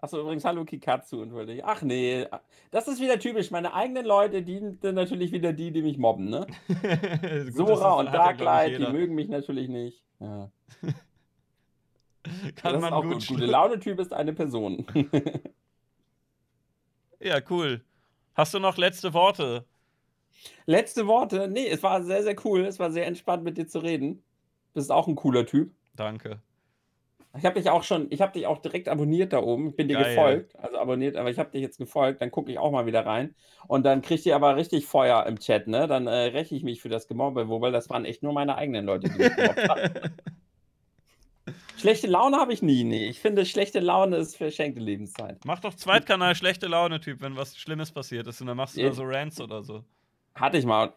[0.00, 1.64] Achso, übrigens, hallo Kikatsu und wollte ich.
[1.64, 2.26] Ach nee,
[2.70, 3.50] das ist wieder typisch.
[3.50, 6.46] Meine eigenen Leute, die sind natürlich wieder die, die mich mobben, ne?
[7.56, 10.02] Gut, Sora und Darklight, die mögen mich natürlich nicht.
[10.20, 10.50] Ja.
[12.56, 13.26] Kann das man auch gut.
[13.26, 14.86] Gute Laune-Typ ist eine Person.
[17.20, 17.82] ja, cool.
[18.34, 19.64] Hast du noch letzte Worte?
[20.66, 21.48] Letzte Worte?
[21.48, 22.64] Nee, es war sehr, sehr cool.
[22.64, 24.16] Es war sehr entspannt, mit dir zu reden.
[24.72, 25.72] Du bist auch ein cooler Typ.
[25.94, 26.40] Danke.
[27.36, 29.70] Ich habe dich auch schon, ich habe dich auch direkt abonniert da oben.
[29.70, 30.14] Ich bin dir Geil.
[30.14, 32.22] gefolgt, also abonniert, aber ich habe dich jetzt gefolgt.
[32.22, 33.34] Dann gucke ich auch mal wieder rein.
[33.66, 35.88] Und dann kriegt ihr aber richtig Feuer im Chat, ne?
[35.88, 38.84] Dann äh, räche ich mich für das Gemobbe, wobei das waren echt nur meine eigenen
[38.84, 39.90] Leute, die mich gemobbt haben.
[41.76, 43.06] Schlechte Laune habe ich nie, nee.
[43.08, 45.44] Ich finde, schlechte Laune ist verschenkte Lebenszeit.
[45.44, 48.88] Mach doch Zweitkanal schlechte Laune-Typ, wenn was Schlimmes passiert ist und dann machst du ja.
[48.88, 49.84] da so Rants oder so.
[50.34, 50.94] Hatte ich mal.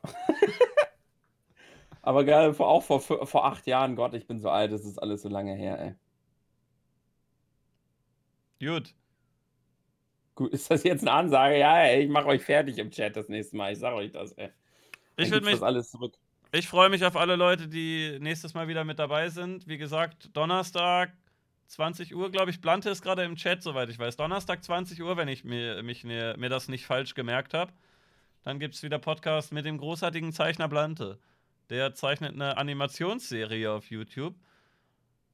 [2.01, 5.23] Aber geil, auch vor, vor acht Jahren, Gott, ich bin so alt, das ist alles
[5.23, 5.95] so lange her, ey.
[8.59, 8.93] Gut.
[10.35, 11.57] Gut, ist das jetzt eine Ansage?
[11.57, 13.73] Ja, ey, ich mache euch fertig im Chat das nächste Mal.
[13.73, 14.49] Ich sage euch das, ey.
[15.15, 15.55] Dann ich würde mich.
[15.55, 16.13] Das alles zurück.
[16.51, 19.67] Ich freue mich auf alle Leute, die nächstes Mal wieder mit dabei sind.
[19.67, 21.11] Wie gesagt, Donnerstag
[21.67, 22.61] 20 Uhr, glaube ich.
[22.61, 24.15] Blante ist gerade im Chat, soweit ich weiß.
[24.15, 27.73] Donnerstag 20 Uhr, wenn ich mir, mich, mir, mir das nicht falsch gemerkt habe.
[28.43, 31.19] Dann gibt es wieder Podcast mit dem großartigen Zeichner Blante.
[31.69, 34.35] Der zeichnet eine Animationsserie auf YouTube.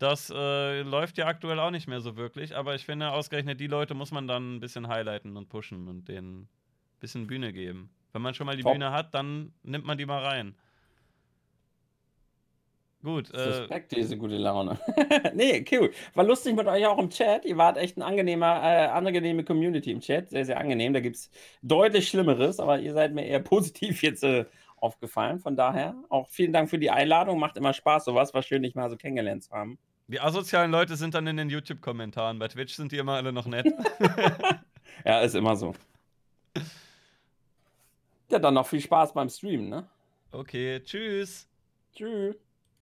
[0.04, 3.68] Das äh, läuft ja aktuell auch nicht mehr so wirklich, aber ich finde, ausgerechnet die
[3.68, 6.50] Leute muss man dann ein bisschen highlighten und pushen und denen ein
[7.00, 7.90] bisschen Bühne geben.
[8.12, 8.74] Wenn man schon mal die Top.
[8.74, 10.56] Bühne hat, dann nimmt man die mal rein.
[13.02, 13.34] Gut.
[13.34, 14.78] Äh, diese gute Laune.
[15.36, 15.94] nee, cool.
[16.16, 17.46] War lustig mit euch auch im Chat.
[17.46, 20.32] Ihr wart echt ein angenehmer, äh, angenehme Community im Chat.
[20.32, 20.92] Sehr, sehr angenehm.
[20.92, 21.30] Da gibt es
[21.62, 24.44] deutlich Schlimmeres, aber ihr seid mir eher positiv jetzt äh,
[24.76, 25.40] aufgefallen.
[25.40, 27.40] Von daher auch vielen Dank für die Einladung.
[27.40, 28.34] Macht immer Spaß, sowas.
[28.34, 29.80] War schön, dich mal so kennengelernt zu haben.
[30.14, 32.38] Die asozialen Leute sind dann in den YouTube-Kommentaren.
[32.38, 33.66] Bei Twitch sind die immer alle noch nett.
[35.06, 35.74] ja, ist immer so.
[38.30, 39.90] Ja, dann noch viel Spaß beim Streamen, ne?
[40.32, 41.48] Okay, tschüss.
[41.96, 42.36] Tschüss.